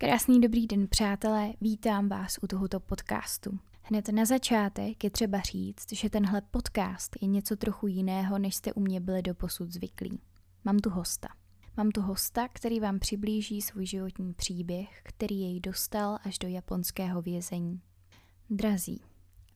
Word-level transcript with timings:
Krásný 0.00 0.40
dobrý 0.40 0.66
den, 0.66 0.88
přátelé, 0.88 1.52
vítám 1.60 2.08
vás 2.08 2.38
u 2.42 2.46
tohoto 2.46 2.80
podcastu. 2.80 3.58
Hned 3.82 4.08
na 4.08 4.24
začátek 4.24 5.04
je 5.04 5.10
třeba 5.10 5.40
říct, 5.40 5.92
že 5.92 6.10
tenhle 6.10 6.40
podcast 6.40 7.16
je 7.20 7.28
něco 7.28 7.56
trochu 7.56 7.86
jiného, 7.86 8.38
než 8.38 8.54
jste 8.54 8.72
u 8.72 8.80
mě 8.80 9.00
byli 9.00 9.22
doposud 9.22 9.72
zvyklí. 9.72 10.20
Mám 10.64 10.78
tu 10.78 10.90
hosta. 10.90 11.28
Mám 11.76 11.90
tu 11.90 12.00
hosta, 12.00 12.48
který 12.48 12.80
vám 12.80 12.98
přiblíží 12.98 13.62
svůj 13.62 13.86
životní 13.86 14.34
příběh, 14.34 15.00
který 15.02 15.40
jej 15.40 15.60
dostal 15.60 16.18
až 16.24 16.38
do 16.38 16.48
japonského 16.48 17.22
vězení. 17.22 17.80
Drazí, 18.50 19.02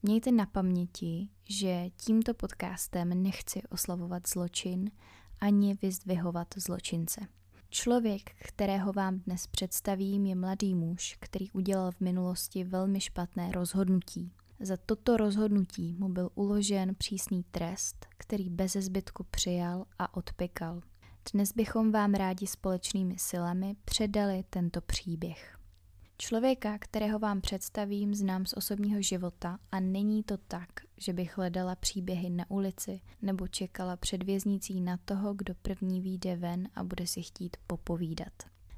mějte 0.02 0.32
na 0.32 0.46
paměti, 0.46 1.28
že 1.48 1.90
tímto 1.96 2.34
podcastem 2.34 3.22
nechci 3.22 3.62
oslavovat 3.70 4.28
zločin 4.28 4.90
ani 5.40 5.74
vyzdvihovat 5.82 6.48
zločince. 6.56 7.20
Člověk, 7.74 8.30
kterého 8.38 8.92
vám 8.92 9.18
dnes 9.18 9.46
představím, 9.46 10.26
je 10.26 10.34
mladý 10.34 10.74
muž, 10.74 11.16
který 11.20 11.50
udělal 11.50 11.92
v 11.92 12.00
minulosti 12.00 12.64
velmi 12.64 13.00
špatné 13.00 13.52
rozhodnutí. 13.52 14.32
Za 14.60 14.76
toto 14.76 15.16
rozhodnutí 15.16 15.96
mu 15.98 16.08
byl 16.08 16.30
uložen 16.34 16.94
přísný 16.94 17.44
trest, 17.50 18.06
který 18.18 18.50
bez 18.50 18.72
zbytku 18.72 19.24
přijal 19.24 19.84
a 19.98 20.16
odpykal. 20.16 20.80
Dnes 21.32 21.52
bychom 21.52 21.92
vám 21.92 22.14
rádi 22.14 22.46
společnými 22.46 23.18
silami 23.18 23.76
předali 23.84 24.44
tento 24.50 24.80
příběh. 24.80 25.58
Člověka, 26.22 26.78
kterého 26.78 27.18
vám 27.18 27.40
představím, 27.40 28.14
znám 28.14 28.46
z 28.46 28.52
osobního 28.52 29.02
života 29.02 29.58
a 29.72 29.80
není 29.80 30.22
to 30.22 30.36
tak, 30.36 30.68
že 30.98 31.12
bych 31.12 31.36
hledala 31.36 31.76
příběhy 31.76 32.30
na 32.30 32.50
ulici 32.50 33.00
nebo 33.22 33.48
čekala 33.48 33.96
před 33.96 34.22
věznicí 34.22 34.80
na 34.80 34.96
toho, 35.04 35.34
kdo 35.34 35.54
první 35.54 36.00
vyjde 36.00 36.36
ven 36.36 36.68
a 36.74 36.84
bude 36.84 37.06
si 37.06 37.22
chtít 37.22 37.56
popovídat. 37.66 38.32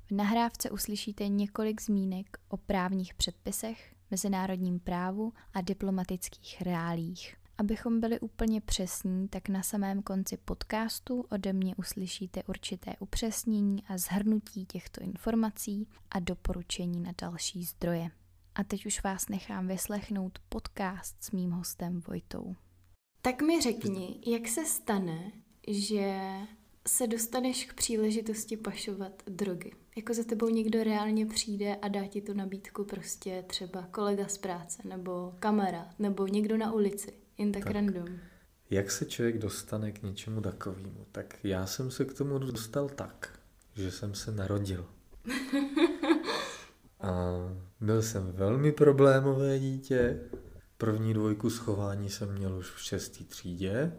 V 0.06 0.10
nahrávce 0.10 0.70
uslyšíte 0.70 1.28
několik 1.28 1.82
zmínek 1.82 2.38
o 2.48 2.56
právních 2.56 3.14
předpisech, 3.14 3.94
mezinárodním 4.10 4.80
právu 4.80 5.32
a 5.54 5.60
diplomatických 5.60 6.62
reálích. 6.62 7.36
Abychom 7.58 8.00
byli 8.00 8.20
úplně 8.20 8.60
přesní, 8.60 9.28
tak 9.28 9.48
na 9.48 9.62
samém 9.62 10.02
konci 10.02 10.36
podcastu 10.36 11.24
ode 11.30 11.52
mě 11.52 11.76
uslyšíte 11.76 12.42
určité 12.42 12.94
upřesnění 13.00 13.84
a 13.88 13.98
zhrnutí 13.98 14.66
těchto 14.66 15.00
informací 15.00 15.88
a 16.10 16.20
doporučení 16.20 17.00
na 17.00 17.12
další 17.22 17.64
zdroje. 17.64 18.10
A 18.54 18.64
teď 18.64 18.86
už 18.86 19.02
vás 19.02 19.28
nechám 19.28 19.68
vyslechnout 19.68 20.38
podcast 20.48 21.16
s 21.24 21.30
mým 21.30 21.50
hostem 21.50 22.00
Vojtou. 22.08 22.54
Tak 23.22 23.42
mi 23.42 23.60
řekni, 23.60 24.20
jak 24.26 24.48
se 24.48 24.64
stane, 24.64 25.32
že 25.68 26.20
se 26.88 27.06
dostaneš 27.06 27.64
k 27.64 27.74
příležitosti 27.74 28.56
pašovat 28.56 29.22
drogy? 29.26 29.72
Jako 29.96 30.14
za 30.14 30.24
tebou 30.24 30.48
někdo 30.48 30.84
reálně 30.84 31.26
přijde 31.26 31.76
a 31.76 31.88
dá 31.88 32.06
ti 32.06 32.22
tu 32.22 32.34
nabídku 32.34 32.84
prostě 32.84 33.44
třeba 33.46 33.82
kolega 33.82 34.28
z 34.28 34.38
práce, 34.38 34.82
nebo 34.88 35.34
kamera, 35.38 35.90
nebo 35.98 36.26
někdo 36.26 36.56
na 36.56 36.72
ulici. 36.72 37.23
Jen 37.38 37.52
tak, 37.52 37.64
tak 37.64 37.72
random. 37.72 38.18
Jak 38.70 38.90
se 38.90 39.04
člověk 39.04 39.38
dostane 39.38 39.92
k 39.92 40.02
něčemu 40.02 40.40
takovému? 40.40 41.06
Tak 41.12 41.44
já 41.44 41.66
jsem 41.66 41.90
se 41.90 42.04
k 42.04 42.14
tomu 42.14 42.38
dostal 42.38 42.88
tak, 42.88 43.38
že 43.74 43.90
jsem 43.90 44.14
se 44.14 44.32
narodil. 44.32 44.86
A 47.00 47.32
byl 47.80 48.02
jsem 48.02 48.32
velmi 48.32 48.72
problémové 48.72 49.58
dítě. 49.58 50.20
První 50.78 51.14
dvojku 51.14 51.50
schování 51.50 52.10
jsem 52.10 52.32
měl 52.32 52.54
už 52.54 52.70
v 52.70 52.82
šestý 52.82 53.24
třídě, 53.24 53.92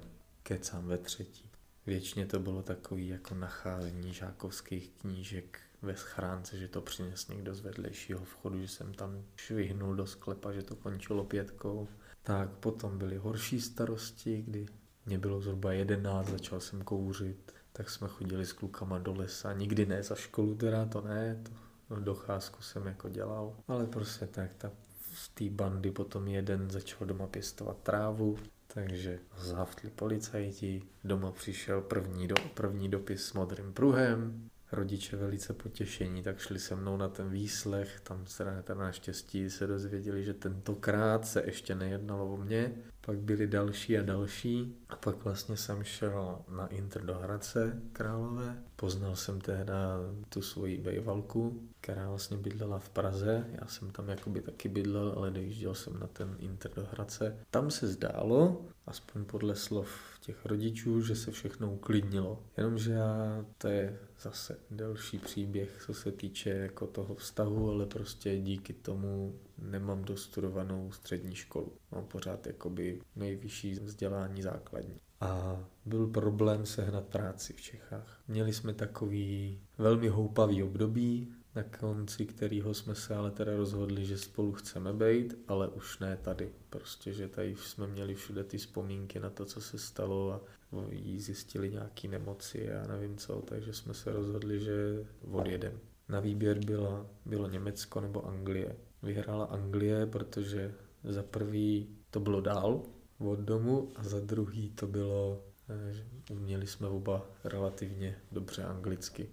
kecám 0.44 0.88
ve 0.88 0.98
třetí. 0.98 1.50
Věčně 1.86 2.26
to 2.26 2.40
bylo 2.40 2.64
takový 2.64 3.08
jako 3.08 3.36
nacházení 3.36 4.14
žákovských 4.14 4.90
knížek 4.90 5.60
ve 5.82 5.96
schránce, 5.96 6.58
že 6.58 6.68
to 6.68 6.82
přines 6.82 7.28
někdo 7.28 7.56
z 7.56 7.60
vedlejšího 7.60 8.26
vchodu, 8.26 8.62
že 8.62 8.68
jsem 8.68 8.94
tam 8.94 9.24
švihnul 9.36 9.96
do 9.96 10.08
sklepa, 10.08 10.52
že 10.52 10.64
to 10.64 10.76
končilo 10.76 11.24
pětkou. 11.24 11.88
Tak 12.26 12.50
potom 12.50 12.98
byly 12.98 13.18
horší 13.18 13.62
starosti, 13.62 14.42
kdy 14.42 14.66
mě 15.06 15.18
bylo 15.18 15.42
zhruba 15.42 15.74
jedenáct, 15.74 16.28
začal 16.28 16.60
jsem 16.60 16.82
kouřit, 16.82 17.54
tak 17.74 17.90
jsme 17.90 18.08
chodili 18.08 18.46
s 18.46 18.54
klukama 18.54 19.00
do 19.00 19.14
lesa, 19.14 19.54
nikdy 19.54 19.86
ne 19.86 20.04
za 20.04 20.16
školu, 20.16 20.56
teda 20.56 20.86
to 20.86 21.02
ne, 21.02 21.44
to 21.90 22.00
docházku 22.00 22.62
jsem 22.62 22.86
jako 22.88 23.10
dělal, 23.10 23.56
ale 23.68 23.86
prostě 23.86 24.28
tak 24.28 24.54
ta 24.54 24.72
z 25.14 25.30
té 25.30 25.50
bandy 25.50 25.92
potom 25.92 26.28
jeden 26.28 26.70
začal 26.70 27.08
doma 27.08 27.28
pěstovat 27.28 27.78
trávu, 27.84 28.38
takže 28.68 29.20
zahaftli 29.38 29.90
policajti, 29.90 30.82
doma 31.04 31.32
přišel 31.32 31.82
první, 31.82 32.28
do, 32.28 32.36
první 32.54 32.90
dopis 32.90 33.26
s 33.26 33.34
modrým 33.34 33.74
pruhem, 33.74 34.50
rodiče 34.72 35.18
velice 35.18 35.54
potěšení, 35.54 36.24
tak 36.24 36.40
šli 36.40 36.60
se 36.60 36.76
mnou 36.76 36.98
na 36.98 37.10
ten 37.10 37.30
výslech, 37.30 38.00
tam 38.00 38.26
se 38.26 38.46
na 38.46 38.76
naštěstí 38.76 39.50
se 39.50 39.68
dozvěděli, 39.68 40.24
že 40.24 40.34
tentokrát 40.34 41.28
se 41.28 41.44
ještě 41.46 41.76
nejednalo 41.76 42.34
o 42.34 42.38
mě, 42.38 42.74
pak 43.02 43.18
byli 43.18 43.48
další 43.48 43.98
a 43.98 44.02
další 44.02 44.76
a 44.90 44.96
pak 44.96 45.24
vlastně 45.24 45.58
jsem 45.58 45.84
šel 45.84 46.40
na 46.50 46.68
Inter 46.68 47.06
do 47.06 47.14
Hradce 47.16 47.82
Králové. 47.94 48.64
Poznal 48.76 49.16
jsem 49.16 49.42
tehda 49.42 49.98
tu 50.30 50.42
svoji 50.42 50.78
bejvalku, 50.78 51.70
která 51.82 52.10
vlastně 52.10 52.38
bydlela 52.38 52.80
v 52.80 52.90
Praze. 52.90 53.46
Já 53.62 53.68
jsem 53.68 53.92
tam 53.92 54.10
jakoby 54.10 54.42
taky 54.42 54.70
bydlel, 54.70 55.14
ale 55.18 55.32
dojížděl 55.32 55.76
jsem 55.76 56.00
na 56.00 56.08
ten 56.08 56.36
Inter 56.40 56.72
do 56.76 56.88
Hradce. 56.92 57.38
Tam 57.52 57.72
se 57.72 57.88
zdálo, 57.88 58.66
aspoň 58.88 59.26
podle 59.26 59.56
slov 59.56 59.90
těch 60.22 60.46
rodičů, 60.46 61.02
že 61.02 61.16
se 61.16 61.32
všechno 61.32 61.74
uklidnilo. 61.74 62.44
Jenomže 62.58 62.92
já, 62.92 63.46
to 63.58 63.68
je 63.68 64.00
zase 64.22 64.58
delší 64.72 65.18
příběh, 65.18 65.84
co 65.86 65.94
se 65.94 66.12
týče 66.12 66.50
jako 66.50 66.88
toho 66.88 67.16
vztahu, 67.16 67.72
ale 67.72 67.86
prostě 67.86 68.40
díky 68.40 68.74
tomu 68.74 69.40
nemám 69.58 70.04
dostudovanou 70.04 70.92
střední 70.92 71.36
školu. 71.36 71.74
Mám 71.92 72.06
pořád 72.06 72.48
jakoby 72.48 73.02
nejvyšší 73.16 73.74
vzdělání 73.74 74.42
základní. 74.42 75.00
A 75.22 75.64
byl 75.86 76.08
problém 76.08 76.66
sehnat 76.66 77.06
práci 77.06 77.54
v 77.54 77.62
Čechách. 77.62 78.22
Měli 78.28 78.54
jsme 78.54 78.74
takový 78.74 79.60
velmi 79.78 80.08
houpavý 80.08 80.64
období, 80.64 81.34
na 81.56 81.64
konci 81.64 82.26
kterého 82.26 82.74
jsme 82.74 82.96
se 82.96 83.16
ale 83.16 83.32
teda 83.32 83.56
rozhodli, 83.56 84.06
že 84.06 84.18
spolu 84.18 84.52
chceme 84.52 84.94
být, 84.94 85.38
ale 85.48 85.68
už 85.68 86.00
ne 86.00 86.18
tady. 86.22 86.52
Prostě, 86.70 87.14
že 87.14 87.28
tady 87.28 87.56
jsme 87.56 87.88
měli 87.88 88.16
všude 88.16 88.44
ty 88.44 88.58
vzpomínky 88.58 89.20
na 89.20 89.30
to, 89.30 89.46
co 89.46 89.62
se 89.62 89.78
stalo 89.78 90.34
a 90.34 90.42
jí 90.90 91.20
zjistili 91.20 91.72
nějaký 91.72 92.08
nemoci 92.08 92.74
a 92.74 92.88
nevím 92.88 93.18
co, 93.18 93.42
takže 93.42 93.74
jsme 93.74 93.94
se 93.94 94.14
rozhodli, 94.14 94.60
že 94.60 95.06
odjedem. 95.32 95.80
Na 96.10 96.20
výběr 96.20 96.66
byla, 96.66 97.06
bylo 97.26 97.50
Německo 97.50 98.02
nebo 98.02 98.26
Anglie. 98.26 98.76
Vyhrála 99.04 99.46
Anglie, 99.46 100.06
protože 100.06 100.74
za 101.04 101.24
prvý 101.24 101.90
to 102.10 102.20
bylo 102.20 102.42
dál 102.42 102.82
od 103.18 103.40
domu 103.40 103.92
a 103.96 104.04
za 104.04 104.20
druhý 104.20 104.70
to 104.70 104.88
bylo, 104.88 105.44
že 105.92 106.06
uměli 106.32 106.68
jsme 106.68 106.88
oba 106.88 107.30
relativně 107.44 108.18
dobře 108.32 108.64
anglicky 108.64 109.30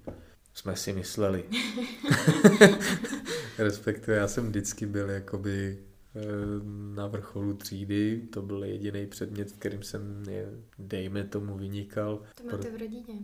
jsme 0.54 0.76
si 0.76 0.92
mysleli. 0.92 1.44
Respektive 3.58 4.16
já 4.16 4.28
jsem 4.28 4.48
vždycky 4.48 4.86
byl 4.86 5.10
jakoby 5.10 5.78
eh, 6.14 6.20
na 6.94 7.06
vrcholu 7.06 7.54
třídy, 7.54 8.28
to 8.32 8.42
byl 8.42 8.64
jediný 8.64 9.06
předmět, 9.06 9.50
v 9.50 9.58
kterým 9.58 9.82
jsem, 9.82 10.22
je, 10.28 10.48
dejme 10.78 11.24
tomu, 11.24 11.56
vynikal. 11.56 12.22
To 12.34 12.44
máte 12.44 12.70
v 12.70 12.80
rodině? 12.80 13.18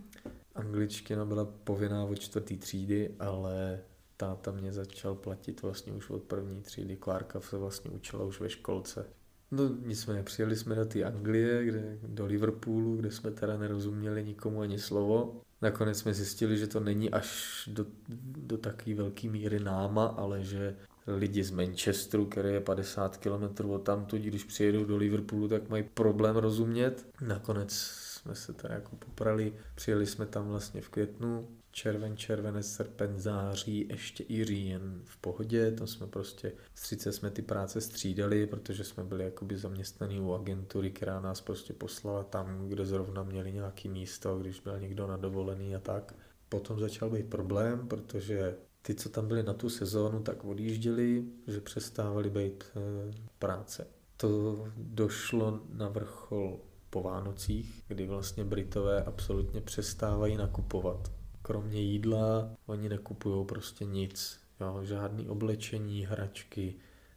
Angličtina 0.54 1.24
byla 1.24 1.44
povinná 1.44 2.04
od 2.04 2.18
čtvrtý 2.18 2.56
třídy, 2.56 3.14
ale 3.18 3.80
táta 4.16 4.52
mě 4.52 4.72
začal 4.72 5.14
platit 5.14 5.62
vlastně 5.62 5.92
už 5.92 6.10
od 6.10 6.22
první 6.22 6.62
třídy. 6.62 6.96
Klárka 6.96 7.40
se 7.40 7.58
vlastně 7.58 7.90
učila 7.90 8.24
už 8.24 8.40
ve 8.40 8.50
školce. 8.50 9.06
No 9.50 9.68
nicméně, 9.86 10.22
přijeli 10.22 10.56
jsme 10.56 10.74
do 10.74 10.84
té 10.84 11.04
Anglie, 11.04 11.64
kde, 11.64 11.98
do 12.02 12.26
Liverpoolu, 12.26 12.96
kde 12.96 13.10
jsme 13.10 13.30
teda 13.30 13.56
nerozuměli 13.56 14.24
nikomu 14.24 14.60
ani 14.60 14.78
slovo. 14.78 15.40
Nakonec 15.62 15.98
jsme 15.98 16.14
zjistili, 16.14 16.58
že 16.58 16.66
to 16.66 16.80
není 16.80 17.10
až 17.10 17.62
do, 17.72 17.86
do 18.36 18.58
takové 18.58 18.94
velké 18.94 19.28
míry 19.28 19.60
náma, 19.60 20.06
ale 20.06 20.44
že 20.44 20.76
lidi 21.06 21.44
z 21.44 21.50
Manchesteru, 21.50 22.26
který 22.26 22.48
je 22.48 22.60
50 22.60 23.16
km 23.16 23.70
od 23.70 23.78
tamtud, 23.78 24.20
když 24.20 24.44
přijedou 24.44 24.84
do 24.84 24.96
Liverpoolu, 24.96 25.48
tak 25.48 25.68
mají 25.68 25.82
problém 25.82 26.36
rozumět. 26.36 27.06
Nakonec 27.20 27.72
jsme 28.28 28.34
se 28.34 28.52
tady 28.52 28.74
jako 28.74 28.96
poprali, 28.96 29.52
přijeli 29.74 30.06
jsme 30.06 30.26
tam 30.26 30.48
vlastně 30.48 30.80
v 30.80 30.88
květnu, 30.88 31.48
červen, 31.78 32.16
červenec, 32.16 32.66
srpen, 32.66 33.20
září, 33.20 33.86
ještě 33.90 34.24
i 34.28 34.44
říjen 34.44 35.00
v 35.04 35.16
pohodě, 35.16 35.72
to 35.72 35.86
jsme 35.86 36.06
prostě, 36.06 36.52
30 36.74 37.12
jsme 37.12 37.30
ty 37.30 37.42
práce 37.42 37.80
střídali, 37.80 38.46
protože 38.46 38.84
jsme 38.84 39.04
byli 39.04 39.24
jakoby 39.24 39.56
zaměstnaní 39.56 40.20
u 40.20 40.32
agentury, 40.32 40.90
která 40.90 41.20
nás 41.20 41.40
prostě 41.40 41.72
poslala 41.72 42.24
tam, 42.24 42.68
kde 42.68 42.86
zrovna 42.86 43.22
měli 43.22 43.52
nějaký 43.52 43.88
místo, 43.88 44.38
když 44.38 44.60
byl 44.60 44.80
někdo 44.80 45.06
na 45.06 45.16
dovolený 45.16 45.76
a 45.76 45.78
tak. 45.78 46.14
Potom 46.48 46.80
začal 46.80 47.10
být 47.10 47.30
problém, 47.30 47.88
protože 47.88 48.56
ty, 48.82 48.94
co 48.94 49.08
tam 49.08 49.28
byli 49.28 49.42
na 49.42 49.52
tu 49.52 49.70
sezónu, 49.70 50.20
tak 50.22 50.44
odjížděli, 50.44 51.24
že 51.46 51.60
přestávali 51.60 52.30
být 52.30 52.64
e, 52.64 52.80
práce. 53.38 53.86
To 54.16 54.64
došlo 54.76 55.60
na 55.72 55.88
vrchol 55.88 56.60
po 56.90 57.02
Vánocích, 57.02 57.82
kdy 57.88 58.06
vlastně 58.06 58.44
Britové 58.44 59.04
absolutně 59.04 59.60
přestávají 59.60 60.36
nakupovat 60.36 61.17
kromě 61.48 61.80
jídla 61.80 62.50
oni 62.66 62.88
nekupují 62.88 63.46
prostě 63.46 63.84
nic. 63.84 64.40
Jo, 64.60 64.80
žádný 64.84 65.28
oblečení, 65.28 66.06
hračky, 66.06 66.74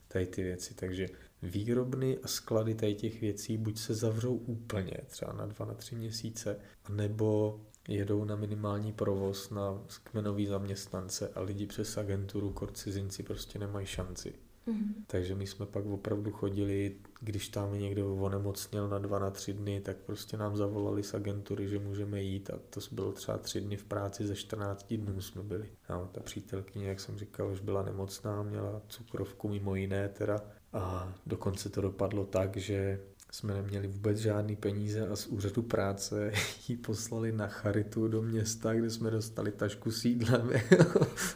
tady 0.08 0.26
ty 0.26 0.44
věci. 0.44 0.74
Takže 0.74 1.08
výrobny 1.42 2.18
a 2.24 2.28
sklady 2.28 2.76
tady 2.76 2.96
těch 2.96 3.22
věcí 3.22 3.58
buď 3.58 3.78
se 3.78 3.94
zavřou 3.94 4.36
úplně, 4.36 4.98
třeba 5.08 5.34
na 5.34 5.46
dva, 5.46 5.66
na 5.66 5.74
tři 5.74 5.96
měsíce, 5.96 6.60
nebo 6.90 7.60
jedou 7.88 8.26
na 8.26 8.36
minimální 8.36 8.94
provoz 8.94 9.50
na 9.50 9.84
kmenový 10.04 10.46
zaměstnance 10.46 11.30
a 11.36 11.42
lidi 11.42 11.66
přes 11.66 11.98
agenturu, 11.98 12.54
kor 12.54 12.72
cizinci 12.72 13.24
prostě 13.24 13.60
nemají 13.60 13.86
šanci. 13.86 14.34
Mm-hmm. 14.68 14.94
Takže 15.08 15.36
my 15.36 15.48
jsme 15.48 15.66
pak 15.66 15.86
opravdu 15.86 16.32
chodili, 16.32 16.96
když 17.22 17.50
tam 17.50 17.80
někdo 17.80 18.16
onemocněl 18.16 18.90
na 18.90 19.00
dva, 19.00 19.20
na 19.20 19.30
tři 19.30 19.54
dny, 19.54 19.82
tak 19.82 19.98
prostě 19.98 20.38
nám 20.38 20.58
zavolali 20.58 21.04
z 21.04 21.14
agentury, 21.14 21.68
že 21.68 21.80
můžeme 21.80 22.22
jít 22.22 22.50
a 22.50 22.60
to 22.70 22.80
bylo 22.92 23.12
třeba 23.12 23.38
tři 23.38 23.62
dny 23.62 23.78
v 23.78 23.84
práci, 23.84 24.28
ze 24.28 24.36
14 24.36 24.94
dnů 24.94 25.22
jsme 25.22 25.44
byli. 25.44 25.70
No, 25.90 26.10
ta 26.12 26.22
přítelkyně, 26.22 26.88
jak 26.88 27.00
jsem 27.00 27.18
říkal, 27.18 27.52
už 27.52 27.60
byla 27.60 27.84
nemocná, 27.84 28.44
měla 28.44 28.82
cukrovku 28.88 29.50
mimo 29.50 29.76
jiné 29.76 30.10
teda 30.10 30.40
a 30.74 31.14
dokonce 31.26 31.70
to 31.70 31.82
dopadlo 31.82 32.26
tak, 32.26 32.58
že 32.58 33.00
jsme 33.32 33.54
neměli 33.54 33.88
vůbec 33.88 34.18
žádný 34.18 34.56
peníze 34.56 35.08
a 35.08 35.16
z 35.16 35.28
úřadu 35.28 35.62
práce 35.62 36.32
ji 36.68 36.78
poslali 36.78 37.32
na 37.32 37.48
charitu 37.48 38.08
do 38.08 38.22
města, 38.22 38.74
kde 38.74 38.90
jsme 38.90 39.12
dostali 39.12 39.52
tašku 39.52 39.92
s 39.92 40.06
jídlem, 40.06 40.50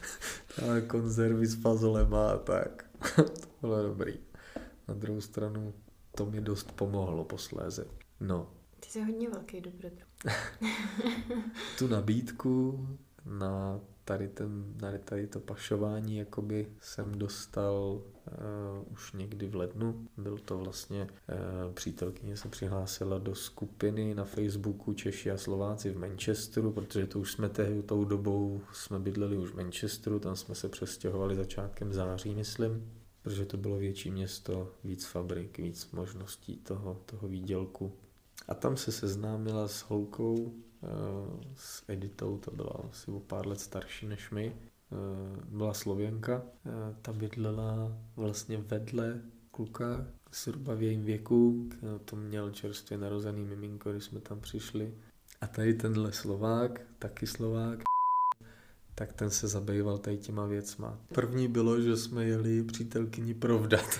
konzervy 0.87 1.47
s 1.47 1.55
fazolema 1.55 2.29
a 2.29 2.37
tak. 2.37 2.84
to 3.15 3.47
bylo 3.61 3.83
dobrý. 3.83 4.19
Na 4.87 4.93
druhou 4.93 5.21
stranu 5.21 5.73
to 6.15 6.25
mi 6.25 6.41
dost 6.41 6.71
pomohlo 6.71 7.23
posléze. 7.23 7.87
No. 8.19 8.51
Ty 8.79 8.89
jsi 8.89 9.01
hodně 9.01 9.29
velký 9.29 9.61
dobrodruh. 9.61 10.07
tu 11.77 11.87
nabídku 11.87 12.87
na 13.25 13.79
tady, 14.05 14.27
ten, 14.27 14.73
na 14.81 14.97
tady 14.97 15.27
to 15.27 15.39
pašování 15.39 16.17
jakoby 16.17 16.67
jsem 16.81 17.11
dostal 17.11 17.73
uh, 17.73 18.93
už 18.93 19.13
někdy 19.13 19.47
v 19.47 19.55
lednu. 19.55 20.07
Byl 20.17 20.37
to 20.37 20.57
vlastně, 20.57 21.01
uh, 21.03 21.73
přítelkyně 21.73 22.37
se 22.37 22.49
přihlásila 22.49 23.17
do 23.17 23.35
skupiny 23.35 24.15
na 24.15 24.25
Facebooku 24.25 24.93
Češi 24.93 25.31
a 25.31 25.37
Slováci 25.37 25.89
v 25.89 25.97
Manchesteru, 25.97 26.71
protože 26.71 27.07
to 27.07 27.19
už 27.19 27.31
jsme 27.31 27.49
tehdy, 27.49 27.83
tou 27.83 28.05
dobou 28.05 28.61
jsme 28.73 28.99
bydleli 28.99 29.37
už 29.37 29.49
v 29.49 29.55
Manchesteru, 29.55 30.19
tam 30.19 30.35
jsme 30.35 30.55
se 30.55 30.69
přestěhovali 30.69 31.35
začátkem 31.35 31.93
září, 31.93 32.35
myslím, 32.35 32.91
protože 33.25 33.45
to 33.45 33.57
bylo 33.57 33.77
větší 33.77 34.11
město, 34.11 34.71
víc 34.83 35.05
fabrik, 35.05 35.57
víc 35.57 35.91
možností 35.91 36.57
toho, 36.57 37.01
toho 37.05 37.27
výdělku. 37.27 37.93
A 38.47 38.53
tam 38.53 38.77
se 38.77 38.91
seznámila 38.91 39.67
s 39.67 39.81
holkou, 39.81 40.53
Eh, 40.85 41.43
s 41.55 41.83
Editou, 41.87 42.37
to 42.37 42.51
byla 42.51 42.71
asi 42.91 43.11
o 43.11 43.19
pár 43.19 43.47
let 43.47 43.59
starší 43.59 44.07
než 44.07 44.29
my, 44.31 44.55
eh, 44.55 44.95
byla 45.49 45.73
Slověnka, 45.73 46.41
eh, 46.65 46.95
ta 47.01 47.13
bydlela 47.13 47.97
vlastně 48.15 48.57
vedle 48.57 49.21
kluka 49.51 50.07
zhruba 50.33 50.73
v 50.73 50.81
jejím 50.81 51.03
věku, 51.03 51.69
to 52.05 52.15
měl 52.15 52.51
čerstvě 52.51 52.97
narozený 52.97 53.45
miminko, 53.45 53.91
když 53.91 54.03
jsme 54.03 54.19
tam 54.19 54.39
přišli. 54.39 54.93
A 55.41 55.47
tady 55.47 55.73
tenhle 55.73 56.11
Slovák, 56.11 56.81
taky 56.99 57.27
Slovák, 57.27 57.79
tak 58.95 59.13
ten 59.13 59.29
se 59.29 59.47
zabýval 59.47 59.97
tady 59.97 60.17
těma 60.17 60.45
věcma. 60.45 60.99
První 61.13 61.47
bylo, 61.47 61.81
že 61.81 61.97
jsme 61.97 62.25
jeli 62.25 62.63
přítelkyni 62.63 63.33
provdat. 63.33 63.99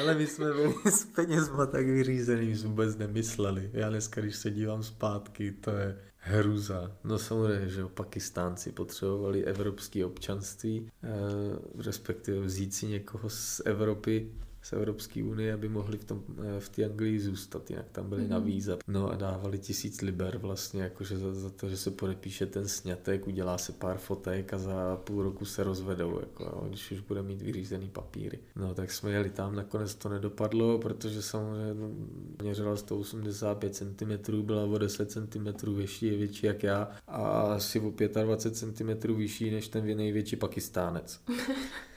Ale 0.00 0.14
my 0.14 0.26
jsme 0.26 0.52
byli 0.52 0.74
s 0.90 1.04
penězma 1.04 1.66
tak 1.66 1.86
vyřízený, 1.86 2.56
jsme 2.56 2.68
vůbec 2.68 2.96
nemysleli. 2.96 3.70
Já 3.72 3.90
dneska, 3.90 4.20
když 4.20 4.36
se 4.36 4.50
dívám 4.50 4.82
zpátky, 4.82 5.52
to 5.52 5.70
je 5.70 5.98
hruza. 6.16 6.96
No 7.04 7.18
samozřejmě, 7.18 7.68
že 7.68 7.86
Pakistánci 7.86 8.72
potřebovali 8.72 9.44
evropské 9.44 10.06
občanství, 10.06 10.90
eh, 11.02 11.08
respektive 11.84 12.40
vzít 12.40 12.74
si 12.74 12.86
někoho 12.86 13.30
z 13.30 13.62
Evropy, 13.64 14.32
z 14.62 14.72
Evropské 14.72 15.24
unie, 15.24 15.52
aby 15.52 15.68
mohli 15.68 15.98
v, 15.98 16.04
tom, 16.04 16.22
eh, 16.56 16.60
v 16.60 16.68
té 16.68 16.84
Anglii 16.84 17.20
zůstat, 17.20 17.70
jinak 17.70 17.86
tam 17.92 18.08
byli 18.08 18.22
mm-hmm. 18.22 18.28
na 18.28 18.38
víza. 18.38 18.78
No 18.88 19.10
a 19.10 19.16
dávali 19.16 19.58
tisíc 19.58 20.02
liber 20.02 20.38
vlastně, 20.38 20.82
jakože 20.82 21.18
za, 21.18 21.34
za 21.34 21.50
to, 21.50 21.68
že 21.68 21.76
se 21.76 21.90
podepíše 21.90 22.46
ten 22.46 22.68
snětek, 22.68 23.26
udělá 23.26 23.58
se 23.58 23.72
pár 23.72 23.98
fotek 23.98 24.54
a 24.54 24.58
za 24.58 24.96
půl 24.96 25.22
roku 25.22 25.44
se 25.44 25.64
rozvedou, 25.64 26.20
jako, 26.20 26.44
jo, 26.44 26.64
když 26.68 26.90
už 26.90 27.00
bude 27.00 27.22
mít 27.22 27.42
vyřízený 27.42 27.88
papíry. 27.88 28.38
No 28.56 28.74
tak 28.74 28.90
jsme 28.90 29.10
jeli 29.10 29.30
tam, 29.30 29.54
nakonec 29.54 29.94
to 29.94 30.08
nedopadlo, 30.08 30.78
protože 30.78 31.22
samozřejmě 31.22 31.74
no, 31.74 31.90
měřila 32.42 32.76
185 32.76 33.74
cm, 33.74 34.42
byla 34.42 34.64
o 34.64 34.78
10 34.78 35.10
cm 35.10 35.74
větší, 35.74 36.06
je 36.06 36.16
větší 36.16 36.46
jak 36.46 36.62
já 36.62 36.88
a 37.08 37.40
asi 37.40 37.80
o 37.80 37.92
25 38.24 38.76
cm 38.76 39.14
vyšší 39.14 39.50
než 39.50 39.68
ten 39.68 39.96
největší 39.96 40.36
pakistánec. 40.36 41.20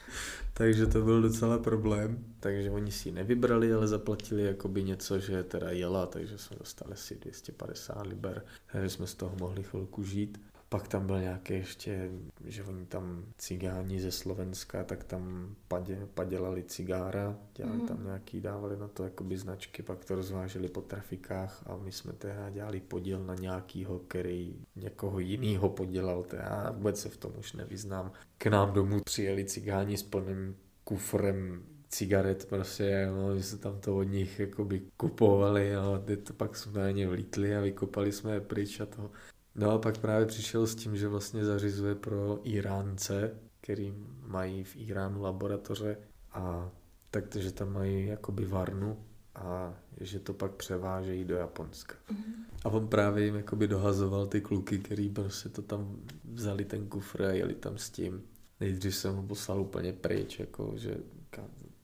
takže 0.58 0.86
to 0.86 1.02
byl 1.02 1.22
docela 1.22 1.58
problém. 1.58 2.24
Takže 2.40 2.70
oni 2.70 2.92
si 2.92 3.08
ji 3.08 3.12
nevybrali, 3.12 3.72
ale 3.72 3.86
zaplatili 3.86 4.42
jakoby 4.42 4.84
něco, 4.84 5.18
že 5.18 5.42
teda 5.42 5.70
jela, 5.70 6.06
takže 6.06 6.38
jsme 6.38 6.56
dostali 6.58 6.92
asi 6.92 7.14
250 7.14 8.06
liber, 8.06 8.44
takže 8.72 8.88
jsme 8.88 9.06
z 9.06 9.14
toho 9.14 9.36
mohli 9.40 9.62
chvilku 9.62 10.04
žít. 10.04 10.40
Pak 10.68 10.88
tam 10.88 11.06
byl 11.06 11.20
nějaké 11.20 11.54
ještě, 11.54 12.10
že 12.44 12.64
oni 12.64 12.86
tam 12.86 13.24
cigáni 13.38 14.00
ze 14.00 14.12
Slovenska, 14.12 14.84
tak 14.84 15.04
tam 15.04 15.54
padě, 15.68 16.08
padělali 16.14 16.62
cigára, 16.62 17.36
dělali 17.54 17.78
mm. 17.78 17.88
tam 17.88 18.04
nějaký, 18.04 18.40
dávali 18.40 18.76
na 18.76 18.88
to 18.88 19.04
jakoby 19.04 19.36
značky, 19.38 19.82
pak 19.82 20.04
to 20.04 20.14
rozváželi 20.14 20.68
po 20.68 20.80
trafikách 20.80 21.62
a 21.66 21.76
my 21.76 21.92
jsme 21.92 22.12
teda 22.12 22.50
dělali 22.50 22.80
podíl 22.80 23.24
na 23.24 23.34
nějakýho, 23.34 23.98
který 23.98 24.56
někoho 24.76 25.18
jiného 25.18 25.68
podělal, 25.68 26.24
já 26.32 26.70
vůbec 26.70 27.00
se 27.00 27.08
v 27.08 27.16
tom 27.16 27.32
už 27.38 27.52
nevyznám. 27.52 28.12
K 28.38 28.46
nám 28.46 28.72
domů 28.72 29.00
přijeli 29.00 29.44
cigáni 29.44 29.96
s 29.96 30.02
plným 30.02 30.56
kufrem 30.84 31.62
cigaret 31.88 32.46
prostě, 32.48 33.08
no, 33.10 33.34
my 33.34 33.42
jsme 33.42 33.58
tam 33.58 33.80
to 33.80 33.96
od 33.96 34.02
nich 34.02 34.40
jakoby 34.40 34.82
kupovali, 34.96 35.72
no, 35.72 36.04
to 36.22 36.32
pak 36.32 36.56
jsme 36.56 36.82
na 36.82 36.90
ně 36.90 37.08
vlítli 37.08 37.56
a 37.56 37.60
vykopali 37.60 38.12
jsme 38.12 38.34
je 38.34 38.40
pryč 38.40 38.80
a 38.80 38.86
to 38.86 39.10
No 39.56 39.70
a 39.70 39.78
pak 39.78 39.98
právě 39.98 40.26
přišel 40.26 40.66
s 40.66 40.74
tím, 40.74 40.96
že 40.96 41.08
vlastně 41.08 41.44
zařizuje 41.44 41.94
pro 41.94 42.40
Iránce, 42.42 43.34
který 43.60 43.94
mají 44.26 44.64
v 44.64 44.76
Iránu 44.76 45.22
laboratoře 45.22 45.98
a 46.32 46.70
takže 47.10 47.52
tam 47.52 47.72
mají 47.72 48.06
jakoby 48.06 48.44
varnu 48.44 48.98
a 49.34 49.74
že 50.00 50.20
to 50.20 50.34
pak 50.34 50.52
převážejí 50.52 51.24
do 51.24 51.36
Japonska. 51.36 51.94
Mm-hmm. 52.10 52.44
A 52.64 52.68
on 52.68 52.88
právě 52.88 53.24
jim 53.24 53.34
jakoby 53.34 53.68
dohazoval 53.68 54.26
ty 54.26 54.40
kluky, 54.40 54.78
který 54.78 55.08
prostě 55.08 55.48
to 55.48 55.62
tam 55.62 55.96
vzali 56.24 56.64
ten 56.64 56.88
kufr 56.88 57.22
a 57.22 57.32
jeli 57.32 57.54
tam 57.54 57.78
s 57.78 57.90
tím. 57.90 58.22
Nejdřív 58.60 58.96
jsem 58.96 59.14
ho 59.14 59.22
poslal 59.22 59.60
úplně 59.60 59.92
pryč, 59.92 60.40
jako 60.40 60.72
že 60.76 60.96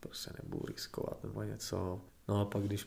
prostě 0.00 0.30
nebudu 0.42 0.66
riskovat 0.66 1.24
nebo 1.24 1.42
něco. 1.42 2.00
No 2.28 2.40
a 2.40 2.44
pak, 2.44 2.62
když 2.62 2.86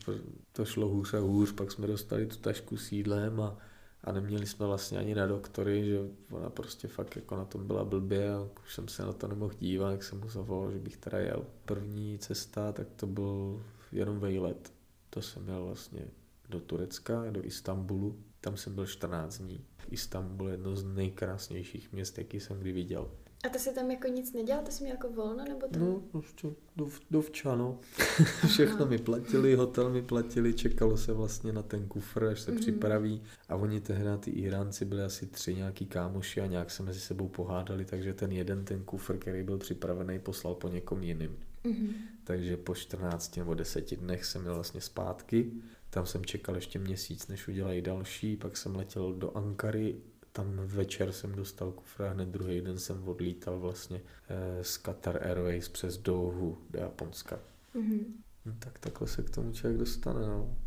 to 0.51 0.65
šlo 0.65 0.87
hůř 0.87 1.13
a 1.13 1.19
hůř, 1.19 1.51
pak 1.51 1.71
jsme 1.71 1.87
dostali 1.87 2.25
tu 2.25 2.37
tašku 2.37 2.77
s 2.77 2.91
jídlem 2.91 3.41
a 3.41 3.57
a 4.05 4.11
neměli 4.11 4.45
jsme 4.45 4.65
vlastně 4.65 4.97
ani 4.97 5.15
na 5.15 5.27
doktory, 5.27 5.85
že 5.85 5.99
ona 6.31 6.49
prostě 6.49 6.87
fakt 6.87 7.15
jako 7.15 7.35
na 7.35 7.45
tom 7.45 7.67
byla 7.67 7.85
blbě 7.85 8.33
a 8.33 8.47
už 8.63 8.73
jsem 8.73 8.87
se 8.87 9.03
na 9.03 9.13
to 9.13 9.27
nemohl 9.27 9.53
dívat, 9.59 9.91
jak 9.91 10.03
jsem 10.03 10.19
mu 10.19 10.29
zavolal, 10.29 10.71
že 10.71 10.79
bych 10.79 10.97
teda 10.97 11.17
jel. 11.17 11.45
První 11.65 12.19
cesta, 12.19 12.71
tak 12.71 12.87
to 12.95 13.07
byl 13.07 13.63
jenom 13.91 14.19
vejlet. 14.19 14.73
To 15.09 15.21
jsem 15.21 15.43
měl 15.43 15.65
vlastně 15.65 16.07
do 16.49 16.59
Turecka, 16.59 17.31
do 17.31 17.45
Istanbulu. 17.45 18.19
Tam 18.41 18.57
jsem 18.57 18.75
byl 18.75 18.85
14 18.85 19.37
dní. 19.37 19.65
Istanbul 19.89 20.47
je 20.47 20.53
jedno 20.53 20.75
z 20.75 20.83
nejkrásnějších 20.83 21.91
měst, 21.91 22.17
jaký 22.17 22.39
jsem 22.39 22.59
kdy 22.59 22.71
viděl. 22.71 23.11
A 23.45 23.49
to 23.49 23.59
se 23.59 23.71
tam 23.71 23.91
jako 23.91 24.07
nic 24.07 24.33
nedělal? 24.33 24.63
To 24.63 24.71
jsi 24.71 24.83
měl 24.83 24.95
jako 24.95 25.09
volno? 25.09 25.43
Nebo 25.45 25.67
to? 25.67 25.79
No, 25.79 26.01
prostě 26.11 26.47
dov, 26.75 26.99
dovča, 27.11 27.55
no. 27.55 27.79
Všechno 28.47 28.85
mi 28.85 28.97
platili, 28.97 29.55
hotel 29.55 29.89
mi 29.89 30.01
platili, 30.01 30.53
čekalo 30.53 30.97
se 30.97 31.13
vlastně 31.13 31.53
na 31.53 31.61
ten 31.63 31.87
kufr, 31.87 32.23
až 32.23 32.41
se 32.41 32.51
mm-hmm. 32.51 32.59
připraví. 32.59 33.21
A 33.49 33.55
oni 33.55 33.81
tehdy, 33.81 34.05
ty 34.19 34.31
Iránci, 34.31 34.85
byli 34.85 35.03
asi 35.03 35.25
tři 35.25 35.55
nějaký 35.55 35.85
kámoši 35.85 36.41
a 36.41 36.45
nějak 36.45 36.71
se 36.71 36.83
mezi 36.83 36.99
sebou 36.99 37.27
pohádali, 37.27 37.85
takže 37.85 38.13
ten 38.13 38.31
jeden, 38.31 38.65
ten 38.65 38.83
kufr, 38.83 39.17
který 39.17 39.43
byl 39.43 39.57
připravený, 39.57 40.19
poslal 40.19 40.55
po 40.55 40.69
někom 40.69 41.03
jiným. 41.03 41.37
Mm-hmm. 41.65 41.93
Takže 42.23 42.57
po 42.57 42.75
14 42.75 43.37
nebo 43.37 43.53
10 43.53 43.95
dnech 43.95 44.25
jsem 44.25 44.41
měl 44.41 44.55
vlastně 44.55 44.81
zpátky. 44.81 45.51
Tam 45.89 46.05
jsem 46.05 46.25
čekal 46.25 46.55
ještě 46.55 46.79
měsíc, 46.79 47.27
než 47.27 47.47
udělají 47.47 47.81
další, 47.81 48.37
pak 48.37 48.57
jsem 48.57 48.75
letěl 48.75 49.13
do 49.13 49.37
Ankary 49.37 49.95
tam 50.35 50.55
večer 50.55 51.11
jsem 51.11 51.35
dostal 51.35 51.71
kufr 51.71 52.03
a 52.03 52.09
hned 52.09 52.29
druhý 52.29 52.61
den 52.61 52.79
jsem 52.79 53.07
odlítal 53.07 53.59
vlastně 53.59 54.01
eh, 54.29 54.63
z 54.63 54.77
Qatar 54.77 55.27
Airways 55.27 55.69
přes 55.69 55.97
Dohu 55.97 56.57
do 56.69 56.79
Japonska. 56.79 57.39
Mm-hmm. 57.75 58.05
No, 58.45 58.53
tak 58.59 58.79
takhle 58.79 59.07
se 59.07 59.23
k 59.23 59.29
tomu 59.29 59.51
člověk 59.51 59.79
dostane, 59.79 60.27
no. 60.27 60.57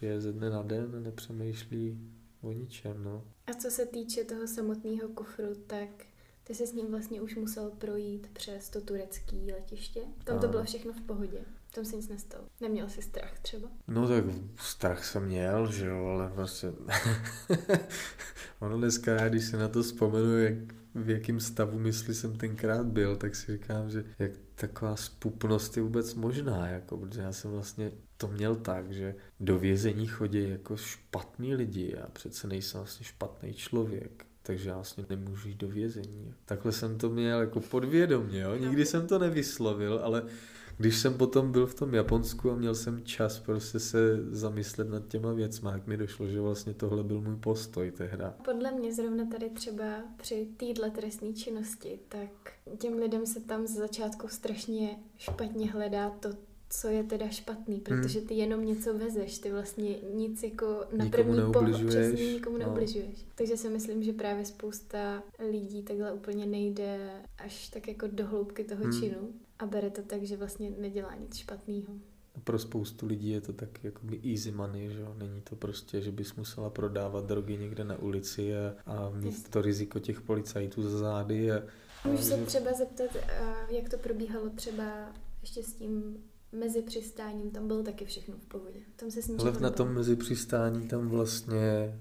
je 0.00 0.20
ze 0.20 0.32
dne 0.32 0.50
na 0.50 0.62
den 0.62 0.94
a 0.96 1.00
nepřemýšlí 1.00 2.12
o 2.40 2.52
ničem, 2.52 3.04
no. 3.04 3.24
A 3.46 3.54
co 3.54 3.70
se 3.70 3.86
týče 3.86 4.24
toho 4.24 4.46
samotného 4.46 5.08
kufru, 5.08 5.54
tak 5.66 5.88
ty 6.44 6.54
se 6.54 6.66
s 6.66 6.72
ním 6.72 6.90
vlastně 6.90 7.20
už 7.20 7.36
musel 7.36 7.70
projít 7.70 8.30
přes 8.32 8.70
to 8.70 8.80
turecké 8.80 9.36
letiště. 9.36 10.00
Tam 10.24 10.40
to 10.40 10.48
bylo 10.48 10.64
všechno 10.64 10.92
v 10.92 11.00
pohodě. 11.00 11.44
Tom 11.76 11.84
se 11.84 11.96
nic 11.96 12.08
nestalo. 12.08 12.44
Neměl 12.60 12.88
jsi 12.88 13.02
strach 13.02 13.38
třeba? 13.38 13.68
No 13.88 14.08
tak 14.08 14.24
strach 14.56 15.04
jsem 15.04 15.24
měl, 15.24 15.72
že 15.72 15.86
jo, 15.86 16.06
ale 16.06 16.30
prostě... 16.34 16.72
ono 18.60 18.78
dneska, 18.78 19.28
když 19.28 19.44
se 19.44 19.56
na 19.56 19.68
to 19.68 19.82
vzpomenu, 19.82 20.38
jak, 20.38 20.54
v 20.94 21.10
jakém 21.10 21.40
stavu 21.40 21.78
mysli 21.78 22.14
jsem 22.14 22.36
tenkrát 22.36 22.86
byl, 22.86 23.16
tak 23.16 23.34
si 23.34 23.52
říkám, 23.52 23.90
že 23.90 24.04
jak 24.18 24.30
taková 24.54 24.96
spupnost 24.96 25.76
je 25.76 25.82
vůbec 25.82 26.14
možná, 26.14 26.66
jako, 26.68 26.96
protože 26.96 27.20
já 27.20 27.32
jsem 27.32 27.50
vlastně 27.50 27.92
to 28.16 28.28
měl 28.28 28.56
tak, 28.56 28.92
že 28.92 29.14
do 29.40 29.58
vězení 29.58 30.06
chodí 30.06 30.50
jako 30.50 30.76
špatní 30.76 31.54
lidi 31.54 31.96
a 31.96 32.08
přece 32.08 32.48
nejsem 32.48 32.80
vlastně 32.80 33.06
špatný 33.06 33.54
člověk 33.54 34.26
takže 34.42 34.68
já 34.68 34.74
vlastně 34.74 35.04
nemůžu 35.10 35.48
jít 35.48 35.58
do 35.58 35.68
vězení. 35.68 36.34
Takhle 36.44 36.72
jsem 36.72 36.98
to 36.98 37.10
měl 37.10 37.40
jako 37.40 37.60
podvědomě, 37.60 38.40
jo? 38.40 38.56
nikdy 38.56 38.86
jsem 38.86 39.06
to 39.06 39.18
nevyslovil, 39.18 40.00
ale 40.02 40.22
když 40.78 40.98
jsem 40.98 41.14
potom 41.14 41.52
byl 41.52 41.66
v 41.66 41.74
tom 41.74 41.94
Japonsku 41.94 42.50
a 42.50 42.56
měl 42.56 42.74
jsem 42.74 43.04
čas 43.04 43.38
prostě 43.38 43.80
se 43.80 43.98
zamyslet 44.30 44.90
nad 44.90 45.08
těma 45.08 45.32
věcmi, 45.32 45.68
jak 45.72 45.86
mi 45.86 45.96
došlo, 45.96 46.26
že 46.26 46.40
vlastně 46.40 46.74
tohle 46.74 47.04
byl 47.04 47.20
můj 47.20 47.36
postoj 47.36 47.90
tehda. 47.90 48.34
Podle 48.44 48.72
mě 48.72 48.94
zrovna 48.94 49.24
tady 49.26 49.50
třeba 49.50 49.84
při 50.16 50.48
téhle 50.56 50.90
trestné 50.90 51.32
činnosti, 51.32 51.98
tak 52.08 52.30
těm 52.78 52.94
lidem 52.94 53.26
se 53.26 53.40
tam 53.40 53.66
z 53.66 53.70
začátku 53.70 54.28
strašně 54.28 54.98
špatně 55.18 55.70
hledá 55.70 56.10
to, 56.10 56.28
co 56.68 56.88
je 56.88 57.02
teda 57.02 57.28
špatný, 57.28 57.80
protože 57.80 58.18
hmm. 58.18 58.28
ty 58.28 58.34
jenom 58.34 58.64
něco 58.64 58.98
vezeš, 58.98 59.38
ty 59.38 59.52
vlastně 59.52 59.96
nic 60.14 60.42
jako 60.42 60.84
na 60.96 61.04
nikomu 61.04 61.32
první 61.32 61.52
pohled 61.52 61.86
přesně 61.86 62.32
nikomu 62.32 62.58
no. 62.58 62.64
neubližuješ. 62.64 63.26
Takže 63.34 63.56
si 63.56 63.68
myslím, 63.68 64.02
že 64.02 64.12
právě 64.12 64.44
spousta 64.44 65.22
lidí 65.50 65.82
takhle 65.82 66.12
úplně 66.12 66.46
nejde 66.46 67.10
až 67.38 67.68
tak 67.68 67.88
jako 67.88 68.06
do 68.06 68.26
hloubky 68.26 68.64
toho 68.64 68.84
hmm. 68.84 69.00
činu 69.00 69.32
a 69.58 69.66
bere 69.66 69.90
to 69.90 70.02
tak, 70.02 70.22
že 70.22 70.36
vlastně 70.36 70.70
nedělá 70.70 71.14
nic 71.14 71.36
špatného. 71.36 71.94
Pro 72.44 72.58
spoustu 72.58 73.06
lidí 73.06 73.30
je 73.30 73.40
to 73.40 73.52
tak 73.52 73.84
jakoby 73.84 74.20
easy 74.32 74.50
money, 74.52 74.90
že 74.90 75.00
jo? 75.00 75.14
Není 75.18 75.40
to 75.40 75.56
prostě, 75.56 76.00
že 76.02 76.12
bys 76.12 76.34
musela 76.34 76.70
prodávat 76.70 77.26
drogy 77.26 77.56
někde 77.56 77.84
na 77.84 77.98
ulici 77.98 78.56
a, 78.56 78.74
a 78.86 79.10
mít 79.10 79.48
to 79.48 79.62
riziko 79.62 79.98
těch 79.98 80.20
policajtů 80.20 80.82
za 80.82 80.98
zády. 80.98 81.52
A, 81.52 81.62
Můžu 82.04 82.22
se 82.22 82.36
třeba 82.36 82.72
zeptat, 82.72 83.16
jak 83.68 83.88
to 83.88 83.98
probíhalo 83.98 84.50
třeba 84.50 85.12
ještě 85.40 85.62
s 85.62 85.72
tím 85.72 86.16
mezi 86.58 86.82
přistáním, 86.82 87.50
tam 87.50 87.66
bylo 87.66 87.82
taky 87.82 88.04
všechno 88.04 88.36
v 88.38 88.46
pohodě. 88.46 88.78
Tam 88.96 89.10
se 89.10 89.22
s 89.22 89.30
Ale 89.38 89.52
na 89.60 89.70
tom 89.70 89.94
mezi 89.94 90.16
přistání 90.16 90.88
tam 90.88 91.08
vlastně 91.08 91.94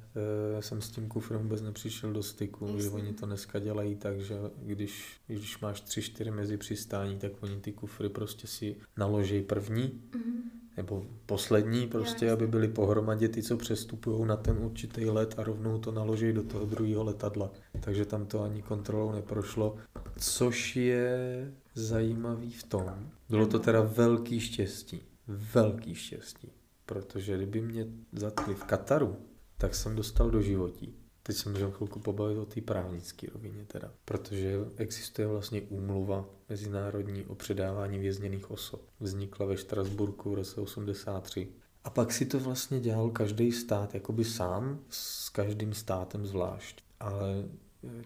uh, 0.54 0.62
jsem 0.62 0.82
s 0.82 0.90
tím 0.90 1.08
kufrem 1.08 1.42
vůbec 1.42 1.62
nepřišel 1.62 2.14
do 2.14 2.24
styku, 2.24 2.66
Jasně. 2.66 2.82
že 2.82 2.90
oni 2.90 3.14
to 3.14 3.26
dneska 3.26 3.60
dělají 3.60 3.96
tak, 3.96 4.22
že 4.22 4.36
když, 4.62 5.22
když 5.28 5.60
máš 5.60 5.82
tři, 5.82 6.02
čtyři 6.02 6.32
mezi 6.32 6.58
přistání, 6.58 7.18
tak 7.18 7.32
oni 7.42 7.58
ty 7.58 7.72
kufry 7.72 8.10
prostě 8.10 8.48
si 8.48 8.76
naloží 8.98 9.42
první, 9.42 10.02
mm-hmm. 10.12 10.42
nebo 10.78 11.06
poslední 11.26 11.88
prostě, 11.88 12.32
aby 12.32 12.48
byly 12.48 12.68
pohromadě 12.68 13.30
ty, 13.30 13.44
co 13.44 13.58
přestupují 13.58 14.26
na 14.26 14.38
ten 14.38 14.58
určitý 14.58 15.06
let 15.06 15.36
a 15.38 15.44
rovnou 15.44 15.80
to 15.80 15.92
naloží 15.92 16.34
do 16.34 16.44
toho 16.44 16.66
druhého 16.66 17.04
letadla. 17.04 17.52
Takže 17.80 18.06
tam 18.06 18.26
to 18.26 18.44
ani 18.44 18.62
kontrolou 18.62 19.12
neprošlo, 19.12 19.76
což 20.20 20.76
je 20.76 21.52
zajímavý 21.76 22.52
v 22.52 22.64
tom, 22.64 23.10
bylo 23.30 23.48
to 23.48 23.60
teda 23.60 23.82
velký 23.82 24.40
štěstí, 24.40 25.02
velký 25.28 25.96
štěstí, 25.96 26.52
protože 26.86 27.38
kdyby 27.38 27.62
mě 27.62 27.88
zatkli 28.12 28.56
v 28.56 28.64
Kataru, 28.64 29.16
tak 29.58 29.76
jsem 29.76 29.96
dostal 29.96 30.30
do 30.30 30.42
životí. 30.42 30.96
Teď 31.24 31.36
se 31.36 31.50
můžeme 31.50 31.72
chvilku 31.72 32.00
pobavit 32.00 32.38
o 32.38 32.46
té 32.46 32.62
právnické 32.62 33.28
rovině 33.34 33.66
teda, 33.66 33.92
protože 34.06 34.56
existuje 34.78 35.28
vlastně 35.28 35.62
úmluva 35.62 36.30
mezinárodní 36.50 37.26
o 37.26 37.36
předávání 37.36 38.00
vězněných 38.00 38.52
osob. 38.52 38.82
Vznikla 39.00 39.46
ve 39.46 39.58
Štrasburku 39.58 40.32
v 40.32 40.34
roce 40.34 40.62
83. 40.62 41.48
A 41.84 41.90
pak 41.90 42.14
si 42.14 42.26
to 42.26 42.40
vlastně 42.40 42.80
dělal 42.80 43.10
každý 43.10 43.52
stát 43.52 43.94
jakoby 43.94 44.24
sám, 44.24 44.80
s 44.90 45.30
každým 45.30 45.74
státem 45.74 46.26
zvlášť. 46.26 46.84
Ale 47.00 47.46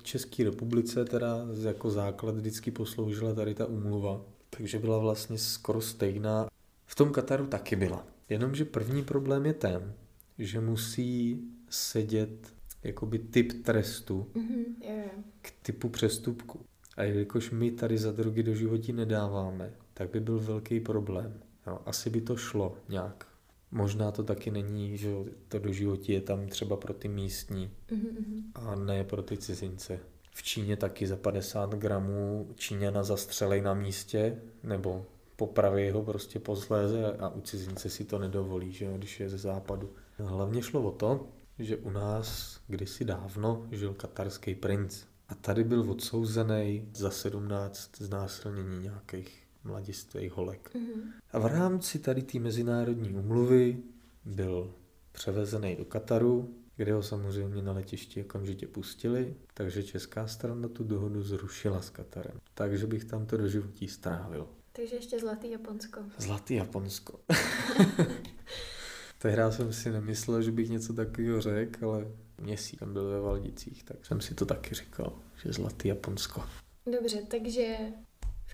České 0.03 0.43
republice 0.43 1.05
teda 1.05 1.47
jako 1.63 1.89
základ 1.89 2.35
vždycky 2.35 2.71
posloužila 2.71 3.33
tady 3.33 3.55
ta 3.55 3.65
úmluva, 3.65 4.21
takže 4.49 4.79
byla 4.79 4.97
vlastně 4.97 5.37
skoro 5.37 5.81
stejná. 5.81 6.47
V 6.85 6.95
tom 6.95 7.11
Kataru 7.11 7.47
taky 7.47 7.75
byla. 7.75 8.07
Jenomže 8.29 8.65
první 8.65 9.03
problém 9.03 9.45
je 9.45 9.53
ten, 9.53 9.93
že 10.37 10.59
musí 10.59 11.39
sedět 11.69 12.53
jakoby 12.83 13.19
typ 13.19 13.65
trestu 13.65 14.27
mm-hmm, 14.35 14.65
yeah. 14.81 15.11
k 15.41 15.51
typu 15.61 15.89
přestupku. 15.89 16.59
A 16.97 17.03
jelikož 17.03 17.51
my 17.51 17.71
tady 17.71 17.97
za 17.97 18.11
drogy 18.11 18.43
do 18.43 18.55
životí 18.55 18.93
nedáváme, 18.93 19.73
tak 19.93 20.09
by 20.09 20.19
byl 20.19 20.39
velký 20.39 20.79
problém. 20.79 21.39
No, 21.67 21.81
asi 21.85 22.09
by 22.09 22.21
to 22.21 22.37
šlo 22.37 22.77
nějak. 22.89 23.28
Možná 23.71 24.11
to 24.11 24.23
taky 24.23 24.51
není, 24.51 24.97
že 24.97 25.09
to 25.47 25.59
do 25.59 25.73
životí 25.73 26.11
je 26.11 26.21
tam 26.21 26.47
třeba 26.47 26.77
pro 26.77 26.93
ty 26.93 27.07
místní 27.07 27.71
mm-hmm. 27.91 28.43
a 28.55 28.75
ne 28.75 29.03
pro 29.03 29.23
ty 29.23 29.37
cizince. 29.37 29.99
V 30.31 30.43
Číně 30.43 30.77
taky 30.77 31.07
za 31.07 31.15
50 31.15 31.75
gramů 31.75 32.49
Číňana 32.55 33.03
zastřelej 33.03 33.61
na 33.61 33.73
místě, 33.73 34.41
nebo 34.63 35.05
popraví 35.35 35.91
ho 35.91 36.03
prostě 36.03 36.39
posléze 36.39 37.13
a 37.19 37.29
u 37.29 37.41
cizince 37.41 37.89
si 37.89 38.05
to 38.05 38.19
nedovolí, 38.19 38.71
že 38.71 38.85
jo, 38.85 38.97
když 38.97 39.19
je 39.19 39.29
ze 39.29 39.37
západu. 39.37 39.93
Hlavně 40.17 40.61
šlo 40.61 40.81
o 40.81 40.91
to, 40.91 41.27
že 41.59 41.77
u 41.77 41.89
nás 41.89 42.59
kdysi 42.67 43.05
dávno 43.05 43.67
žil 43.71 43.93
katarský 43.93 44.55
princ 44.55 45.03
a 45.29 45.35
tady 45.35 45.63
byl 45.63 45.91
odsouzený 45.91 46.89
za 46.93 47.09
17 47.09 47.91
znásilnění 47.97 48.83
nějakých 48.83 49.48
mladistvých 49.69 50.31
holek. 50.31 50.71
Mm-hmm. 50.75 51.01
A 51.31 51.39
v 51.39 51.45
rámci 51.45 51.99
tady 51.99 52.21
té 52.21 52.39
mezinárodní 52.39 53.13
umluvy 53.13 53.77
byl 54.25 54.73
převezený 55.11 55.75
do 55.75 55.85
Kataru, 55.85 56.55
kde 56.75 56.93
ho 56.93 57.03
samozřejmě 57.03 57.61
na 57.61 57.71
letišti 57.71 58.23
okamžitě 58.23 58.67
pustili, 58.67 59.35
takže 59.53 59.83
česká 59.83 60.27
strana 60.27 60.67
tu 60.67 60.83
dohodu 60.83 61.23
zrušila 61.23 61.81
s 61.81 61.89
Katarem. 61.89 62.39
Takže 62.53 62.87
bych 62.87 63.05
tam 63.05 63.25
to 63.25 63.37
do 63.37 63.47
životí 63.47 63.87
strávil. 63.87 64.47
Takže 64.71 64.95
ještě 64.95 65.19
Zlatý 65.19 65.51
Japonsko. 65.51 66.01
Zlatý 66.17 66.55
Japonsko. 66.55 67.19
Tehdy 69.19 69.41
jsem 69.49 69.73
si 69.73 69.91
nemyslel, 69.91 70.41
že 70.41 70.51
bych 70.51 70.69
něco 70.69 70.93
takového 70.93 71.41
řekl, 71.41 71.89
ale 71.89 72.07
měsíc 72.41 72.79
jsem 72.79 72.93
byl 72.93 73.09
ve 73.09 73.19
Valdicích, 73.19 73.83
tak 73.83 74.05
jsem 74.05 74.21
si 74.21 74.35
to 74.35 74.45
taky 74.45 74.75
říkal, 74.75 75.19
že 75.43 75.53
Zlatý 75.53 75.87
Japonsko. 75.87 76.43
Dobře, 76.91 77.21
takže 77.27 77.77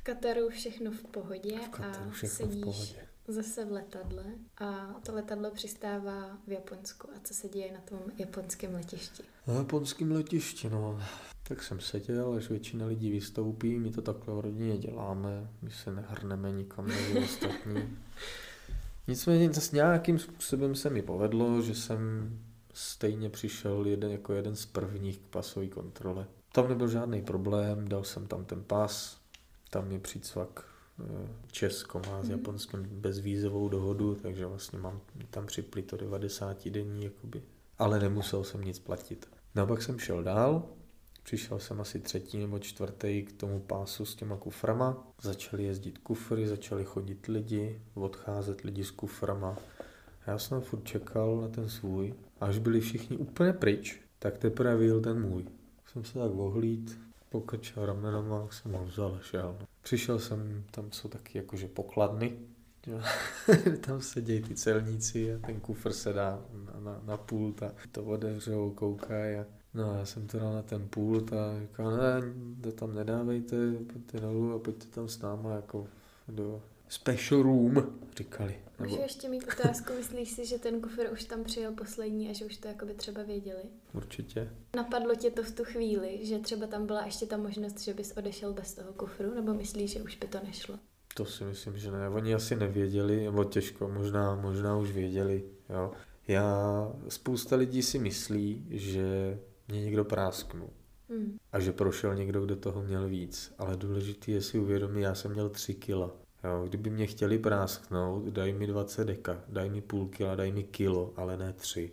Kataru 0.06 0.50
všechno 0.50 0.92
v 0.92 1.04
pohodě 1.04 1.60
v 1.60 1.70
Kataru 1.70 2.12
a 2.24 2.28
sedíš 2.28 2.62
v 2.62 2.64
pohodě 2.64 3.08
zase 3.28 3.66
v 3.66 3.72
letadle 3.72 4.24
a 4.58 4.96
to 5.06 5.14
letadlo 5.16 5.52
přistává 5.52 6.38
v 6.48 6.52
Japonsku. 6.52 7.10
A 7.16 7.20
co 7.24 7.34
se 7.34 7.50
děje 7.50 7.74
na 7.74 7.80
tom 7.80 8.00
japonském 8.18 8.74
letišti? 8.74 9.24
Na 9.48 9.54
japonském 9.54 10.12
letišti, 10.12 10.70
no. 10.70 11.00
Tak 11.44 11.64
jsem 11.64 11.80
seděl, 11.80 12.34
až 12.34 12.50
většina 12.50 12.86
lidí 12.86 13.12
vystoupí, 13.12 13.80
my 13.80 13.92
to 13.92 14.02
takhle 14.02 14.36
v 14.36 14.40
rodině 14.40 14.78
děláme, 14.78 15.50
my 15.62 15.72
se 15.72 15.92
nehrneme 15.92 16.52
nikam 16.52 16.86
mezi 16.86 17.20
ostatní. 17.20 17.98
Nicméně 19.08 19.54
s 19.54 19.72
nějakým 19.72 20.20
způsobem 20.20 20.76
se 20.76 20.90
mi 20.90 21.02
povedlo, 21.02 21.62
že 21.62 21.76
jsem 21.76 22.32
stejně 22.74 23.30
přišel 23.30 23.86
jeden, 23.86 24.12
jako 24.12 24.34
jeden 24.34 24.56
z 24.56 24.66
prvních 24.66 25.18
k 25.18 25.28
pasové 25.30 25.68
kontrole. 25.68 26.28
Tam 26.52 26.70
nebyl 26.70 26.88
žádný 26.88 27.22
problém, 27.22 27.88
dal 27.88 28.04
jsem 28.04 28.28
tam 28.28 28.46
ten 28.46 28.64
pas, 28.64 29.25
tam 29.70 29.92
je 29.92 30.00
přícvak 30.00 30.76
Česko 31.52 32.00
má 32.00 32.22
s 32.22 32.24
mhm. 32.24 32.32
Japonskem 32.32 32.86
bezvízovou 32.92 33.70
dohodu, 33.70 34.16
takže 34.16 34.46
vlastně 34.46 34.80
mám 34.80 35.02
tam 35.30 35.46
připli 35.46 35.82
to 35.82 35.98
90 35.98 36.70
denní, 36.70 37.04
jakoby. 37.04 37.42
ale 37.78 38.00
nemusel 38.00 38.44
jsem 38.44 38.62
nic 38.62 38.80
platit. 38.80 39.30
No 39.56 39.64
a 39.64 39.66
pak 39.66 39.82
jsem 39.82 40.00
šel 40.00 40.24
dál, 40.24 40.64
přišel 41.24 41.60
jsem 41.60 41.82
asi 41.82 42.00
třetí 42.00 42.38
nebo 42.38 42.60
čtvrtý 42.60 43.24
k 43.24 43.32
tomu 43.32 43.60
pásu 43.60 44.06
s 44.06 44.16
těma 44.16 44.38
kuframa, 44.38 45.08
začali 45.22 45.64
jezdit 45.64 45.98
kufry, 45.98 46.48
začali 46.48 46.86
chodit 46.86 47.28
lidi, 47.28 47.82
odcházet 47.94 48.62
lidi 48.62 48.84
s 48.84 48.92
kuframa. 48.92 49.58
Já 50.28 50.38
jsem 50.38 50.62
furt 50.62 50.84
čekal 50.84 51.42
na 51.42 51.48
ten 51.48 51.70
svůj, 51.70 52.14
až 52.40 52.58
byli 52.58 52.80
všichni 52.80 53.18
úplně 53.18 53.54
pryč, 53.54 54.02
tak 54.20 54.38
teprve 54.38 54.78
vyjel 54.78 55.02
ten 55.02 55.22
můj. 55.22 55.46
Jsem 55.92 56.04
se 56.04 56.14
tak 56.14 56.32
ohlíd, 56.32 57.00
pokrčil 57.40 57.86
ramenama, 57.86 58.48
jsem 58.52 58.72
ho 58.74 58.86
vzal 58.86 59.18
a 59.20 59.24
šel. 59.24 59.58
Přišel 59.82 60.20
jsem, 60.20 60.64
tam 60.72 60.92
jsou 60.92 61.10
taky 61.10 61.38
jakože 61.38 61.68
pokladny, 61.68 62.38
tam 63.86 64.02
sedějí 64.02 64.42
ty 64.42 64.56
celníci 64.56 65.34
a 65.34 65.40
ten 65.40 65.60
kufr 65.60 65.94
se 65.94 66.14
dá 66.14 66.42
na, 66.66 66.80
na, 66.80 67.02
na 67.06 67.18
pult 67.18 67.64
a 67.64 67.72
to 67.92 68.04
otevřou, 68.04 68.72
koukají 68.72 69.36
a 69.36 69.46
No 69.74 69.96
já 70.00 70.06
jsem 70.06 70.28
to 70.28 70.40
dal 70.40 70.54
na 70.54 70.62
ten 70.62 70.88
pult 70.88 71.34
a 71.34 71.60
říkal, 71.62 71.92
ne, 71.92 72.22
to 72.62 72.72
tam 72.72 72.96
nedávejte, 72.96 73.56
pojďte 73.94 74.20
dolů 74.20 74.54
a 74.54 74.60
pojďte 74.60 74.86
tam 74.86 75.08
s 75.08 75.22
náma 75.22 75.56
jako 75.56 75.88
do 76.28 76.62
special 76.90 77.44
room, 77.44 78.00
říkali. 78.18 78.56
Nebo... 78.80 78.90
Můžu 78.90 79.02
ještě 79.02 79.30
mít 79.30 79.44
otázku, 79.60 79.94
myslíš 79.98 80.30
si, 80.30 80.46
že 80.46 80.60
ten 80.60 80.82
kufr 80.82 81.10
už 81.14 81.24
tam 81.24 81.44
přijel 81.44 81.72
poslední 81.72 82.30
a 82.30 82.34
že 82.34 82.46
už 82.46 82.58
to 82.58 82.68
jakoby 82.68 82.94
třeba 82.94 83.24
věděli? 83.24 83.64
Určitě. 83.94 84.50
Napadlo 84.76 85.16
tě 85.16 85.32
to 85.32 85.44
v 85.44 85.52
tu 85.52 85.64
chvíli, 85.64 86.20
že 86.22 86.40
třeba 86.40 86.68
tam 86.68 86.86
byla 86.86 87.06
ještě 87.06 87.26
ta 87.26 87.38
možnost, 87.38 87.80
že 87.80 87.94
bys 87.94 88.14
odešel 88.18 88.54
bez 88.54 88.74
toho 88.74 88.94
kufru, 88.94 89.36
nebo 89.36 89.54
myslíš, 89.54 89.92
že 89.92 90.02
už 90.02 90.16
by 90.16 90.28
to 90.28 90.38
nešlo? 90.44 90.80
To 91.14 91.26
si 91.26 91.44
myslím, 91.44 91.78
že 91.78 91.92
ne. 91.92 92.10
Oni 92.10 92.34
asi 92.34 92.56
nevěděli, 92.56 93.24
nebo 93.24 93.44
těžko, 93.44 93.90
možná, 93.90 94.36
možná 94.36 94.78
už 94.78 94.92
věděli. 94.92 95.44
Jo. 95.70 95.92
Já, 96.28 96.92
spousta 97.10 97.56
lidí 97.56 97.84
si 97.84 98.00
myslí, 98.00 98.68
že 98.70 99.40
mě 99.68 99.82
někdo 99.82 100.06
prásknul. 100.06 100.70
Hmm. 101.10 101.38
A 101.52 101.60
že 101.60 101.72
prošel 101.72 102.16
někdo, 102.16 102.46
kdo 102.46 102.56
toho 102.56 102.82
měl 102.84 103.08
víc. 103.08 103.54
Ale 103.58 103.78
důležité 103.78 104.32
je 104.32 104.42
si 104.42 104.60
uvědomit, 104.60 105.02
já 105.02 105.16
jsem 105.16 105.32
měl 105.32 105.50
3 105.50 105.74
kila. 105.74 106.16
Jo, 106.46 106.66
kdyby 106.68 106.90
mě 106.90 107.08
chtěli 107.08 107.40
prásknout, 107.40 108.24
daj 108.24 108.54
mi 108.54 108.68
20 108.68 109.06
deka, 109.06 109.42
daj 109.48 109.70
mi 109.70 109.82
půl 109.82 110.08
kila, 110.08 110.36
daj 110.36 110.52
mi 110.52 110.64
kilo, 110.64 111.14
ale 111.16 111.38
ne 111.38 111.54
3. 111.54 111.92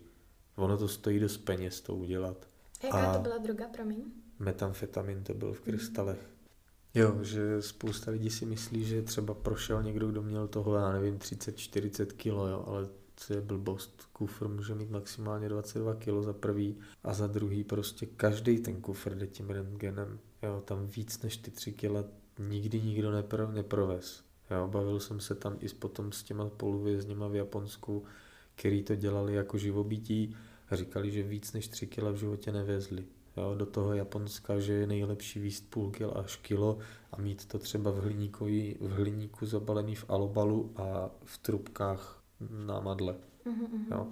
Ono 0.56 0.78
to 0.78 0.88
stojí 0.88 1.20
dost 1.20 1.36
peněz 1.36 1.80
to 1.80 1.94
udělat. 1.94 2.48
Jaká 2.82 2.98
A 2.98 3.16
to 3.16 3.22
byla 3.22 3.38
droga, 3.38 3.68
promiň? 3.68 4.04
Metamfetamin 4.38 5.24
to 5.24 5.34
byl 5.34 5.52
v 5.52 5.60
krystalech. 5.60 6.18
Hmm. 6.18 6.32
Jo, 6.94 7.24
že 7.24 7.62
spousta 7.62 8.10
lidí 8.10 8.30
si 8.30 8.46
myslí, 8.46 8.84
že 8.84 9.02
třeba 9.02 9.34
prošel 9.34 9.82
někdo, 9.82 10.08
kdo 10.08 10.22
měl 10.22 10.48
toho, 10.48 10.74
já 10.76 10.92
nevím, 10.92 11.18
30-40 11.18 12.06
kilo, 12.06 12.48
jo, 12.48 12.64
ale 12.66 12.88
co 13.16 13.32
je 13.32 13.40
blbost. 13.40 14.02
Kufr 14.12 14.48
může 14.48 14.74
mít 14.74 14.90
maximálně 14.90 15.48
22 15.48 15.94
kg 15.94 16.24
za 16.24 16.32
prvý 16.32 16.78
a 17.04 17.14
za 17.14 17.26
druhý 17.26 17.64
prostě 17.64 18.06
každý 18.06 18.58
ten 18.58 18.80
kufr 18.80 19.14
jde 19.14 19.26
tím 19.26 19.50
rentgenem. 19.50 20.18
Jo, 20.42 20.62
tam 20.64 20.86
víc 20.86 21.22
než 21.22 21.36
ty 21.36 21.50
3 21.50 21.72
kg 21.72 22.06
nikdy 22.38 22.82
nikdo 22.82 23.12
nepro, 23.12 23.52
neprovez. 23.52 24.31
Jo, 24.52 24.68
bavil 24.68 25.00
jsem 25.00 25.20
se 25.20 25.34
tam 25.34 25.56
i 25.60 25.68
potom 25.68 26.12
s 26.12 26.22
těma 26.22 26.48
poluvězněma 26.48 27.28
v 27.28 27.34
Japonsku, 27.34 28.04
který 28.54 28.82
to 28.82 28.96
dělali 28.96 29.34
jako 29.34 29.58
živobytí 29.58 30.36
a 30.70 30.76
říkali, 30.76 31.10
že 31.10 31.22
víc 31.22 31.52
než 31.52 31.68
3 31.68 31.86
kg 31.86 32.02
v 32.02 32.16
životě 32.16 32.52
nevezli. 32.52 33.04
Jo, 33.36 33.54
do 33.54 33.66
toho 33.66 33.94
Japonska, 33.94 34.58
že 34.58 34.72
je 34.72 34.86
nejlepší 34.86 35.40
výst 35.40 35.70
půl 35.70 35.90
kil 35.90 36.12
až 36.16 36.36
kilo 36.36 36.78
a 37.12 37.20
mít 37.20 37.46
to 37.46 37.58
třeba 37.58 37.90
v, 37.90 38.00
v 38.80 38.90
hliníku 38.90 39.46
zabalený 39.46 39.94
v 39.94 40.04
alobalu 40.08 40.72
a 40.76 41.10
v 41.24 41.38
trubkách 41.38 42.22
na 42.66 42.80
madle. 42.80 43.14
Mm-hmm. 43.46 43.84
Jo. 43.90 44.06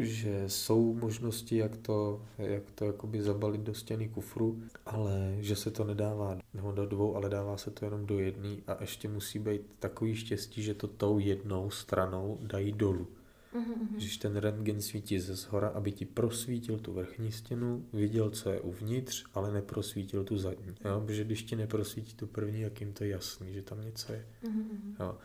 Že 0.00 0.44
jsou 0.46 0.94
možnosti, 0.94 1.56
jak 1.56 1.76
to, 1.76 2.22
jak 2.38 2.70
to 2.70 2.84
jakoby 2.84 3.22
zabalit 3.22 3.60
do 3.60 3.74
stěny 3.74 4.08
kufru, 4.08 4.62
ale 4.86 5.36
že 5.40 5.56
se 5.56 5.70
to 5.70 5.84
nedává 5.84 6.38
nebo 6.54 6.72
do 6.72 6.86
dvou, 6.86 7.16
ale 7.16 7.28
dává 7.28 7.56
se 7.56 7.70
to 7.70 7.84
jenom 7.84 8.06
do 8.06 8.18
jedné 8.18 8.56
a 8.66 8.76
ještě 8.80 9.08
musí 9.08 9.38
být 9.38 9.60
takový 9.78 10.16
štěstí, 10.16 10.62
že 10.62 10.74
to 10.74 10.88
tou 10.88 11.18
jednou 11.18 11.70
stranou 11.70 12.38
dají 12.42 12.72
dolů. 12.72 13.06
Mm-hmm. 13.54 13.96
Když 13.96 14.16
ten 14.16 14.36
rentgen 14.36 14.82
svítí 14.82 15.20
ze 15.20 15.34
zhora, 15.34 15.68
aby 15.68 15.92
ti 15.92 16.04
prosvítil 16.04 16.78
tu 16.78 16.92
vrchní 16.92 17.32
stěnu, 17.32 17.84
viděl, 17.92 18.30
co 18.30 18.50
je 18.50 18.60
uvnitř, 18.60 19.24
ale 19.34 19.52
neprosvítil 19.52 20.24
tu 20.24 20.38
zadní. 20.38 20.74
Jo? 20.84 21.02
Protože 21.06 21.24
když 21.24 21.42
ti 21.42 21.56
neprosvítí 21.56 22.14
tu 22.14 22.26
první, 22.26 22.60
jak 22.60 22.80
jim 22.80 22.92
to 22.92 23.04
je 23.04 23.10
jasný, 23.10 23.52
že 23.52 23.62
tam 23.62 23.84
něco 23.84 24.12
je. 24.12 24.26
Mm-hmm. 24.44 24.94
Jo? 25.00 25.18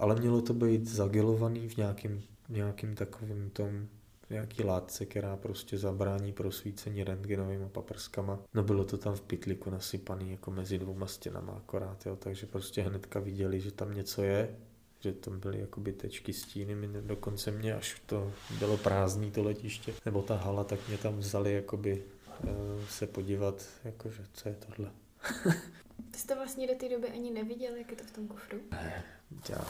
ale 0.00 0.14
mělo 0.14 0.42
to 0.42 0.54
být 0.54 0.86
zagelovaný 0.86 1.68
v 1.68 1.76
nějakým, 1.76 2.22
nějakým 2.50 2.94
takovým 2.94 3.50
tom 3.50 3.88
nějaký 4.30 4.62
látce, 4.62 5.06
která 5.06 5.36
prostě 5.36 5.78
zabrání 5.78 6.32
prosvícení 6.32 7.04
rentgenovými 7.04 7.68
paprskama. 7.68 8.38
No 8.54 8.62
bylo 8.62 8.84
to 8.84 8.98
tam 8.98 9.14
v 9.14 9.20
pytliku 9.20 9.70
nasypaný 9.70 10.30
jako 10.30 10.50
mezi 10.50 10.78
dvouma 10.78 11.06
stěnama 11.06 11.52
akorát, 11.52 12.06
jo, 12.06 12.16
takže 12.16 12.46
prostě 12.46 12.82
hnedka 12.82 13.20
viděli, 13.20 13.60
že 13.60 13.72
tam 13.72 13.94
něco 13.94 14.22
je, 14.22 14.56
že 15.00 15.12
tam 15.12 15.40
byly 15.40 15.60
jakoby 15.60 15.92
tečky 15.92 16.32
stíny, 16.32 16.74
mě, 16.74 17.02
dokonce 17.02 17.50
mě 17.50 17.74
až 17.74 18.02
to 18.06 18.32
bylo 18.58 18.76
prázdný 18.76 19.30
to 19.30 19.42
letiště, 19.42 19.94
nebo 20.04 20.22
ta 20.22 20.36
hala, 20.36 20.64
tak 20.64 20.88
mě 20.88 20.98
tam 20.98 21.16
vzali 21.16 21.52
jakoby 21.52 22.04
uh, 22.44 22.50
se 22.88 23.06
podívat, 23.06 23.66
jakože 23.84 24.24
co 24.32 24.48
je 24.48 24.54
tohle. 24.54 24.90
Ty 26.10 26.18
jste 26.18 26.34
vlastně 26.34 26.66
do 26.66 26.74
té 26.74 26.88
doby 26.88 27.08
ani 27.08 27.30
neviděl, 27.30 27.76
jak 27.76 27.90
je 27.90 27.96
to 27.96 28.04
v 28.04 28.10
tom 28.10 28.28
kufru? 28.28 28.58
Ne, 28.70 29.04
já, 29.48 29.66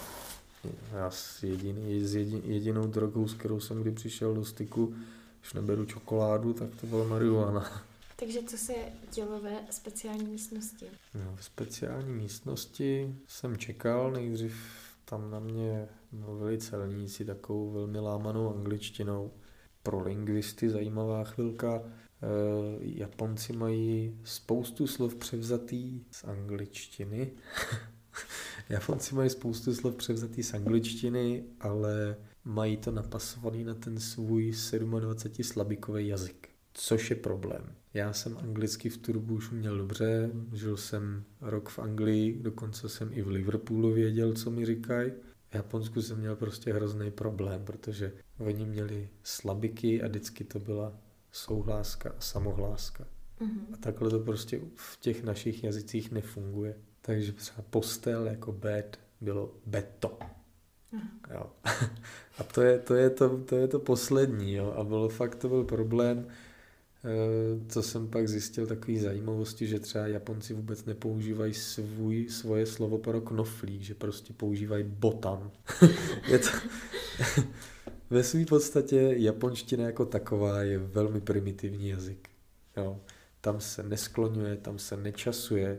já 0.93 1.11
s, 1.11 1.43
jediný, 1.43 2.05
s 2.05 2.15
jedin, 2.15 2.43
jedinou 2.45 2.87
drogou, 2.87 3.29
s 3.29 3.35
kterou 3.35 3.61
jsem 3.61 3.83
kdy 3.83 3.91
přišel 3.91 4.35
do 4.35 4.45
styku, 4.45 4.95
když 5.41 5.53
neberu 5.53 5.85
čokoládu, 5.85 6.53
tak 6.53 6.69
to 6.81 6.87
byla 6.87 7.05
marihuana. 7.05 7.83
Takže 8.17 8.43
co 8.43 8.57
se 8.57 8.73
dělo 9.15 9.41
ve 9.41 9.53
speciální 9.71 10.25
místnosti? 10.25 10.87
No, 11.15 11.37
v 11.37 11.45
speciální 11.45 12.13
místnosti 12.15 13.15
jsem 13.27 13.57
čekal, 13.57 14.11
nejdřív 14.11 14.55
tam 15.05 15.31
na 15.31 15.39
mě 15.39 15.89
mluvili 16.13 16.59
celníci 16.59 17.25
takovou 17.25 17.71
velmi 17.71 17.99
lámanou 17.99 18.55
angličtinou. 18.55 19.31
Pro 19.83 20.03
lingvisty 20.03 20.71
zajímavá 20.71 21.25
chvilka. 21.25 21.83
Eh, 21.83 21.87
Japonci 22.81 23.53
mají 23.53 24.19
spoustu 24.25 24.87
slov 24.87 25.15
převzatý 25.15 26.05
z 26.11 26.25
angličtiny. 26.25 27.31
Japonci 28.69 29.15
mají 29.15 29.31
spoustu 29.31 29.75
slov 29.75 29.95
převzatý 29.95 30.43
z 30.43 30.55
angličtiny, 30.55 31.45
ale 31.61 32.17
mají 32.45 32.77
to 32.77 32.91
napasovaný 32.91 33.65
na 33.65 33.75
ten 33.75 34.01
svůj 34.01 34.53
27 35.01 35.45
slabikový 35.45 36.09
jazyk, 36.09 36.49
což 36.75 37.11
je 37.11 37.17
problém. 37.17 37.75
Já 37.95 38.13
jsem 38.13 38.39
anglicky 38.39 38.89
v 38.89 38.99
Turbu 38.99 39.35
už 39.35 39.51
měl 39.51 39.79
dobře, 39.79 40.31
žil 40.53 40.77
jsem 40.77 41.25
rok 41.41 41.69
v 41.69 41.79
Anglii, 41.79 42.39
dokonce 42.43 42.89
jsem 42.89 43.11
i 43.13 43.23
v 43.23 43.29
Liverpoolu 43.29 43.93
věděl, 43.93 44.33
co 44.33 44.51
mi 44.51 44.67
říkají. 44.67 45.13
V 45.51 45.55
Japonsku 45.55 46.03
jsem 46.03 46.19
měl 46.19 46.37
prostě 46.37 46.73
hrozný 46.73 47.11
problém, 47.11 47.65
protože 47.65 48.13
oni 48.39 48.67
měli 48.67 49.09
slabiky 49.23 50.03
a 50.03 50.09
vždycky 50.09 50.45
to 50.45 50.59
byla 50.59 50.93
souhláska 51.33 52.11
a 52.11 52.21
samohláska. 52.21 53.07
Mm-hmm. 53.41 53.75
A 53.75 53.77
takhle 53.77 54.11
to 54.11 54.21
prostě 54.21 54.61
v 54.75 55.01
těch 55.01 55.25
našich 55.25 55.65
jazycích 55.65 56.13
nefunguje. 56.13 56.77
Takže 57.01 57.33
třeba 57.33 57.65
postel 57.71 58.27
jako 58.27 58.53
bed 58.53 58.99
bylo 59.21 59.55
beto. 59.67 60.19
Mm-hmm. 60.93 61.35
Jo. 61.35 61.51
A 62.39 62.43
to 62.43 62.63
je, 62.63 62.79
to, 62.79 62.95
je 62.95 63.11
to, 63.11 63.39
to 63.39 63.57
je 63.57 63.69
to 63.69 63.79
poslední. 63.79 64.55
Jo. 64.55 64.75
A 64.77 64.85
bylo 64.85 65.09
fakt, 65.09 65.35
to 65.35 65.49
byl 65.49 65.65
problém, 65.65 66.27
eh, 66.29 67.69
co 67.69 67.83
jsem 67.83 68.09
pak 68.09 68.29
zjistil, 68.29 68.67
takový 68.67 68.99
zajímavosti, 68.99 69.67
že 69.67 69.81
třeba 69.81 70.07
Japonci 70.07 70.55
vůbec 70.55 70.85
nepoužívají 70.85 71.55
svůj, 71.55 72.29
svoje 72.29 72.67
slovo 72.67 72.99
pro 72.99 73.21
knoflík, 73.21 73.83
že 73.83 73.95
prostě 73.95 74.33
používají 74.33 74.85
botan. 74.85 75.51
je 76.29 76.39
to, 76.39 76.49
ve 78.11 78.23
své 78.23 78.45
podstatě 78.45 79.15
japonština 79.17 79.85
jako 79.85 80.05
taková 80.05 80.63
je 80.63 80.79
velmi 80.79 81.21
primitivní 81.21 81.89
jazyk. 81.89 82.29
Jo. 82.77 83.01
Tam 83.41 83.61
se 83.61 83.83
neskloňuje, 83.83 84.57
tam 84.57 84.79
se 84.79 84.97
nečasuje, 84.97 85.79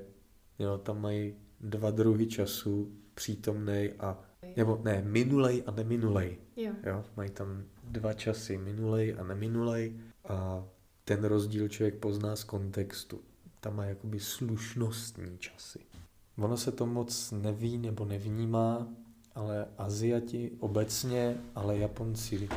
jo. 0.62 0.78
tam 0.78 1.02
mají 1.02 1.36
dva 1.60 1.91
druhy 1.91 2.28
času, 2.28 2.91
přítomnej 3.13 3.93
a 4.00 4.24
nebo 4.58 4.82
ne, 4.84 5.02
minulej 5.06 5.63
a 5.65 5.71
neminulej. 5.71 6.38
Jo. 6.56 6.74
jo. 6.84 7.04
Mají 7.17 7.30
tam 7.30 7.63
dva 7.84 8.13
časy, 8.13 8.58
minulej 8.58 9.15
a 9.19 9.24
neminulej 9.24 10.00
a 10.30 10.65
ten 11.04 11.24
rozdíl 11.24 11.67
člověk 11.67 11.95
pozná 11.95 12.36
z 12.36 12.43
kontextu. 12.43 13.21
Tam 13.60 13.76
má 13.76 13.86
jakoby 13.86 14.19
slušnostní 14.19 15.38
časy. 15.38 15.80
Ono 16.38 16.58
se 16.58 16.71
to 16.71 16.86
moc 16.86 17.32
neví 17.32 17.78
nebo 17.78 18.06
nevnímá, 18.06 18.88
ale 19.36 19.67
Aziati 19.78 20.52
obecně, 20.60 21.38
ale 21.56 21.78
Japonci 21.78 22.50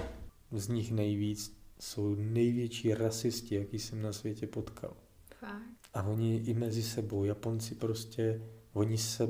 z 0.52 0.68
nich 0.68 0.92
nejvíc 0.92 1.56
jsou 1.80 2.14
největší 2.14 2.94
rasisti, 2.94 3.54
jaký 3.54 3.78
jsem 3.78 4.02
na 4.02 4.12
světě 4.12 4.46
potkal. 4.46 4.96
Fakt? 5.40 5.73
A 5.94 6.02
oni 6.02 6.36
i 6.36 6.54
mezi 6.54 6.82
sebou, 6.82 7.24
Japonci 7.24 7.74
prostě, 7.74 8.42
oni 8.72 8.98
se 8.98 9.28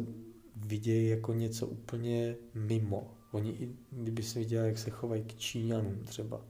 vidějí 0.57 1.09
jako 1.09 1.33
něco 1.33 1.67
úplně 1.67 2.37
mimo. 2.55 3.15
Oni 3.33 3.51
i, 3.51 3.77
kdyby 3.91 4.23
se 4.23 4.39
viděli, 4.39 4.67
jak 4.67 4.79
se 4.79 4.91
chovají 4.91 5.25
k 5.25 5.35
Číňanům 5.35 6.05
třeba, 6.05 6.45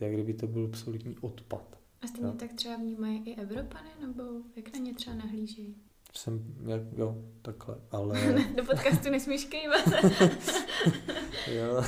jak 0.00 0.12
kdyby 0.12 0.34
to 0.34 0.46
byl 0.46 0.64
absolutní 0.64 1.18
odpad. 1.18 1.78
A 2.02 2.06
stejně 2.06 2.32
tak 2.32 2.52
třeba 2.52 2.76
vnímají 2.76 3.22
i 3.24 3.34
Evropany, 3.34 3.90
nebo 4.00 4.22
jak 4.56 4.72
na 4.72 4.78
ně 4.78 4.94
třeba 4.94 5.16
nahlížejí? 5.16 5.76
jsem, 6.16 6.54
jak, 6.66 6.82
jo, 6.96 7.24
takhle, 7.42 7.76
ale... 7.90 8.44
Do 8.56 8.64
podcastu 8.64 9.10
nesmíš 9.10 9.44
kývat. 9.44 9.86
jo. 11.54 11.84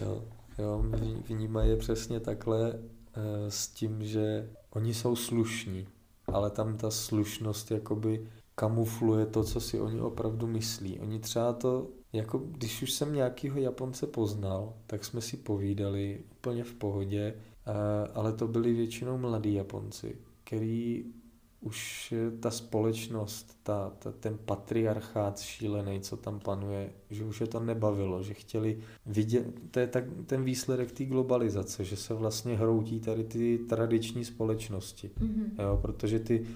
jo, 0.00 0.24
jo, 0.58 0.84
vnímají 1.28 1.70
je 1.70 1.76
přesně 1.76 2.20
takhle 2.20 2.72
e, 2.72 3.50
s 3.50 3.68
tím, 3.68 4.04
že 4.04 4.50
oni 4.70 4.94
jsou 4.94 5.16
slušní, 5.16 5.88
ale 6.32 6.50
tam 6.50 6.76
ta 6.76 6.90
slušnost 6.90 7.70
jakoby 7.70 8.26
kamufluje 8.54 9.26
to, 9.26 9.44
co 9.44 9.60
si 9.60 9.80
oni 9.80 10.00
opravdu 10.00 10.46
myslí. 10.46 11.00
Oni 11.00 11.18
třeba 11.18 11.52
to, 11.52 11.88
jako 12.12 12.38
když 12.38 12.82
už 12.82 12.92
jsem 12.92 13.14
nějakýho 13.14 13.58
Japonce 13.58 14.06
poznal, 14.06 14.74
tak 14.86 15.04
jsme 15.04 15.20
si 15.20 15.36
povídali 15.36 16.20
úplně 16.32 16.64
v 16.64 16.74
pohodě, 16.74 17.22
e, 17.22 17.34
ale 18.14 18.32
to 18.32 18.48
byli 18.48 18.72
většinou 18.72 19.18
mladí 19.18 19.54
Japonci, 19.54 20.16
který 20.44 21.04
už 21.60 22.14
ta 22.40 22.50
společnost, 22.50 23.58
ta, 23.62 23.92
ta, 23.98 24.12
ten 24.12 24.38
patriarchát 24.44 25.40
šílený, 25.40 26.00
co 26.00 26.16
tam 26.16 26.40
panuje, 26.40 26.92
že 27.10 27.24
už 27.24 27.40
je 27.40 27.46
to 27.46 27.60
nebavilo, 27.60 28.22
že 28.22 28.34
chtěli 28.34 28.78
vidět, 29.06 29.46
to 29.70 29.80
je 29.80 29.86
tak, 29.86 30.04
ten 30.26 30.44
výsledek 30.44 30.92
té 30.92 31.04
globalizace, 31.04 31.84
že 31.84 31.96
se 31.96 32.14
vlastně 32.14 32.56
hroutí 32.56 33.00
tady 33.00 33.24
ty 33.24 33.58
tradiční 33.68 34.24
společnosti, 34.24 35.10
mm-hmm. 35.20 35.62
jo, 35.62 35.78
protože 35.82 36.18
ty 36.18 36.46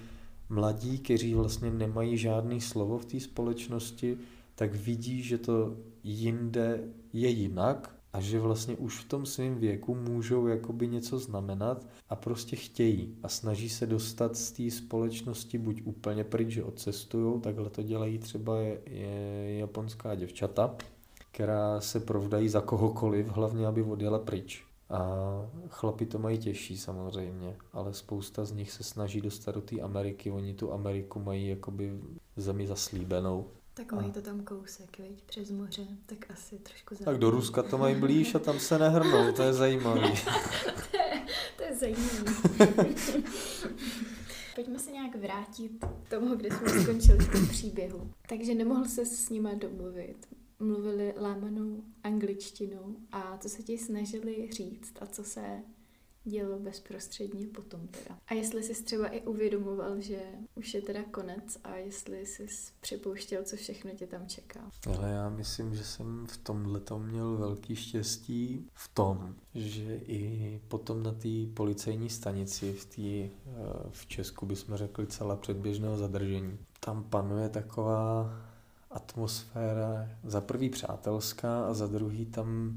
mladí, 0.49 0.99
kteří 0.99 1.33
vlastně 1.33 1.71
nemají 1.71 2.17
žádný 2.17 2.61
slovo 2.61 2.97
v 2.97 3.05
té 3.05 3.19
společnosti, 3.19 4.17
tak 4.55 4.75
vidí, 4.75 5.23
že 5.23 5.37
to 5.37 5.77
jinde 6.03 6.83
je 7.13 7.29
jinak 7.29 7.94
a 8.15 8.19
že 8.19 8.39
vlastně 8.39 8.75
už 8.75 8.99
v 8.99 9.07
tom 9.07 9.25
svém 9.25 9.55
věku 9.55 9.95
můžou 9.95 10.47
jakoby 10.47 10.87
něco 10.87 11.19
znamenat 11.19 11.85
a 12.09 12.15
prostě 12.15 12.55
chtějí 12.55 13.15
a 13.23 13.29
snaží 13.29 13.69
se 13.69 13.85
dostat 13.85 14.37
z 14.37 14.51
té 14.51 14.71
společnosti 14.71 15.57
buď 15.57 15.81
úplně 15.85 16.23
pryč, 16.23 16.49
že 16.49 16.63
odcestují, 16.63 17.41
takhle 17.41 17.69
to 17.69 17.83
dělají 17.83 18.17
třeba 18.17 18.57
je, 18.57 18.81
je 18.85 19.57
japonská 19.57 20.15
děvčata, 20.15 20.75
která 21.31 21.81
se 21.81 21.99
provdají 21.99 22.49
za 22.49 22.61
kohokoliv, 22.61 23.27
hlavně 23.27 23.67
aby 23.67 23.83
odjela 23.83 24.19
pryč. 24.19 24.63
A 24.89 25.01
chlapi 25.67 26.05
to 26.05 26.19
mají 26.19 26.37
těžší 26.37 26.77
samozřejmě, 26.77 27.55
ale 27.73 27.93
spousta 27.93 28.45
z 28.45 28.51
nich 28.51 28.71
se 28.71 28.83
snaží 28.83 29.21
dostat 29.21 29.55
do 29.55 29.61
té 29.61 29.81
Ameriky. 29.81 30.31
Oni 30.31 30.53
tu 30.53 30.73
Ameriku 30.73 31.19
mají 31.19 31.47
jakoby 31.47 31.99
zemi 32.35 32.67
zaslíbenou. 32.67 33.45
Tak 33.75 33.91
mají 33.91 34.11
to 34.11 34.21
tam 34.21 34.43
kousek, 34.43 34.99
viď, 34.99 35.23
přes 35.25 35.51
moře, 35.51 35.87
tak 36.05 36.31
asi 36.31 36.59
trošku 36.59 36.95
záleží. 36.95 37.05
Tak 37.05 37.17
do 37.17 37.29
Ruska 37.29 37.63
to 37.63 37.77
mají 37.77 37.95
blíž 37.95 38.35
a 38.35 38.39
tam 38.39 38.59
se 38.59 38.79
nehrnou, 38.79 39.31
to 39.33 39.43
je 39.43 39.53
zajímavý. 39.53 40.01
to, 40.91 40.97
je, 40.97 41.25
to 41.57 41.63
je 41.63 41.75
zajímavý. 41.75 42.95
Pojďme 44.55 44.79
se 44.79 44.91
nějak 44.91 45.15
vrátit 45.15 45.71
k 46.03 46.09
tomu, 46.09 46.35
kde 46.35 46.49
jsme 46.51 46.81
skončili 46.81 47.17
v 47.19 47.31
tom 47.31 47.47
příběhu. 47.47 48.11
Takže 48.29 48.55
nemohl 48.55 48.85
se 48.85 49.05
s 49.05 49.29
nima 49.29 49.53
domluvit 49.53 50.27
mluvili 50.59 51.13
lámanou 51.17 51.83
angličtinou 52.03 52.95
a 53.11 53.37
co 53.37 53.49
se 53.49 53.63
ti 53.63 53.77
snažili 53.77 54.49
říct 54.51 54.93
a 55.01 55.05
co 55.05 55.23
se 55.23 55.41
dělo 56.25 56.59
bezprostředně 56.59 57.47
potom 57.47 57.87
teda. 57.87 58.17
A 58.27 58.33
jestli 58.33 58.63
jsi 58.63 58.83
třeba 58.83 59.07
i 59.07 59.21
uvědomoval, 59.21 60.01
že 60.01 60.19
už 60.55 60.73
je 60.73 60.81
teda 60.81 61.03
konec 61.11 61.57
a 61.63 61.75
jestli 61.75 62.25
jsi 62.25 62.47
připouštěl, 62.79 63.43
co 63.43 63.55
všechno 63.55 63.91
tě 63.91 64.07
tam 64.07 64.27
čeká. 64.27 64.59
Ale 64.87 65.11
já 65.11 65.29
myslím, 65.29 65.75
že 65.75 65.83
jsem 65.83 66.27
v 66.27 66.37
tomhle 66.37 66.81
měl 66.97 67.37
velký 67.37 67.75
štěstí 67.75 68.67
v 68.73 68.87
tom, 68.93 69.35
že 69.55 69.95
i 69.95 70.61
potom 70.67 71.03
na 71.03 71.11
té 71.11 71.29
policejní 71.53 72.09
stanici 72.09 72.73
v, 72.73 72.85
tý, 72.85 73.23
eh, 73.23 73.29
v 73.89 74.05
Česku 74.05 74.45
bychom 74.45 74.75
řekli 74.75 75.07
celá 75.07 75.35
předběžného 75.35 75.97
zadržení, 75.97 76.57
tam 76.79 77.03
panuje 77.03 77.49
taková 77.49 78.33
atmosféra 78.91 80.09
za 80.23 80.41
prvý 80.41 80.69
přátelská 80.69 81.65
a 81.65 81.73
za 81.73 81.87
druhý 81.87 82.25
tam 82.25 82.75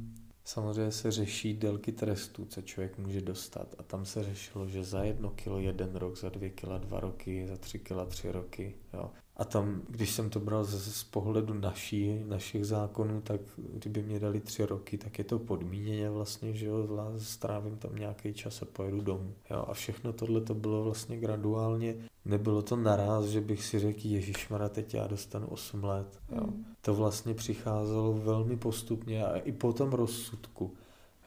samozřejmě 0.48 0.92
se 0.92 1.10
řeší 1.10 1.54
délky 1.54 1.92
trestů, 1.92 2.44
co 2.44 2.62
člověk 2.62 2.98
může 2.98 3.20
dostat. 3.20 3.74
A 3.78 3.82
tam 3.82 4.04
se 4.04 4.24
řešilo, 4.24 4.68
že 4.68 4.84
za 4.84 5.02
jedno 5.02 5.30
kilo 5.30 5.58
jeden 5.58 5.96
rok, 5.96 6.18
za 6.18 6.28
dvě 6.28 6.50
kila 6.50 6.78
dva 6.78 7.00
roky, 7.00 7.46
za 7.48 7.56
tři 7.56 7.78
kila 7.78 8.06
tři 8.06 8.32
roky. 8.32 8.74
Jo. 8.94 9.10
A 9.38 9.44
tam, 9.44 9.82
když 9.88 10.10
jsem 10.10 10.30
to 10.30 10.40
bral 10.40 10.64
z, 10.64 10.96
z 10.96 11.04
pohledu 11.04 11.54
naší, 11.54 12.24
našich 12.24 12.64
zákonů, 12.64 13.20
tak 13.20 13.40
kdyby 13.56 14.02
mě 14.02 14.20
dali 14.20 14.40
tři 14.40 14.66
roky, 14.66 14.98
tak 14.98 15.18
je 15.18 15.24
to 15.24 15.38
podmíněně 15.38 16.10
vlastně, 16.10 16.54
že 16.54 16.66
jo, 16.66 16.88
strávím 17.18 17.76
tam 17.76 17.96
nějaký 17.96 18.34
čas 18.34 18.62
a 18.62 18.64
pojedu 18.64 19.00
domů. 19.00 19.34
Jo. 19.50 19.64
A 19.68 19.74
všechno 19.74 20.12
tohle 20.12 20.40
to 20.40 20.54
bylo 20.54 20.84
vlastně 20.84 21.16
graduálně, 21.16 21.94
nebylo 22.24 22.62
to 22.62 22.76
naraz, 22.76 23.24
že 23.24 23.40
bych 23.40 23.64
si 23.64 23.78
řekl, 23.78 24.08
Mara, 24.50 24.68
teď 24.68 24.94
já 24.94 25.06
dostanu 25.06 25.46
8 25.46 25.84
let. 25.84 26.18
Jo. 26.32 26.46
Mm. 26.46 26.64
To 26.80 26.94
vlastně 26.94 27.34
přicházelo 27.34 28.12
velmi 28.12 28.56
postupně 28.56 29.26
a 29.26 29.36
i 29.36 29.52
po 29.52 29.72
tom 29.72 29.90
rozsudku. 29.90 30.74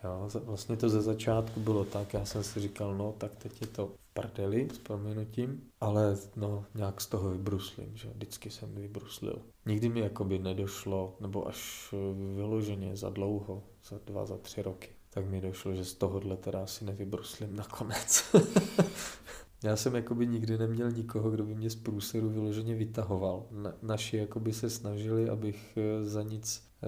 Jo, 0.03 0.29
vlastně 0.45 0.77
to 0.77 0.89
ze 0.89 1.01
začátku 1.01 1.59
bylo 1.59 1.85
tak, 1.85 2.13
já 2.13 2.25
jsem 2.25 2.43
si 2.43 2.59
říkal, 2.59 2.97
no 2.97 3.13
tak 3.17 3.35
teď 3.35 3.61
je 3.61 3.67
to 3.67 3.91
prdeli 4.13 4.67
s 4.73 4.77
proměnutím, 4.77 5.61
ale 5.81 6.17
no 6.35 6.65
nějak 6.75 7.01
z 7.01 7.07
toho 7.07 7.31
vybruslím, 7.31 7.91
že 7.93 8.09
vždycky 8.09 8.49
jsem 8.49 8.75
vybruslil. 8.75 9.41
Nikdy 9.65 9.89
mi 9.89 9.99
jakoby 9.99 10.39
nedošlo, 10.39 11.17
nebo 11.19 11.47
až 11.47 11.93
vyloženě 12.35 12.95
za 12.95 13.09
dlouho, 13.09 13.63
za 13.89 13.99
dva, 14.05 14.25
za 14.25 14.37
tři 14.37 14.61
roky, 14.61 14.89
tak 15.09 15.25
mi 15.25 15.41
došlo, 15.41 15.75
že 15.75 15.85
z 15.85 15.93
tohohle 15.93 16.37
teda 16.37 16.63
asi 16.63 16.85
nevybruslím 16.85 17.55
nakonec. 17.55 18.35
Já 19.63 19.75
jsem 19.75 19.95
jakoby 19.95 20.27
nikdy 20.27 20.57
neměl 20.57 20.91
nikoho, 20.91 21.31
kdo 21.31 21.45
by 21.45 21.55
mě 21.55 21.69
z 21.69 21.75
průseru 21.75 22.29
vyloženě 22.29 22.75
vytahoval. 22.75 23.45
Na, 23.51 23.73
naši 23.81 24.17
jakoby 24.17 24.53
se 24.53 24.69
snažili, 24.69 25.29
abych 25.29 25.77
eh, 25.77 26.03
za 26.03 26.23
nic 26.23 26.63
e, 26.83 26.87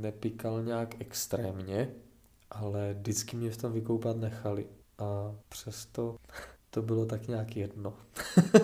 nepikal 0.00 0.62
nějak 0.62 1.00
extrémně, 1.00 1.94
ale 2.50 2.94
vždycky 2.94 3.36
mě 3.36 3.50
v 3.50 3.56
tom 3.56 3.72
vykoupat 3.72 4.16
nechali. 4.16 4.66
A 4.98 5.34
přesto 5.48 6.16
to 6.74 6.82
bylo 6.82 7.06
tak 7.06 7.28
nějak 7.28 7.56
jedno. 7.56 7.94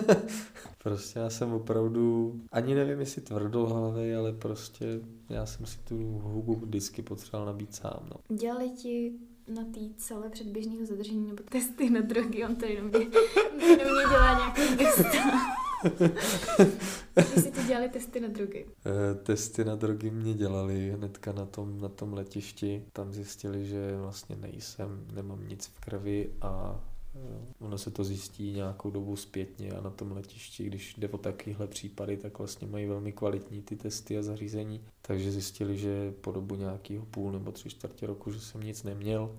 prostě 0.83 1.19
já 1.19 1.29
jsem 1.29 1.53
opravdu, 1.53 2.33
ani 2.51 2.75
nevím, 2.75 2.99
jestli 2.99 3.21
hlavy, 3.65 4.15
ale 4.15 4.33
prostě 4.33 4.85
já 5.29 5.45
jsem 5.45 5.65
si 5.65 5.79
tu 5.79 5.95
hubu 6.23 6.55
vždycky 6.55 7.01
potřeboval 7.01 7.45
nabít 7.45 7.75
sám. 7.75 8.09
No. 8.09 8.37
Dělali 8.37 8.69
ti 8.69 9.13
na 9.47 9.63
té 9.63 9.79
celé 9.97 10.29
předběžného 10.29 10.85
zadržení 10.85 11.27
nebo 11.27 11.43
testy 11.43 11.89
na 11.89 12.01
drogy, 12.01 12.45
on 12.45 12.55
tady 12.55 12.73
jenom 12.73 12.89
mě, 12.89 13.05
mě 13.55 13.75
dělá 14.09 14.37
nějaký 14.37 14.77
testa. 14.77 15.19
Když 17.13 17.43
si 17.43 17.51
ty 17.51 17.63
dělali 17.63 17.89
testy 17.89 18.19
na 18.19 18.27
drogy? 18.27 18.65
E, 18.85 19.15
testy 19.15 19.65
na 19.65 19.75
drogy 19.75 20.09
mě 20.09 20.33
dělali 20.33 20.91
hnedka 20.91 21.31
na 21.31 21.45
tom, 21.45 21.81
na 21.81 21.89
tom 21.89 22.13
letišti. 22.13 22.85
Tam 22.93 23.13
zjistili, 23.13 23.65
že 23.65 23.97
vlastně 23.97 24.35
nejsem, 24.35 25.05
nemám 25.13 25.47
nic 25.47 25.65
v 25.65 25.79
krvi 25.79 26.29
a 26.41 26.81
Ono 27.59 27.77
se 27.77 27.91
to 27.91 28.03
zjistí 28.03 28.51
nějakou 28.51 28.89
dobu 28.89 29.15
zpětně 29.15 29.71
a 29.71 29.81
na 29.81 29.89
tom 29.89 30.11
letišti, 30.11 30.63
když 30.63 30.95
jde 30.97 31.09
o 31.09 31.17
takovéhle 31.17 31.67
případy, 31.67 32.17
tak 32.17 32.37
vlastně 32.37 32.67
mají 32.67 32.85
velmi 32.85 33.11
kvalitní 33.11 33.61
ty 33.61 33.75
testy 33.75 34.17
a 34.17 34.21
zařízení. 34.21 34.81
Takže 35.01 35.31
zjistili, 35.31 35.77
že 35.77 36.13
po 36.21 36.31
dobu 36.31 36.55
nějakého 36.55 37.05
půl 37.05 37.31
nebo 37.31 37.51
tři 37.51 37.69
čtvrtě 37.69 38.07
roku, 38.07 38.31
že 38.31 38.39
jsem 38.39 38.61
nic 38.61 38.83
neměl. 38.83 39.35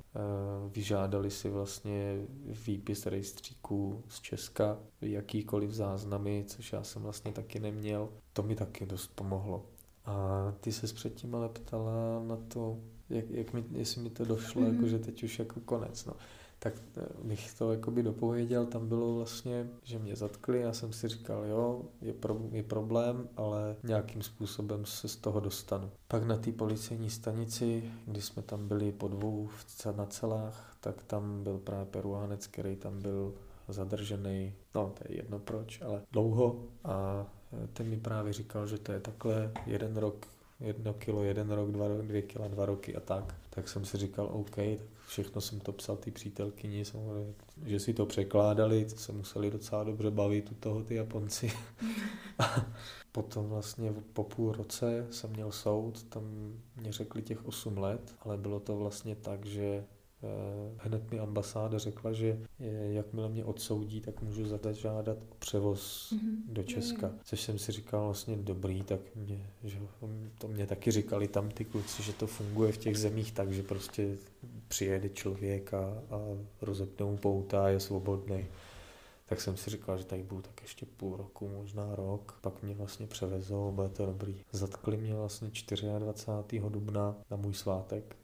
Vyžádali 0.74 1.30
si 1.30 1.50
vlastně 1.50 2.26
výpis 2.66 3.06
rejstříků 3.06 4.02
z 4.08 4.20
Česka, 4.20 4.78
jakýkoliv 5.00 5.70
záznamy, 5.70 6.44
což 6.46 6.72
já 6.72 6.82
jsem 6.82 7.02
vlastně 7.02 7.32
taky 7.32 7.60
neměl. 7.60 8.08
To 8.32 8.42
mi 8.42 8.54
taky 8.54 8.86
dost 8.86 9.10
pomohlo. 9.14 9.66
A 10.04 10.54
ty 10.60 10.72
se 10.72 10.94
předtím 10.94 11.34
ale 11.34 11.48
ptala 11.48 12.22
na 12.26 12.36
to, 12.36 12.78
jak, 13.10 13.30
jak 13.30 13.52
mi, 13.52 13.64
jestli 13.72 14.02
mi 14.02 14.10
to 14.10 14.24
došlo, 14.24 14.62
mm-hmm. 14.62 14.74
jako, 14.74 14.86
že 14.86 14.98
teď 14.98 15.22
už 15.22 15.38
jako 15.38 15.60
konec. 15.60 16.04
No 16.04 16.12
tak 16.62 16.74
eh, 16.96 17.02
bych 17.22 17.54
to 17.54 17.72
jakoby 17.72 18.02
dopověděl, 18.02 18.66
tam 18.66 18.88
bylo 18.88 19.14
vlastně, 19.14 19.68
že 19.82 19.98
mě 19.98 20.16
zatkli, 20.16 20.60
já 20.60 20.72
jsem 20.72 20.92
si 20.92 21.08
říkal, 21.08 21.44
jo, 21.44 21.82
je, 22.02 22.12
pro, 22.12 22.40
je 22.52 22.62
problém, 22.62 23.28
ale 23.36 23.76
nějakým 23.82 24.22
způsobem 24.22 24.84
se 24.84 25.08
z 25.08 25.16
toho 25.16 25.40
dostanu. 25.40 25.90
Pak 26.08 26.24
na 26.24 26.36
té 26.36 26.52
policejní 26.52 27.10
stanici, 27.10 27.92
kdy 28.06 28.22
jsme 28.22 28.42
tam 28.42 28.68
byli 28.68 28.92
po 28.92 29.08
dvou 29.08 29.48
na 29.96 30.06
celách, 30.06 30.76
tak 30.80 31.02
tam 31.02 31.42
byl 31.42 31.58
právě 31.58 31.86
peruánec, 31.86 32.46
který 32.46 32.76
tam 32.76 33.02
byl 33.02 33.34
zadržený, 33.68 34.54
no 34.74 34.92
to 34.98 35.04
je 35.08 35.16
jedno 35.16 35.38
proč, 35.38 35.82
ale 35.82 36.02
dlouho 36.12 36.64
a 36.84 37.26
eh, 37.52 37.66
ten 37.72 37.88
mi 37.88 37.96
právě 37.96 38.32
říkal, 38.32 38.66
že 38.66 38.78
to 38.78 38.92
je 38.92 39.00
takhle 39.00 39.52
jeden 39.66 39.96
rok, 39.96 40.26
jedno 40.60 40.94
kilo, 40.94 41.22
jeden 41.22 41.50
rok, 41.50 41.70
dva, 41.70 41.88
dvě 41.88 42.22
kila, 42.22 42.48
dva 42.48 42.66
roky 42.66 42.96
a 42.96 43.00
tak. 43.00 43.34
Tak 43.50 43.68
jsem 43.68 43.84
si 43.84 43.96
říkal, 43.96 44.28
OK, 44.32 44.56
tak 44.56 44.86
všechno 45.10 45.40
jsem 45.40 45.60
to 45.60 45.72
psal 45.72 45.96
ty 45.96 46.10
přítelkyni, 46.10 46.84
samozřejmě, 46.84 47.34
že 47.64 47.80
si 47.80 47.94
to 47.94 48.06
překládali, 48.06 48.84
to 48.84 48.96
se 48.96 49.12
museli 49.12 49.50
docela 49.50 49.84
dobře 49.84 50.10
bavit 50.10 50.50
u 50.50 50.54
toho 50.54 50.82
ty 50.84 50.94
Japonci. 50.94 51.52
A 52.38 52.66
potom 53.12 53.48
vlastně 53.48 53.94
po 54.12 54.24
půl 54.24 54.52
roce 54.52 55.06
jsem 55.10 55.30
měl 55.30 55.52
soud, 55.52 56.02
tam 56.02 56.52
mě 56.76 56.92
řekli 56.92 57.22
těch 57.22 57.46
8 57.46 57.78
let, 57.78 58.14
ale 58.20 58.36
bylo 58.36 58.60
to 58.60 58.76
vlastně 58.76 59.14
tak, 59.16 59.46
že 59.46 59.84
hned 60.76 61.10
mi 61.10 61.18
ambasáda 61.18 61.78
řekla, 61.78 62.12
že 62.12 62.38
jakmile 62.90 63.28
mě 63.28 63.44
odsoudí, 63.44 64.00
tak 64.00 64.22
můžu 64.22 64.46
zadat 64.46 64.74
žádat 64.74 65.18
o 65.30 65.34
převoz 65.38 66.12
mm-hmm. 66.12 66.52
do 66.52 66.62
Česka. 66.62 67.06
Mm. 67.06 67.18
Což 67.24 67.40
jsem 67.40 67.58
si 67.58 67.72
říkal 67.72 68.04
vlastně 68.04 68.36
dobrý, 68.36 68.82
tak 68.82 69.00
mě, 69.14 69.46
že 69.64 69.78
to 70.38 70.48
mě 70.48 70.66
taky 70.66 70.90
říkali 70.90 71.28
tam 71.28 71.50
ty 71.50 71.64
kluci, 71.64 72.02
že 72.02 72.12
to 72.12 72.26
funguje 72.26 72.72
v 72.72 72.78
těch 72.78 72.98
zemích 72.98 73.32
tak, 73.32 73.52
že 73.52 73.62
prostě 73.62 74.16
přijede 74.68 75.08
člověk 75.08 75.74
a, 75.74 75.84
a 76.10 76.18
rozepne 76.62 77.06
mu 77.06 77.16
pouta 77.16 77.64
a 77.64 77.68
je 77.68 77.80
svobodný. 77.80 78.46
Tak 79.26 79.40
jsem 79.40 79.56
si 79.56 79.70
říkal, 79.70 79.98
že 79.98 80.04
tady 80.04 80.22
budu 80.22 80.42
tak 80.42 80.62
ještě 80.62 80.86
půl 80.86 81.16
roku, 81.16 81.48
možná 81.48 81.94
rok. 81.94 82.38
Pak 82.40 82.62
mě 82.62 82.74
vlastně 82.74 83.06
převezou, 83.06 83.72
bude 83.72 83.88
to 83.88 84.06
dobrý. 84.06 84.36
Zatkli 84.52 84.96
mě 84.96 85.14
vlastně 85.14 85.50
24. 85.98 86.62
dubna 86.68 87.16
na 87.30 87.36
můj 87.36 87.54
svátek 87.54 88.16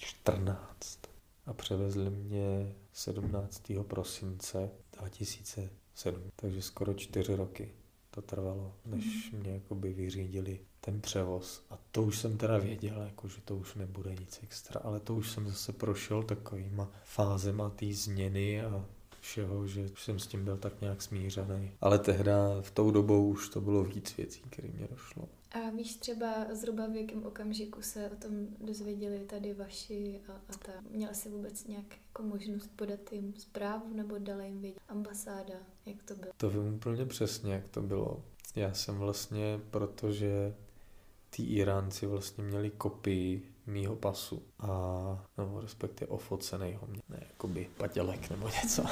2014 0.00 0.98
a 1.46 1.52
převezli 1.52 2.10
mě 2.10 2.74
17. 2.92 3.62
prosince 3.82 4.70
2007. 4.98 6.22
Takže 6.36 6.62
skoro 6.62 6.94
čtyři 6.94 7.36
roky 7.36 7.72
to 8.10 8.22
trvalo, 8.22 8.74
než 8.86 9.30
mhm. 9.32 9.42
mě 9.42 9.52
jakoby 9.52 9.92
vyřídili 9.92 10.60
ten 10.80 11.00
převoz. 11.00 11.62
A 11.70 11.78
to 11.92 12.02
už 12.02 12.18
jsem 12.18 12.38
teda 12.38 12.58
věděl, 12.58 13.02
jako, 13.02 13.28
že 13.28 13.40
to 13.44 13.56
už 13.56 13.74
nebude 13.74 14.10
nic 14.10 14.40
extra, 14.42 14.80
ale 14.84 15.00
to 15.00 15.14
už 15.14 15.30
jsem 15.30 15.48
zase 15.48 15.72
prošel 15.72 16.22
takovýma 16.22 16.90
fázema 17.04 17.70
té 17.70 17.92
změny 17.92 18.62
a 18.62 18.84
všeho, 19.20 19.66
že 19.66 19.88
jsem 19.96 20.18
s 20.18 20.26
tím 20.26 20.44
byl 20.44 20.56
tak 20.56 20.80
nějak 20.80 21.02
smířený. 21.02 21.72
Ale 21.80 21.98
tehda 21.98 22.60
v 22.60 22.70
tou 22.70 22.90
dobou 22.90 23.28
už 23.28 23.48
to 23.48 23.60
bylo 23.60 23.84
víc 23.84 24.16
věcí, 24.16 24.40
které 24.40 24.68
mě 24.68 24.88
došlo. 24.90 25.28
A 25.50 25.70
víš 25.70 25.96
třeba 25.96 26.46
zhruba 26.54 26.86
v 26.86 26.96
jakém 26.96 27.26
okamžiku 27.26 27.82
se 27.82 28.10
o 28.10 28.16
tom 28.16 28.30
dozvěděli 28.60 29.18
tady 29.18 29.54
vaši 29.54 30.20
a, 30.28 30.32
a 30.32 30.56
ta? 30.66 30.72
Měla 30.90 31.14
jsi 31.14 31.28
vůbec 31.28 31.66
nějak 31.66 31.84
jako 32.06 32.22
možnost 32.22 32.70
podat 32.76 33.12
jim 33.12 33.34
zprávu 33.38 33.94
nebo 33.94 34.18
dala 34.18 34.42
jim 34.42 34.60
vědět 34.60 34.80
ambasáda, 34.88 35.54
jak 35.86 36.02
to 36.02 36.14
bylo? 36.14 36.32
To 36.36 36.50
vím 36.50 36.74
úplně 36.74 37.06
přesně, 37.06 37.52
jak 37.52 37.68
to 37.68 37.82
bylo. 37.82 38.22
Já 38.56 38.74
jsem 38.74 38.98
vlastně, 38.98 39.60
protože 39.70 40.54
ty 41.30 41.42
Iránci 41.42 42.06
vlastně 42.06 42.44
měli 42.44 42.70
kopii 42.70 43.52
mýho 43.66 43.96
pasu 43.96 44.42
a 44.58 45.24
nebo 45.38 45.60
respektive 45.60 46.08
ofocenejho 46.08 46.86
mě, 46.86 47.02
ne 47.08 47.26
jakoby 47.28 47.68
patělek 47.76 48.30
nebo 48.30 48.48
něco. 48.48 48.84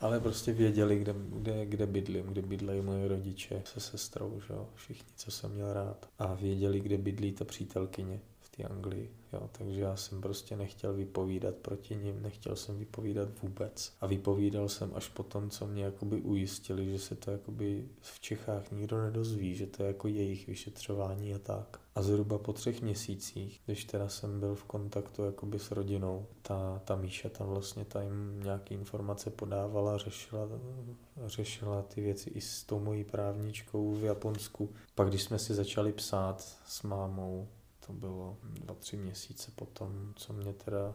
Ale 0.00 0.20
prostě 0.20 0.52
věděli, 0.52 0.98
kde, 0.98 1.14
kde, 1.18 1.66
kde 1.66 1.86
bydlím, 1.86 2.26
kde 2.26 2.42
bydlejí 2.42 2.82
moje 2.82 3.08
rodiče 3.08 3.62
se 3.64 3.80
sestrou, 3.80 4.40
že 4.46 4.54
jo, 4.54 4.68
všichni, 4.74 5.12
co 5.16 5.30
jsem 5.30 5.52
měl 5.52 5.72
rád. 5.72 6.08
A 6.18 6.34
věděli, 6.34 6.80
kde 6.80 6.98
bydlí 6.98 7.32
ta 7.32 7.44
přítelkyně 7.44 8.20
té 8.58 8.64
Anglii, 8.64 9.10
jo, 9.32 9.50
takže 9.52 9.80
já 9.80 9.96
jsem 9.96 10.20
prostě 10.20 10.56
nechtěl 10.56 10.92
vypovídat 10.92 11.54
proti 11.54 11.96
ním, 11.96 12.22
nechtěl 12.22 12.56
jsem 12.56 12.78
vypovídat 12.78 13.28
vůbec. 13.42 13.92
A 14.00 14.06
vypovídal 14.06 14.68
jsem 14.68 14.92
až 14.94 15.08
po 15.08 15.22
tom, 15.22 15.50
co 15.50 15.66
mě 15.66 15.84
jakoby 15.84 16.20
ujistili, 16.20 16.90
že 16.90 16.98
se 16.98 17.14
to 17.16 17.30
jakoby 17.30 17.88
v 18.00 18.20
Čechách 18.20 18.70
nikdo 18.70 19.02
nedozví, 19.02 19.54
že 19.54 19.66
to 19.66 19.82
je 19.82 19.86
jako 19.86 20.08
jejich 20.08 20.46
vyšetřování 20.46 21.34
a 21.34 21.38
tak. 21.38 21.80
A 21.94 22.02
zhruba 22.02 22.38
po 22.38 22.52
třech 22.52 22.82
měsících, 22.82 23.60
když 23.66 23.84
teda 23.84 24.08
jsem 24.08 24.40
byl 24.40 24.54
v 24.54 24.64
kontaktu 24.64 25.24
jakoby 25.24 25.58
s 25.58 25.70
rodinou, 25.70 26.26
ta, 26.42 26.82
ta 26.84 26.96
Míša 26.96 27.28
tam 27.28 27.48
vlastně 27.48 27.84
ta 27.84 28.02
jim 28.02 28.40
nějaký 28.40 28.74
informace 28.74 29.30
podávala, 29.30 29.98
řešila, 29.98 30.48
řešila 31.26 31.82
ty 31.82 32.00
věci 32.00 32.30
i 32.30 32.40
s 32.40 32.62
tou 32.62 32.80
mojí 32.80 33.04
právničkou 33.04 33.94
v 33.94 34.04
Japonsku. 34.04 34.70
Pak 34.94 35.08
když 35.08 35.22
jsme 35.22 35.38
si 35.38 35.54
začali 35.54 35.92
psát 35.92 36.40
s 36.66 36.82
mámou, 36.82 37.48
to 37.88 37.94
bylo 37.94 38.36
dva, 38.42 38.74
tři 38.74 38.96
měsíce 38.96 39.50
potom, 39.54 40.12
co 40.16 40.32
mě 40.32 40.52
teda 40.52 40.94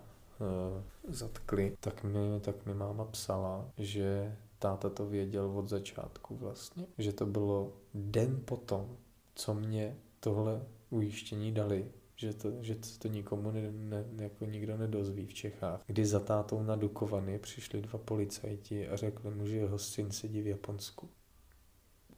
e, 1.10 1.14
zatkli, 1.14 1.78
tak 1.80 2.04
mi, 2.04 2.40
tak 2.42 2.66
mi 2.66 2.74
máma 2.74 3.06
psala, 3.06 3.70
že 3.78 4.38
táta 4.60 4.90
to 4.90 5.06
věděl 5.06 5.58
od 5.58 5.70
začátku 5.70 6.36
vlastně, 6.36 6.88
že 6.98 7.14
to 7.14 7.26
bylo 7.26 7.74
den 7.94 8.42
potom, 8.46 8.98
co 9.36 9.54
mě 9.54 9.98
tohle 10.20 10.66
ujištění 10.90 11.52
dali, 11.52 11.92
že 12.16 12.34
to, 12.34 12.64
že 12.64 12.76
to 13.00 13.08
nikomu 13.08 13.52
ne, 13.52 13.72
ne, 13.72 14.06
jako 14.24 14.46
nikdo 14.46 14.78
nedozví 14.78 15.26
v 15.26 15.34
Čechách. 15.34 15.84
Kdy 15.86 16.06
za 16.06 16.20
tátou 16.20 16.64
na 16.64 16.76
Dukovany 16.76 17.40
přišli 17.40 17.82
dva 17.82 18.00
policajti 18.00 18.88
a 18.88 18.96
řekli 18.96 19.32
mu, 19.32 19.48
že 19.48 19.56
jeho 19.56 19.80
syn 19.80 20.12
sedí 20.12 20.42
v 20.42 20.48
Japonsku. 20.48 21.10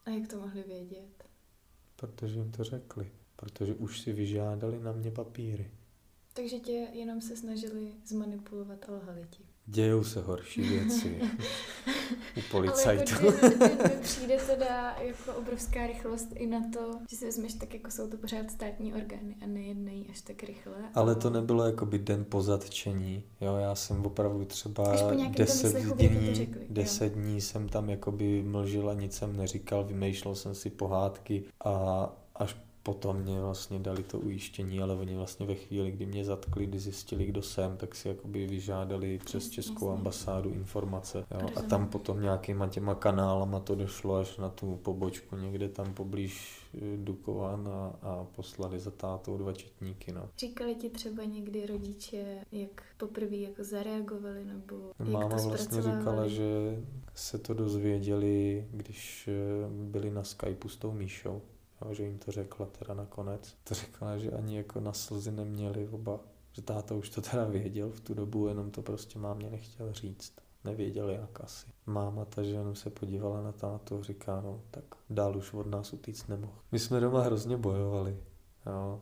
A 0.06 0.10
jak 0.10 0.28
to 0.28 0.40
mohli 0.40 0.64
vědět? 0.64 1.24
Protože 1.96 2.40
jim 2.40 2.52
to 2.52 2.64
řekli. 2.64 3.12
Protože 3.36 3.74
už 3.74 4.00
si 4.00 4.13
vyžádali 4.13 4.80
na 4.80 4.91
mě 4.91 5.12
papíry. 5.12 5.71
Takže 6.34 6.60
tě 6.60 6.88
jenom 6.93 7.21
se 7.21 7.36
snažili 7.36 7.91
zmanipulovat 8.06 8.86
a 8.89 8.91
lhali 8.91 9.28
ti. 9.30 9.43
Dějou 9.67 10.04
se 10.04 10.21
horší 10.21 10.62
věci 10.62 11.21
u 12.38 12.41
policajtů. 12.52 13.13
Ale 13.19 13.34
jako, 13.62 13.89
přijde 14.02 14.38
teda 14.38 14.95
jako 15.02 15.34
obrovská 15.34 15.88
rychlost 15.88 16.28
i 16.36 16.48
na 16.48 16.62
to, 16.74 17.00
že 17.10 17.17
si 17.17 17.26
vezmeš 17.26 17.54
tak, 17.54 17.74
jako 17.74 17.91
jsou 17.91 18.08
to 18.08 18.17
pořád 18.17 18.52
státní 18.52 18.93
orgány 18.93 19.36
a 19.43 19.48
nejednají 19.48 20.08
až 20.10 20.21
tak 20.21 20.43
rychle. 20.43 20.74
Ale 20.93 21.15
to 21.15 21.30
nebylo 21.30 21.65
jako 21.65 21.86
by 21.86 22.00
den 22.00 22.26
po 22.26 22.41
zatčení. 22.41 23.24
Jo, 23.41 23.56
já 23.56 23.76
jsem 23.76 24.06
opravdu 24.06 24.45
třeba 24.45 24.95
deset 25.30 25.76
dní, 25.76 26.56
deset 26.69 27.13
dní 27.13 27.41
jsem 27.41 27.69
tam 27.69 27.89
jakoby 27.89 28.43
mlžil 28.43 28.89
a 28.89 28.93
nic 28.93 29.13
jsem 29.13 29.38
neříkal, 29.38 29.84
vymýšlel 29.84 30.36
jsem 30.36 30.56
si 30.56 30.69
pohádky 30.69 31.43
a 31.65 32.10
až 32.36 32.56
potom 32.86 33.17
mě 33.17 33.41
vlastně 33.41 33.80
dali 33.80 34.04
to 34.04 34.19
ujištění, 34.19 34.82
ale 34.82 34.95
oni 34.95 35.15
vlastně 35.15 35.45
ve 35.45 35.56
chvíli, 35.56 35.91
kdy 35.91 36.06
mě 36.06 36.26
zatkli, 36.26 36.65
kdy 36.65 36.80
zjistili, 36.80 37.26
kdo 37.26 37.41
jsem, 37.41 37.78
tak 37.78 37.95
si 37.95 38.08
jakoby 38.08 38.48
vyžádali 38.48 39.19
přes 39.26 39.50
českou 39.50 39.89
ambasádu 39.89 40.50
informace. 40.50 41.26
Jo? 41.32 41.50
A 41.56 41.62
tam 41.62 41.88
potom 41.88 42.21
nějakýma 42.21 42.67
těma 42.67 42.95
kanálama 42.95 43.60
to 43.60 43.76
došlo 43.76 44.15
až 44.15 44.38
na 44.38 44.50
tu 44.50 44.76
pobočku 44.76 45.36
někde 45.36 45.69
tam 45.69 45.93
poblíž 45.93 46.62
eh, 46.74 46.98
Dukovan 46.98 47.67
a, 47.67 47.95
a 48.02 48.24
poslali 48.36 48.80
za 48.80 48.91
tátou 48.91 49.38
dva 49.38 49.54
četníky. 49.54 50.12
No. 50.12 50.30
Říkali 50.38 50.76
ti 50.76 50.89
třeba 50.89 51.24
někdy 51.24 51.65
rodiče, 51.65 52.45
jak 52.52 52.84
poprvé 52.98 53.36
jako 53.36 53.63
zareagovali 53.63 54.45
nebo 54.45 54.91
jak 55.00 55.10
Máma 55.10 55.38
to 55.38 55.50
vlastně 55.50 55.82
říkala, 55.82 56.28
že 56.28 56.45
se 57.15 57.38
to 57.38 57.54
dozvěděli, 57.54 58.67
když 58.71 59.28
eh, 59.28 59.32
byli 59.69 60.12
na 60.12 60.24
Skypeu 60.24 60.69
s 60.69 60.78
tou 60.78 60.91
Míšou 60.91 61.41
jo, 61.82 61.94
že 61.94 62.04
jim 62.04 62.18
to 62.18 62.32
řekla 62.32 62.66
teda 62.66 62.94
nakonec. 62.94 63.56
To 63.64 63.74
řekla, 63.74 64.18
že 64.18 64.32
ani 64.32 64.58
jako 64.58 64.80
na 64.80 64.94
slzy 64.94 65.32
neměli 65.32 65.88
oba, 65.88 66.20
že 66.52 66.62
táta 66.62 66.96
už 66.96 67.10
to 67.10 67.22
teda 67.22 67.46
věděl 67.46 67.90
v 67.90 68.00
tu 68.00 68.14
dobu, 68.14 68.48
jenom 68.48 68.72
to 68.72 68.82
prostě 68.82 69.20
mámě 69.20 69.50
nechtěl 69.50 69.94
říct. 69.94 70.34
Nevěděl 70.64 71.10
jak 71.10 71.42
asi. 71.42 71.68
Máma 71.86 72.26
ta 72.26 72.44
žena 72.44 72.76
se 72.76 72.90
podívala 72.90 73.42
na 73.42 73.52
tátu 73.52 74.00
a 74.00 74.04
říká, 74.04 74.42
no 74.42 74.62
tak 74.72 74.84
dál 75.10 75.38
už 75.38 75.54
od 75.54 75.68
nás 75.68 75.94
utíct 75.94 76.30
nemohl. 76.30 76.54
My 76.72 76.80
jsme 76.80 77.00
doma 77.00 77.22
hrozně 77.22 77.58
bojovali. 77.58 78.18
Jo, 78.66 79.02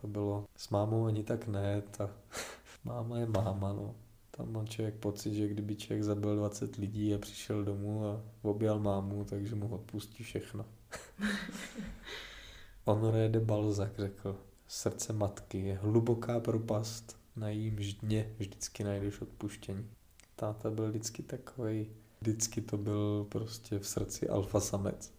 to 0.00 0.06
bylo 0.06 0.44
s 0.56 0.68
mámou 0.70 1.06
ani 1.06 1.24
tak 1.24 1.46
ne, 1.46 1.82
ta 1.82 2.10
máma 2.84 3.18
je 3.18 3.26
máma, 3.26 3.72
no. 3.72 3.94
Tam 4.30 4.52
má 4.52 4.64
člověk 4.64 4.94
pocit, 4.94 5.34
že 5.34 5.48
kdyby 5.48 5.76
člověk 5.76 6.04
zabil 6.04 6.36
20 6.36 6.76
lidí 6.76 7.14
a 7.14 7.18
přišel 7.18 7.64
domů 7.64 8.06
a 8.06 8.20
objal 8.42 8.78
mámu, 8.78 9.24
takže 9.24 9.54
mu 9.54 9.68
odpustí 9.68 10.24
všechno. 10.24 10.64
Honoré 12.84 13.28
de 13.28 13.40
Balzac 13.40 13.90
řekl, 13.98 14.36
srdce 14.68 15.12
matky 15.12 15.58
je 15.58 15.78
hluboká 15.82 16.40
propast, 16.40 17.16
na 17.36 17.48
jímž 17.50 17.94
dně 17.94 18.34
vždycky 18.38 18.84
najdeš 18.84 19.20
odpuštění. 19.20 19.90
Táta 20.36 20.70
byl 20.70 20.88
vždycky 20.88 21.22
takový, 21.22 21.86
vždycky 22.20 22.60
to 22.60 22.76
byl 22.78 23.26
prostě 23.28 23.78
v 23.78 23.86
srdci 23.86 24.28
alfa 24.28 24.60
samec. 24.60 25.12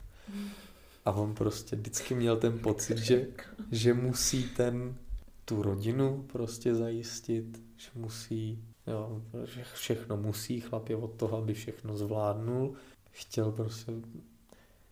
A 1.05 1.11
on 1.11 1.35
prostě 1.35 1.75
vždycky 1.75 2.15
měl 2.15 2.37
ten 2.37 2.59
pocit, 2.59 2.97
že, 2.97 3.27
že 3.71 3.93
musí 3.93 4.43
ten 4.43 4.95
tu 5.45 5.61
rodinu 5.61 6.25
prostě 6.31 6.75
zajistit, 6.75 7.61
že 7.77 7.89
musí, 7.95 8.63
jo, 8.87 9.21
že 9.45 9.63
všechno 9.73 10.17
musí, 10.17 10.61
chlap 10.61 10.89
je 10.89 10.95
od 10.95 11.13
toho, 11.13 11.37
aby 11.37 11.53
všechno 11.53 11.97
zvládnul. 11.97 12.73
Chtěl 13.11 13.51
prostě 13.51 13.91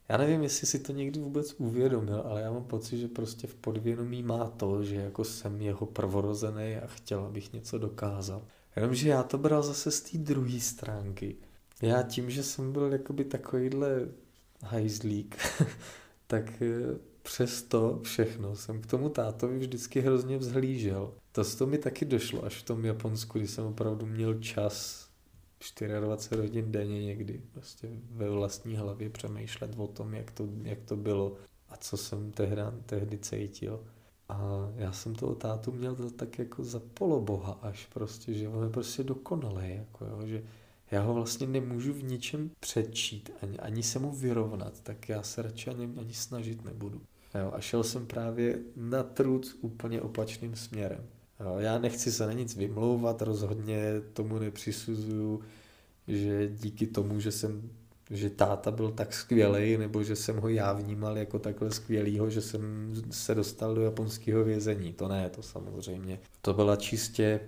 já 0.10 0.18
nevím, 0.18 0.44
jestli 0.44 0.68
si 0.68 0.80
to 0.80 0.94
někdy 0.94 1.20
vůbec 1.20 1.56
uvědomil, 1.58 2.22
ale 2.26 2.42
já 2.42 2.52
mám 2.52 2.64
pocit, 2.64 2.98
že 2.98 3.08
prostě 3.08 3.48
v 3.48 3.56
podvědomí 3.56 4.24
má 4.24 4.50
to, 4.50 4.84
že 4.84 4.96
jako 4.96 5.24
jsem 5.24 5.62
jeho 5.62 5.86
prvorozený 5.86 6.76
a 6.76 6.88
chtěl, 6.88 7.26
abych 7.26 7.54
něco 7.54 7.78
dokázal. 7.78 8.42
Jenomže 8.76 9.10
já 9.10 9.24
to 9.24 9.38
bral 9.38 9.64
zase 9.64 9.92
z 9.92 10.02
té 10.02 10.18
druhé 10.18 10.60
stránky. 10.60 11.36
Já 11.82 12.04
tím, 12.04 12.30
že 12.30 12.44
jsem 12.44 12.72
byl 12.72 12.92
jakoby 12.92 13.26
takovýhle 13.26 14.08
hajzlík, 14.64 15.38
tak 16.28 16.62
eh, 16.62 17.00
přesto 17.22 18.00
všechno 18.04 18.56
jsem 18.56 18.82
k 18.82 18.88
tomu 18.88 19.10
tátovi 19.10 19.60
vždycky 19.60 20.02
hrozně 20.02 20.38
vzhlížel. 20.38 21.14
To 21.32 21.44
toho 21.44 21.72
mi 21.72 21.78
taky 21.78 22.06
došlo 22.06 22.46
až 22.46 22.56
v 22.56 22.64
tom 22.64 22.86
Japonsku, 22.86 23.38
kdy 23.38 23.48
jsem 23.48 23.66
opravdu 23.66 24.06
měl 24.06 24.40
čas 24.40 25.09
24 26.00 26.42
hodin 26.42 26.72
denně 26.72 27.06
někdy 27.06 27.42
prostě 27.52 27.90
ve 28.12 28.30
vlastní 28.30 28.76
hlavě 28.76 29.10
přemýšlet 29.10 29.72
o 29.78 29.88
tom, 29.88 30.14
jak 30.14 30.32
to, 30.32 30.48
jak 30.64 30.80
to 30.82 30.96
bylo 30.96 31.36
a 31.70 31.78
co 31.78 31.98
jsem 31.98 32.32
tehdy, 32.32 32.62
tehdy 32.86 33.18
cítil. 33.18 33.84
A 34.30 34.70
já 34.76 34.92
jsem 34.92 35.16
toho 35.16 35.36
tátu 35.36 35.72
měl 35.72 35.96
tak 35.96 36.40
jako 36.40 36.64
za 36.64 36.82
poloboha 36.94 37.60
až 37.62 37.86
prostě, 37.86 38.34
že 38.34 38.50
on 38.50 38.64
je 38.64 38.70
prostě 38.70 39.04
dokonalý, 39.04 39.76
jako 39.76 40.06
jo, 40.06 40.28
že 40.28 40.44
já 40.92 41.02
ho 41.02 41.14
vlastně 41.14 41.48
nemůžu 41.48 41.94
v 41.94 42.04
ničem 42.04 42.52
předčít, 42.60 43.30
ani, 43.42 43.58
ani 43.58 43.84
se 43.84 44.00
mu 44.00 44.12
vyrovnat, 44.12 44.80
tak 44.80 45.10
já 45.10 45.24
se 45.24 45.42
radši 45.42 45.70
ani, 45.70 45.90
ani 46.00 46.14
snažit 46.14 46.66
nebudu. 46.66 47.02
Jo, 47.36 47.52
a 47.54 47.62
šel 47.62 47.84
jsem 47.84 48.08
právě 48.08 48.60
na 48.76 49.04
trud 49.04 49.56
úplně 49.62 50.02
opačným 50.02 50.56
směrem. 50.56 51.08
Jo, 51.40 51.56
já 51.60 51.80
nechci 51.80 52.12
se 52.12 52.28
na 52.28 52.34
nic 52.34 52.56
vymlouvat, 52.56 53.22
rozhodně 53.22 53.82
tomu 54.14 54.40
nepřisuzuju, 54.40 55.42
že 56.08 56.48
díky 56.48 56.88
tomu, 56.88 57.20
že 57.20 57.32
jsem 57.32 57.70
že 58.10 58.30
táta 58.30 58.72
byl 58.72 58.92
tak 58.92 59.14
skvělý, 59.14 59.78
nebo 59.78 60.04
že 60.04 60.16
jsem 60.16 60.38
ho 60.38 60.50
já 60.50 60.74
vnímal 60.74 61.18
jako 61.18 61.40
takhle 61.40 61.72
skvělýho, 61.72 62.30
že 62.30 62.42
jsem 62.42 62.94
se 63.12 63.36
dostal 63.36 63.76
do 63.76 63.82
japonského 63.82 64.44
vězení. 64.44 64.94
To 64.94 65.08
ne, 65.08 65.30
to 65.30 65.44
samozřejmě. 65.44 66.20
To 66.42 66.54
byla 66.54 66.76
čistě 66.76 67.40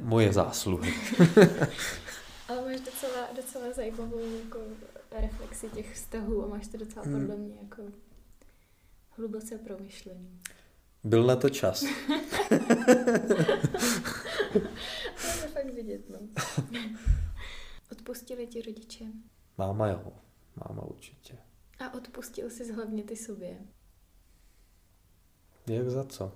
moje 0.00 0.32
zásluhy. 0.32 0.94
Ale 2.48 2.62
máš 2.62 2.80
docela, 2.80 3.28
docela 3.36 3.72
zajímavou 3.72 4.20
jako 4.44 4.58
reflexi 5.20 5.68
těch 5.68 5.94
vztahů 5.94 6.44
a 6.44 6.48
máš 6.48 6.66
to 6.66 6.76
docela 6.76 7.04
hmm. 7.04 7.20
podle 7.20 7.36
mě 7.36 7.54
jako 7.62 7.82
hluboce 9.10 9.58
promyšlení. 9.58 10.40
Byl 11.04 11.26
na 11.26 11.36
to 11.36 11.48
čas. 11.48 11.80
to 12.48 12.56
je 15.26 15.48
fakt 15.48 15.74
vidět, 15.74 16.10
no. 16.10 16.18
Odpustili 17.92 18.46
ti 18.46 18.62
rodiče? 18.62 19.04
Máma 19.58 19.88
jo, 19.88 20.12
máma 20.56 20.82
určitě. 20.82 21.38
A 21.78 21.94
odpustil 21.94 22.50
jsi 22.50 22.72
hlavně 22.72 23.04
ty 23.04 23.16
sobě? 23.16 23.58
Jak 25.66 25.90
za 25.90 26.04
co? 26.04 26.32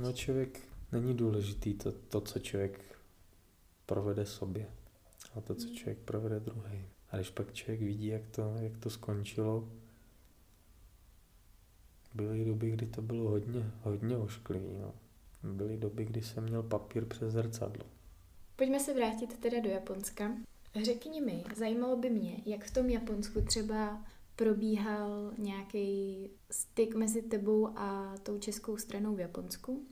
No 0.00 0.12
člověk, 0.12 0.68
není 0.92 1.14
důležitý 1.14 1.74
to, 1.74 1.92
to, 1.92 2.20
co 2.20 2.38
člověk 2.38 2.98
provede 3.86 4.26
sobě, 4.26 4.70
a 5.34 5.40
to, 5.40 5.54
co 5.54 5.66
hmm. 5.66 5.76
člověk 5.76 5.98
provede 5.98 6.40
druhý. 6.40 6.88
A 7.10 7.16
když 7.16 7.30
pak 7.30 7.52
člověk 7.52 7.80
vidí, 7.80 8.06
jak 8.06 8.26
to, 8.26 8.54
jak 8.60 8.76
to 8.76 8.90
skončilo, 8.90 9.68
byly 12.16 12.44
doby, 12.44 12.70
kdy 12.70 12.86
to 12.86 13.02
bylo 13.02 13.30
hodně, 13.30 13.70
hodně 13.82 14.16
ošklivý. 14.16 14.78
No. 14.80 14.94
Byly 15.52 15.76
doby, 15.76 16.04
kdy 16.04 16.22
jsem 16.22 16.44
měl 16.44 16.62
papír 16.62 17.04
přes 17.04 17.32
zrcadlo. 17.32 17.84
Pojďme 18.56 18.80
se 18.80 18.94
vrátit 18.94 19.38
teda 19.38 19.60
do 19.60 19.70
Japonska. 19.70 20.32
Řekni 20.84 21.20
mi, 21.20 21.44
zajímalo 21.56 21.96
by 21.96 22.10
mě, 22.10 22.42
jak 22.46 22.64
v 22.64 22.74
tom 22.74 22.90
Japonsku 22.90 23.40
třeba 23.40 24.04
probíhal 24.36 25.32
nějaký 25.38 26.30
styk 26.50 26.94
mezi 26.94 27.22
tebou 27.22 27.68
a 27.78 28.14
tou 28.22 28.38
českou 28.38 28.76
stranou 28.76 29.14
v 29.14 29.20
Japonsku. 29.20 29.86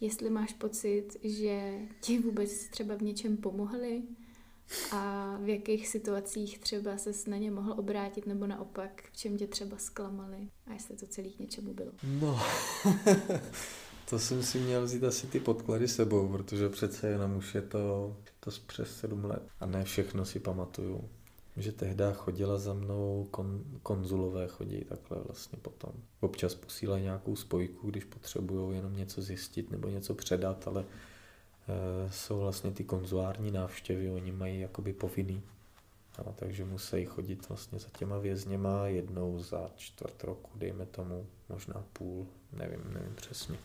Jestli 0.00 0.30
máš 0.30 0.52
pocit, 0.52 1.08
že 1.22 1.78
ti 2.00 2.18
vůbec 2.18 2.68
třeba 2.68 2.94
v 2.94 3.02
něčem 3.02 3.36
pomohli 3.36 4.02
a 4.92 5.36
v 5.42 5.48
jakých 5.48 5.88
situacích 5.88 6.58
třeba 6.58 6.98
se 6.98 7.30
na 7.30 7.36
ně 7.36 7.50
mohl 7.50 7.72
obrátit 7.72 8.26
nebo 8.26 8.46
naopak, 8.46 9.02
v 9.12 9.16
čem 9.16 9.36
tě 9.36 9.46
třeba 9.46 9.76
zklamali 9.76 10.48
a 10.66 10.72
jestli 10.72 10.96
to 10.96 11.06
celý 11.06 11.32
k 11.32 11.38
něčemu 11.38 11.74
bylo. 11.74 11.92
No, 12.20 12.40
to 14.10 14.18
jsem 14.18 14.42
si 14.42 14.58
měl 14.58 14.84
vzít 14.84 15.04
asi 15.04 15.26
ty 15.26 15.40
podklady 15.40 15.88
sebou, 15.88 16.28
protože 16.28 16.68
přece 16.68 17.08
jenom 17.08 17.36
už 17.36 17.54
je 17.54 17.62
to, 17.62 18.16
to 18.40 18.50
přes 18.66 18.96
sedm 18.96 19.24
let 19.24 19.48
a 19.60 19.66
ne 19.66 19.84
všechno 19.84 20.24
si 20.24 20.40
pamatuju. 20.40 21.08
Že 21.56 21.72
tehdy 21.72 22.04
chodila 22.14 22.58
za 22.58 22.74
mnou 22.74 23.28
kon, 23.30 23.64
konzulové, 23.82 24.48
chodí 24.48 24.84
takhle 24.84 25.18
vlastně 25.26 25.58
potom. 25.62 25.92
Občas 26.20 26.54
posílají 26.54 27.02
nějakou 27.02 27.36
spojku, 27.36 27.90
když 27.90 28.04
potřebují 28.04 28.76
jenom 28.76 28.96
něco 28.96 29.22
zjistit 29.22 29.70
nebo 29.70 29.88
něco 29.88 30.14
předat, 30.14 30.68
ale 30.68 30.84
jsou 32.10 32.40
vlastně 32.40 32.70
ty 32.70 32.84
konzulární 32.84 33.50
návštěvy, 33.50 34.10
oni 34.10 34.32
mají 34.32 34.60
jakoby 34.60 34.92
povinný. 34.92 35.42
No, 36.26 36.34
takže 36.36 36.64
musí 36.64 37.04
chodit 37.04 37.48
vlastně 37.48 37.78
za 37.78 37.88
těma 37.98 38.18
vězněma 38.18 38.86
jednou 38.86 39.38
za 39.38 39.70
čtvrt 39.76 40.24
roku, 40.24 40.50
dejme 40.58 40.86
tomu, 40.86 41.26
možná 41.48 41.84
půl, 41.92 42.26
nevím, 42.52 42.80
nevím 42.92 43.14
přesně. 43.14 43.58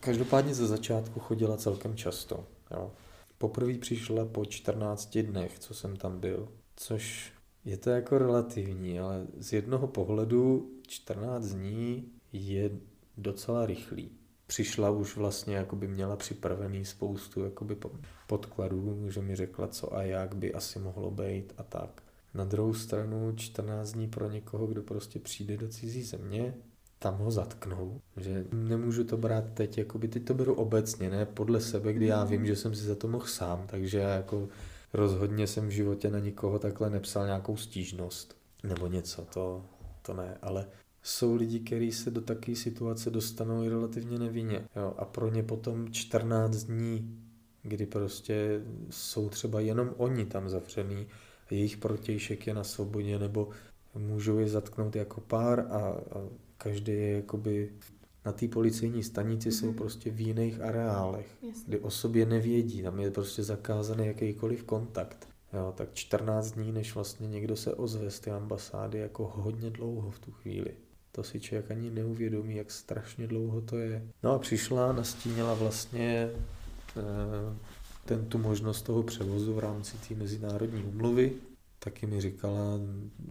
Každopádně 0.00 0.54
ze 0.54 0.66
začátku 0.66 1.20
chodila 1.20 1.56
celkem 1.56 1.96
často. 1.96 2.46
Jo. 2.70 2.92
Poprvé 3.38 3.78
přišla 3.78 4.24
po 4.24 4.44
14 4.44 5.18
dnech, 5.18 5.58
co 5.58 5.74
jsem 5.74 5.96
tam 5.96 6.20
byl, 6.20 6.48
což 6.76 7.32
je 7.64 7.76
to 7.76 7.90
jako 7.90 8.18
relativní, 8.18 9.00
ale 9.00 9.26
z 9.38 9.52
jednoho 9.52 9.86
pohledu 9.86 10.70
14 10.86 11.46
dní 11.46 12.12
je 12.32 12.70
docela 13.16 13.66
rychlý. 13.66 14.10
Přišla 14.50 14.90
už 14.90 15.16
vlastně, 15.16 15.56
jako 15.56 15.76
by 15.76 15.88
měla 15.88 16.16
připravený 16.16 16.84
spoustu 16.84 17.44
jakoby 17.44 17.76
podkladů, 18.26 19.10
že 19.10 19.20
mi 19.20 19.36
řekla, 19.36 19.68
co 19.68 19.94
a 19.96 20.02
jak 20.02 20.36
by 20.36 20.54
asi 20.54 20.78
mohlo 20.78 21.10
být 21.10 21.52
a 21.58 21.62
tak. 21.62 22.02
Na 22.34 22.44
druhou 22.44 22.74
stranu 22.74 23.32
14 23.36 23.92
dní 23.92 24.08
pro 24.08 24.30
někoho, 24.30 24.66
kdo 24.66 24.82
prostě 24.82 25.18
přijde 25.18 25.56
do 25.56 25.68
cizí 25.68 26.02
země, 26.02 26.54
tam 26.98 27.18
ho 27.18 27.30
zatknou, 27.30 28.00
že 28.16 28.44
nemůžu 28.52 29.04
to 29.04 29.16
brát 29.16 29.44
teď, 29.54 29.78
jako 29.78 29.98
by 29.98 30.08
teď 30.08 30.24
to 30.24 30.34
beru 30.34 30.54
obecně, 30.54 31.10
ne 31.10 31.26
podle 31.26 31.60
sebe, 31.60 31.92
kdy 31.92 32.06
já 32.06 32.24
vím, 32.24 32.46
že 32.46 32.56
jsem 32.56 32.74
si 32.74 32.82
za 32.82 32.94
to 32.94 33.08
mohl 33.08 33.26
sám, 33.26 33.66
takže 33.66 33.98
jako 33.98 34.48
rozhodně 34.92 35.46
jsem 35.46 35.68
v 35.68 35.70
životě 35.70 36.10
na 36.10 36.18
nikoho 36.18 36.58
takhle 36.58 36.90
nepsal 36.90 37.26
nějakou 37.26 37.56
stížnost 37.56 38.36
nebo 38.62 38.86
něco, 38.86 39.26
to, 39.34 39.64
to 40.02 40.14
ne, 40.14 40.38
ale 40.42 40.66
jsou 41.02 41.34
lidi, 41.34 41.60
kteří 41.60 41.92
se 41.92 42.10
do 42.10 42.20
takové 42.20 42.56
situace 42.56 43.10
dostanou 43.10 43.62
i 43.62 43.68
relativně 43.68 44.18
nevinně. 44.18 44.68
Jo, 44.76 44.94
a 44.98 45.04
pro 45.04 45.30
ně 45.30 45.42
potom 45.42 45.92
14 45.92 46.56
dní, 46.56 47.18
kdy 47.62 47.86
prostě 47.86 48.62
jsou 48.90 49.28
třeba 49.28 49.60
jenom 49.60 49.94
oni 49.96 50.26
tam 50.26 50.48
zavřený, 50.48 51.06
jejich 51.50 51.76
protějšek 51.76 52.46
je 52.46 52.54
na 52.54 52.64
svobodě, 52.64 53.18
nebo 53.18 53.48
můžou 53.94 54.38
je 54.38 54.48
zatknout 54.48 54.96
jako 54.96 55.20
pár 55.20 55.60
a, 55.60 55.78
a 55.78 56.28
každý 56.58 56.92
je 56.92 57.12
jakoby 57.12 57.72
na 58.24 58.32
té 58.32 58.48
policejní 58.48 59.02
stanici 59.02 59.48
mm-hmm. 59.48 59.52
jsou 59.52 59.66
mhm. 59.66 59.74
prostě 59.74 60.10
v 60.10 60.20
jiných 60.20 60.60
areálech, 60.60 61.38
Jasně. 61.42 61.64
kdy 61.66 61.78
o 61.78 61.90
sobě 61.90 62.26
nevědí, 62.26 62.82
tam 62.82 63.00
je 63.00 63.10
prostě 63.10 63.42
zakázaný 63.42 64.06
jakýkoliv 64.06 64.64
kontakt. 64.64 65.28
Jo, 65.52 65.74
tak 65.76 65.94
14 65.94 66.50
dní, 66.50 66.72
než 66.72 66.94
vlastně 66.94 67.28
někdo 67.28 67.56
se 67.56 67.74
ozve 67.74 68.10
z 68.10 68.20
té 68.20 68.30
ambasády, 68.30 68.98
jako 68.98 69.32
hodně 69.34 69.70
dlouho 69.70 70.10
v 70.10 70.18
tu 70.18 70.32
chvíli. 70.32 70.74
To 71.12 71.22
si 71.22 71.40
člověk 71.40 71.70
ani 71.70 71.90
neuvědomí, 71.90 72.56
jak 72.56 72.70
strašně 72.70 73.26
dlouho 73.26 73.60
to 73.60 73.78
je. 73.78 74.08
No 74.22 74.32
a 74.32 74.38
přišla, 74.38 74.92
nastínila 74.92 75.54
vlastně 75.54 76.30
eh, 76.96 77.56
ten 78.04 78.26
tu 78.26 78.38
možnost 78.38 78.82
toho 78.82 79.02
převozu 79.02 79.54
v 79.54 79.58
rámci 79.58 79.96
té 80.08 80.14
mezinárodní 80.14 80.84
umluvy. 80.84 81.32
Taky 81.78 82.06
mi 82.06 82.20
říkala, 82.20 82.78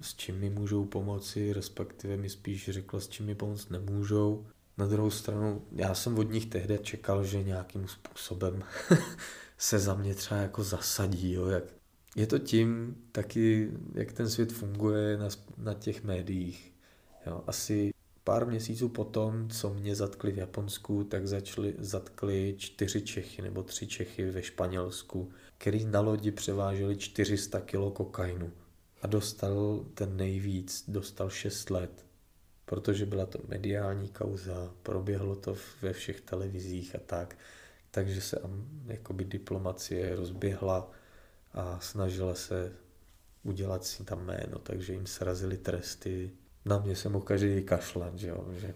s 0.02 0.16
čím 0.16 0.40
mi 0.40 0.50
můžou 0.50 0.86
pomoci, 0.86 1.54
respektive 1.54 2.18
mi 2.18 2.30
spíš 2.30 2.70
řekla, 2.70 3.00
s 3.00 3.08
čím 3.08 3.26
mi 3.26 3.36
pomoct 3.36 3.70
nemůžou. 3.70 4.46
Na 4.78 4.88
druhou 4.88 5.10
stranu, 5.10 5.62
já 5.72 5.96
jsem 5.96 6.18
od 6.18 6.32
nich 6.32 6.46
tehdy 6.46 6.80
čekal, 6.80 7.24
že 7.24 7.44
nějakým 7.44 7.88
způsobem 7.88 8.64
se 9.58 9.80
za 9.80 9.94
mě 9.94 10.16
třeba 10.16 10.40
jako 10.40 10.64
zasadí, 10.64 11.34
jo, 11.34 11.48
jak 11.48 11.64
je 12.16 12.28
to 12.28 12.40
tím 12.40 12.96
taky, 13.12 13.72
jak 13.94 14.12
ten 14.12 14.30
svět 14.30 14.52
funguje 14.52 15.18
na, 15.18 15.28
na 15.58 15.74
těch 15.74 16.04
médiích. 16.04 16.74
Jo, 17.26 17.44
asi 17.48 17.94
pár 18.24 18.48
měsíců 18.48 18.90
potom, 18.90 19.50
co 19.50 19.74
mě 19.74 19.96
zatkli 19.96 20.32
v 20.32 20.38
Japonsku, 20.38 21.04
tak 21.04 21.28
začali, 21.28 21.76
zatkli 21.78 22.56
čtyři 22.58 23.02
Čechy 23.02 23.42
nebo 23.42 23.64
tři 23.64 23.88
Čechy 23.88 24.32
ve 24.32 24.44
Španělsku, 24.44 25.32
který 25.58 25.86
na 25.86 26.00
lodi 26.00 26.32
převáželi 26.32 26.98
400 26.98 27.62
kg 27.62 27.94
kokainu. 27.94 28.52
A 29.02 29.08
dostal 29.08 29.86
ten 29.94 30.18
nejvíc, 30.18 30.86
dostal 30.88 31.30
6 31.30 31.70
let, 31.70 32.06
protože 32.66 33.06
byla 33.06 33.26
to 33.26 33.40
mediální 33.48 34.10
kauza, 34.10 34.74
proběhlo 34.84 35.36
to 35.36 35.56
ve 35.82 35.94
všech 35.94 36.22
televizích 36.22 36.96
a 36.96 37.00
tak, 37.06 37.38
takže 37.92 38.22
se 38.22 38.42
jakoby 38.86 39.26
diplomacie 39.26 40.16
rozběhla 40.16 40.92
a 41.54 41.80
snažila 41.80 42.36
se 42.36 42.74
udělat 43.44 43.86
si 43.86 44.04
tam 44.04 44.26
jméno, 44.26 44.60
takže 44.60 44.94
jim 44.94 45.06
srazili 45.06 45.58
tresty 45.58 46.32
na 46.66 46.80
mě 46.80 46.96
se 46.96 47.10
mohl 47.10 47.26
každý 47.26 47.64
kašlat, 47.64 48.16
že 48.16 48.28
jo, 48.28 48.48
že 48.52 48.74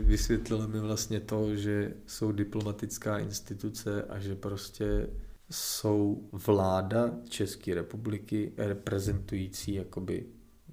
vysvětlil 0.00 0.68
mi 0.68 0.80
vlastně 0.80 1.20
to, 1.20 1.56
že 1.56 1.92
jsou 2.06 2.32
diplomatická 2.32 3.18
instituce 3.18 4.02
a 4.02 4.18
že 4.18 4.34
prostě 4.34 5.08
jsou 5.50 6.28
vláda 6.32 7.10
České 7.28 7.74
republiky 7.74 8.52
reprezentující 8.56 9.74
jakoby 9.74 10.26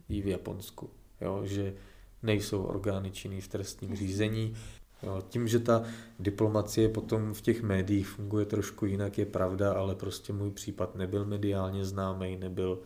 i 0.10 0.22
v 0.22 0.28
Japonsku. 0.28 0.90
Jo? 1.22 1.42
Že 1.46 1.76
nejsou 2.24 2.64
orgány 2.64 3.12
činný 3.12 3.42
v 3.42 3.48
trestním 3.48 3.96
řízení. 3.96 4.56
Jo? 5.04 5.24
Tím, 5.30 5.48
že 5.48 5.60
ta 5.60 5.84
diplomacie 6.20 6.90
potom 6.90 7.34
v 7.34 7.42
těch 7.42 7.62
médiích 7.62 8.08
funguje 8.08 8.46
trošku 8.46 8.86
jinak, 8.86 9.18
je 9.18 9.26
pravda, 9.26 9.74
ale 9.74 9.96
prostě 9.96 10.34
můj 10.34 10.52
případ 10.52 10.96
nebyl 10.96 11.26
mediálně 11.26 11.86
známý, 11.86 12.38
nebyl 12.38 12.80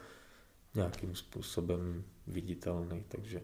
nějakým 0.76 1.16
způsobem 1.16 2.04
viditelný, 2.28 3.04
takže... 3.08 3.42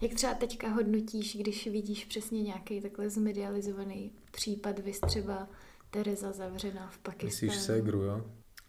Jak 0.00 0.14
třeba 0.14 0.34
teďka 0.34 0.68
hodnotíš, 0.68 1.36
když 1.36 1.66
vidíš 1.66 2.04
přesně 2.04 2.42
nějaký 2.42 2.80
takhle 2.80 3.10
zmedializovaný 3.10 4.12
případ, 4.30 4.78
vys 4.78 5.00
třeba 5.00 5.48
Tereza 5.90 6.32
zavřená 6.32 6.90
v 6.90 6.98
Pakistánu? 6.98 7.26
Myslíš 7.26 7.64
ségru, 7.64 8.02
jo? 8.02 8.24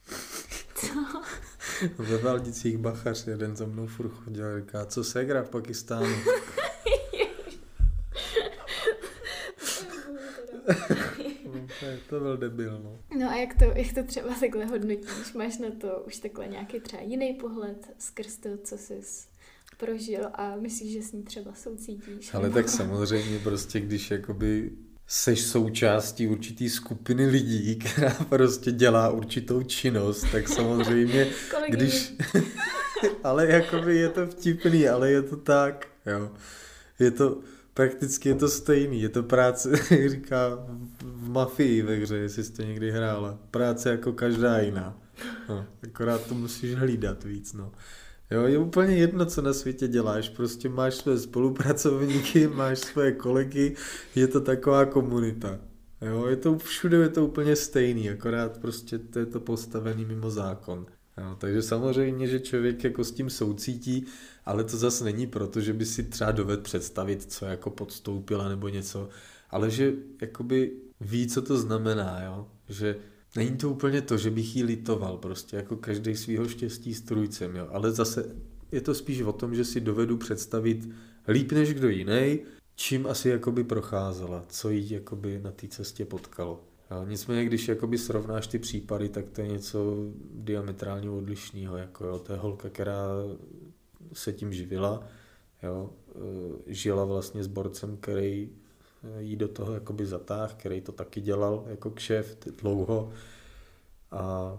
Co? 0.75 1.23
Ve 2.03 2.17
Valdicích 2.17 2.77
Bachař 2.77 3.27
jeden 3.27 3.55
za 3.55 3.65
mnou 3.65 3.87
furt 3.87 4.09
chodil 4.09 4.45
a 4.45 4.59
říká, 4.59 4.85
co 4.85 5.03
ségra 5.03 5.43
v 5.43 5.49
Pakistánu? 5.49 6.15
to 12.09 12.19
byl 12.19 12.37
debil, 12.37 12.79
no. 12.83 12.99
No 13.19 13.29
a 13.29 13.35
jak 13.35 13.53
to, 13.53 13.65
jak 13.65 13.93
to 13.93 14.03
třeba 14.03 14.35
takhle 14.39 14.65
hodnotíš? 14.65 15.33
Máš 15.37 15.57
na 15.57 15.69
to 15.81 16.03
už 16.07 16.17
takhle 16.17 16.47
nějaký 16.47 16.79
třeba 16.79 17.01
jiný 17.01 17.33
pohled 17.33 17.93
skrz 17.97 18.37
to, 18.37 18.49
co 18.63 18.77
jsi 18.77 19.01
prožil 19.77 20.27
a 20.33 20.55
myslíš, 20.55 20.93
že 20.93 21.01
s 21.01 21.11
ní 21.11 21.23
třeba 21.23 21.53
soucítíš? 21.53 22.33
Ale 22.33 22.49
tak 22.49 22.69
samozřejmě 22.69 23.39
prostě, 23.39 23.79
když 23.79 24.11
jakoby 24.11 24.71
seš 25.07 25.41
součástí 25.41 26.27
určitý 26.27 26.69
skupiny 26.69 27.27
lidí, 27.27 27.75
která 27.75 28.25
prostě 28.29 28.71
dělá 28.71 29.09
určitou 29.09 29.63
činnost, 29.63 30.25
tak 30.31 30.47
samozřejmě, 30.47 31.27
když... 31.69 32.13
ale 33.23 33.47
jakoby 33.47 33.95
je 33.97 34.09
to 34.09 34.27
vtipný, 34.27 34.87
ale 34.87 35.11
je 35.11 35.21
to 35.21 35.37
tak, 35.37 35.87
jo. 36.05 36.31
Je 36.99 37.11
to, 37.11 37.41
prakticky 37.73 38.29
je 38.29 38.35
to 38.35 38.49
stejný, 38.49 39.01
je 39.01 39.09
to 39.09 39.23
práce, 39.23 39.69
jak 39.89 40.09
říká 40.09 40.67
v 41.01 41.29
mafii 41.29 41.81
ve 41.81 41.95
hře, 41.95 42.15
jestli 42.15 42.43
jsi 42.43 42.53
to 42.53 42.61
někdy 42.61 42.91
hrála, 42.91 43.39
práce 43.51 43.89
jako 43.89 44.13
každá 44.13 44.59
jiná. 44.59 44.97
No, 45.49 45.65
akorát 45.83 46.27
to 46.27 46.33
musíš 46.33 46.75
hlídat 46.75 47.23
víc, 47.23 47.53
no. 47.53 47.71
Jo, 48.31 48.43
je 48.43 48.57
úplně 48.57 48.95
jedno, 48.97 49.25
co 49.25 49.41
na 49.41 49.53
světě 49.53 49.87
děláš, 49.87 50.29
prostě 50.29 50.69
máš 50.69 50.95
své 50.95 51.19
spolupracovníky, 51.19 52.47
máš 52.55 52.79
své 52.79 53.11
kolegy, 53.11 53.75
je 54.15 54.27
to 54.27 54.41
taková 54.41 54.85
komunita. 54.85 55.59
Jo, 56.01 56.25
je 56.25 56.35
to 56.35 56.57
všude 56.57 56.97
je 56.97 57.09
to 57.09 57.25
úplně 57.25 57.55
stejný, 57.55 58.09
akorát 58.09 58.57
prostě 58.57 58.99
to 58.99 59.19
je 59.19 59.25
to 59.25 59.39
postavený 59.39 60.05
mimo 60.05 60.31
zákon. 60.31 60.85
Jo, 61.21 61.35
takže 61.39 61.61
samozřejmě, 61.61 62.27
že 62.27 62.39
člověk 62.39 62.83
jako 62.83 63.03
s 63.03 63.11
tím 63.11 63.29
soucítí, 63.29 64.05
ale 64.45 64.63
to 64.63 64.77
zase 64.77 65.03
není 65.03 65.27
proto, 65.27 65.61
že 65.61 65.73
by 65.73 65.85
si 65.85 66.03
třeba 66.03 66.31
dovedl 66.31 66.61
představit, 66.61 67.31
co 67.31 67.45
jako 67.45 67.69
podstoupila 67.69 68.49
nebo 68.49 68.69
něco, 68.69 69.09
ale 69.49 69.69
že 69.69 69.93
jakoby 70.21 70.71
ví, 71.01 71.27
co 71.27 71.41
to 71.41 71.57
znamená, 71.57 72.23
jo? 72.23 72.47
že 72.69 72.95
není 73.35 73.57
to 73.57 73.69
úplně 73.69 74.01
to, 74.01 74.17
že 74.17 74.31
bych 74.31 74.55
jí 74.55 74.63
litoval, 74.63 75.17
prostě 75.17 75.55
jako 75.55 75.75
každý 75.75 76.15
svýho 76.15 76.47
štěstí 76.47 76.93
strujcem, 76.93 77.55
jo? 77.55 77.67
ale 77.71 77.91
zase 77.91 78.35
je 78.71 78.81
to 78.81 78.95
spíš 78.95 79.21
o 79.21 79.33
tom, 79.33 79.55
že 79.55 79.65
si 79.65 79.81
dovedu 79.81 80.17
představit 80.17 80.89
líp 81.27 81.51
než 81.51 81.73
kdo 81.73 81.89
jiný, 81.89 82.39
čím 82.75 83.07
asi 83.07 83.29
jakoby 83.29 83.63
procházela, 83.63 84.45
co 84.49 84.69
jí 84.69 84.91
jakoby 84.91 85.39
na 85.43 85.51
té 85.51 85.67
cestě 85.67 86.05
potkalo. 86.05 86.63
Nicméně, 87.05 87.45
když 87.45 87.67
jakoby 87.67 87.97
srovnáš 87.97 88.47
ty 88.47 88.59
případy, 88.59 89.09
tak 89.09 89.29
to 89.29 89.41
je 89.41 89.47
něco 89.47 89.95
diametrálně 90.33 91.09
odlišného. 91.09 91.77
Jako 91.77 92.05
jo, 92.05 92.19
to 92.19 92.33
je 92.33 92.39
holka, 92.39 92.69
která 92.69 93.07
se 94.13 94.33
tím 94.33 94.53
živila, 94.53 95.03
jo, 95.63 95.89
e, 96.67 96.73
žila 96.73 97.05
vlastně 97.05 97.43
s 97.43 97.47
borcem, 97.47 97.97
který 97.97 98.49
jí 99.19 99.35
do 99.35 99.47
toho 99.47 99.73
jakoby 99.73 100.05
zatáh, 100.05 100.53
který 100.53 100.81
to 100.81 100.91
taky 100.91 101.21
dělal 101.21 101.65
jako 101.67 101.89
kšeft 101.89 102.47
dlouho. 102.47 103.11
A 104.11 104.57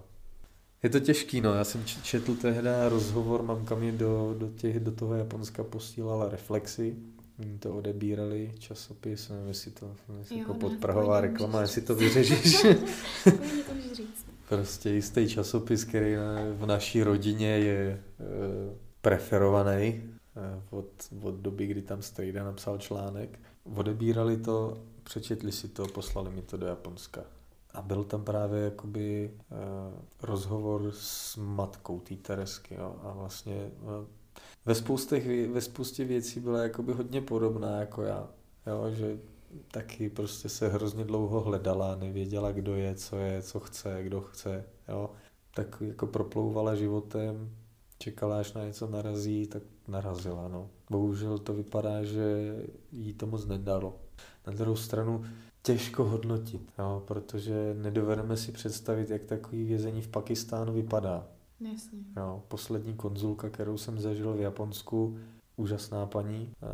je 0.82 0.90
to 0.90 1.00
těžký, 1.00 1.40
no. 1.40 1.54
Já 1.54 1.64
jsem 1.64 1.84
četl 1.84 2.34
tehdy 2.34 2.68
rozhovor, 2.88 3.42
mamka 3.42 3.74
mi 3.74 3.92
do, 3.92 4.34
do, 4.38 4.48
těch, 4.48 4.80
do 4.80 4.92
toho 4.92 5.14
Japonska 5.14 5.64
posílala 5.64 6.28
reflexy, 6.28 6.96
Oni 7.38 7.58
to 7.58 7.74
odebírali, 7.74 8.54
časopis, 8.58 9.28
nevím, 9.28 9.48
jestli 9.48 9.70
to 9.70 9.96
jestli 10.18 10.34
jo, 10.34 10.40
jako 10.40 10.54
podprahová 10.54 11.20
reklama, 11.20 11.60
jestli 11.60 11.82
to 11.82 11.94
vyřešíš. 11.94 12.62
to 13.24 13.94
říct. 13.94 14.26
prostě 14.48 14.90
jistý 14.90 15.28
časopis, 15.28 15.84
který 15.84 16.14
v 16.52 16.66
naší 16.66 17.02
rodině 17.02 17.48
je 17.48 17.78
e, 17.90 18.00
preferovaný 19.00 19.86
e, 19.86 20.02
od, 20.70 20.86
od 21.22 21.34
doby, 21.34 21.66
kdy 21.66 21.82
tam 21.82 22.02
Strejda 22.02 22.44
napsal 22.44 22.78
článek. 22.78 23.38
Odebírali 23.74 24.36
to, 24.36 24.78
přečetli 25.02 25.52
si 25.52 25.68
to, 25.68 25.86
poslali 25.86 26.30
mi 26.30 26.42
to 26.42 26.56
do 26.56 26.66
Japonska. 26.66 27.20
A 27.74 27.82
byl 27.82 28.04
tam 28.04 28.24
právě 28.24 28.60
jakoby 28.60 29.30
e, 29.30 29.56
rozhovor 30.22 30.92
s 30.94 31.36
matkou 31.36 32.00
té 32.00 32.14
Teresky. 32.14 32.74
Jo? 32.74 32.96
A 33.02 33.12
vlastně 33.12 33.70
ve, 34.66 34.74
spoustě, 34.74 35.46
ve 35.48 35.60
spoustě 35.60 36.04
věcí 36.04 36.40
byla 36.40 36.62
jakoby 36.62 36.92
hodně 36.92 37.20
podobná 37.20 37.80
jako 37.80 38.02
já. 38.02 38.28
Jo? 38.66 38.90
Že 38.90 39.18
taky 39.70 40.10
prostě 40.10 40.48
se 40.48 40.68
hrozně 40.68 41.04
dlouho 41.04 41.40
hledala, 41.40 41.96
nevěděla, 41.96 42.52
kdo 42.52 42.76
je, 42.76 42.94
co 42.94 43.16
je, 43.16 43.42
co 43.42 43.60
chce, 43.60 43.98
kdo 44.02 44.20
chce. 44.20 44.64
Jo? 44.88 45.10
Tak 45.54 45.82
jako 45.86 46.06
proplouvala 46.06 46.74
životem, 46.74 47.50
čekala, 47.98 48.38
až 48.38 48.52
na 48.52 48.64
něco 48.64 48.86
narazí, 48.86 49.46
tak 49.46 49.62
narazila. 49.88 50.48
No. 50.48 50.70
Bohužel 50.90 51.38
to 51.38 51.54
vypadá, 51.54 52.04
že 52.04 52.56
jí 52.92 53.14
to 53.14 53.26
moc 53.26 53.46
nedalo. 53.46 53.96
Na 54.46 54.52
druhou 54.52 54.76
stranu 54.76 55.24
těžko 55.62 56.04
hodnotit, 56.04 56.72
jo, 56.78 57.02
protože 57.06 57.74
nedovedeme 57.78 58.36
si 58.36 58.52
představit, 58.52 59.10
jak 59.10 59.24
takový 59.24 59.64
vězení 59.64 60.02
v 60.02 60.08
Pakistánu 60.08 60.72
vypadá. 60.72 61.28
Jasně. 61.70 61.98
Jo, 62.16 62.42
poslední 62.48 62.94
konzulka, 62.94 63.50
kterou 63.50 63.78
jsem 63.78 64.00
zažil 64.00 64.34
v 64.34 64.40
Japonsku, 64.40 65.18
úžasná 65.56 66.06
paní, 66.06 66.52
eh, 66.52 66.66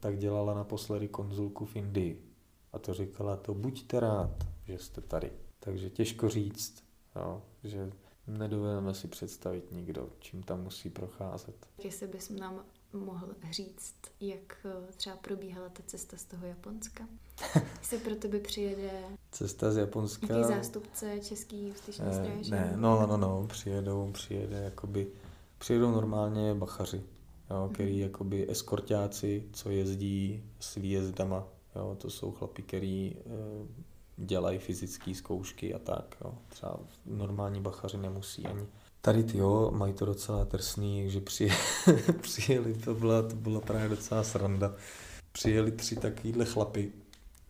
tak 0.00 0.18
dělala 0.18 0.54
naposledy 0.54 1.08
konzulku 1.08 1.64
v 1.64 1.76
Indii. 1.76 2.24
A 2.72 2.78
to 2.78 2.94
říkala, 2.94 3.36
to 3.36 3.54
buďte 3.54 4.00
rád, 4.00 4.46
že 4.64 4.78
jste 4.78 5.00
tady. 5.00 5.32
Takže 5.60 5.90
těžko 5.90 6.28
říct, 6.28 6.84
jo, 7.16 7.42
že 7.64 7.90
nedovedeme 8.26 8.94
si 8.94 9.08
představit 9.08 9.72
nikdo, 9.72 10.08
čím 10.18 10.42
tam 10.42 10.62
musí 10.62 10.90
procházet. 10.90 11.66
Jestli 11.84 12.06
bys 12.06 12.30
nám 12.30 12.64
mohl 12.92 13.34
říct, 13.50 13.94
jak 14.20 14.66
eh, 14.66 14.92
třeba 14.96 15.16
probíhala 15.16 15.68
ta 15.68 15.82
cesta 15.86 16.16
z 16.16 16.24
toho 16.24 16.46
Japonska? 16.46 17.04
Se 17.82 17.98
pro 17.98 18.14
tebe 18.14 18.38
přijede 18.38 18.90
Cesta 19.30 19.72
z 19.72 19.76
Japonska? 19.76 20.26
Jaký 20.36 20.48
zástupce 20.48 21.20
český 21.20 21.68
justiční 21.68 22.04
eh, 22.08 22.14
stráže? 22.14 22.50
Ne, 22.50 22.72
no, 22.76 23.06
no, 23.06 23.16
no, 23.16 23.46
přijedou, 23.46 24.12
přijede 24.12 24.56
jakoby, 24.56 25.08
přijedou 25.58 25.90
normálně 25.90 26.54
bachaři, 26.54 27.02
jo, 27.50 27.64
mhm. 27.64 27.74
který 27.74 27.98
mm-hmm. 27.98 28.02
jakoby 28.02 28.50
eskortáci, 28.50 29.48
co 29.52 29.70
jezdí 29.70 30.44
s 30.60 30.74
výjezdama, 30.74 31.48
jo, 31.76 31.96
to 32.00 32.10
jsou 32.10 32.32
chlapi, 32.32 32.62
který 32.62 33.16
e, 33.16 33.22
dělají 34.16 34.58
fyzické 34.58 35.14
zkoušky 35.14 35.74
a 35.74 35.78
tak, 35.78 36.16
jo. 36.24 36.34
třeba 36.48 36.78
normální 37.06 37.60
bachaři 37.60 37.98
nemusí 37.98 38.46
ani 38.46 38.66
Tady 39.00 39.24
ty 39.24 39.38
jo, 39.38 39.70
mají 39.74 39.92
to 39.92 40.06
docela 40.06 40.44
trsný, 40.44 41.10
že 41.10 41.20
přijeli, 41.20 41.56
přijeli 42.20 42.74
to, 42.74 42.94
byla, 42.94 43.22
to 43.22 43.34
byla 43.36 43.60
právě 43.60 43.88
docela 43.88 44.24
sranda. 44.24 44.74
Přijeli 45.32 45.70
tři 45.70 45.96
takovýhle 45.96 46.44
chlapy, 46.44 46.92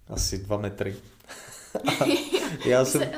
asi 0.08 0.38
dva 0.38 0.56
metry. 0.56 0.96
já 2.64 2.84
jsem, 2.84 3.02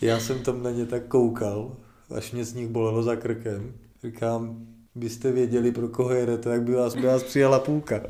já 0.00 0.20
jsem 0.20 0.42
tam 0.42 0.62
na 0.62 0.70
ně 0.70 0.86
tak 0.86 1.06
koukal, 1.06 1.76
až 2.14 2.32
mě 2.32 2.44
z 2.44 2.54
nich 2.54 2.68
bolelo 2.68 3.02
za 3.02 3.16
krkem. 3.16 3.74
Říkám, 4.04 4.66
byste 4.94 5.32
věděli, 5.32 5.72
pro 5.72 5.88
koho 5.88 6.12
jedete, 6.12 6.48
tak 6.48 6.62
by 6.62 6.74
vás, 6.74 6.94
by 6.94 7.06
vás 7.06 7.22
přijela 7.22 7.58
půlka. 7.58 8.02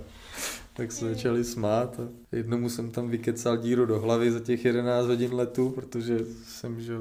Tak 0.72 0.92
se 0.92 1.08
začali 1.08 1.44
smát 1.44 2.00
a 2.00 2.36
jednomu 2.36 2.68
jsem 2.68 2.90
tam 2.90 3.08
vykecal 3.08 3.56
díru 3.56 3.86
do 3.86 4.00
hlavy 4.00 4.32
za 4.32 4.40
těch 4.40 4.64
11 4.64 5.06
hodin 5.06 5.34
letu, 5.34 5.70
protože 5.70 6.18
jsem, 6.44 6.80
že 6.80 6.94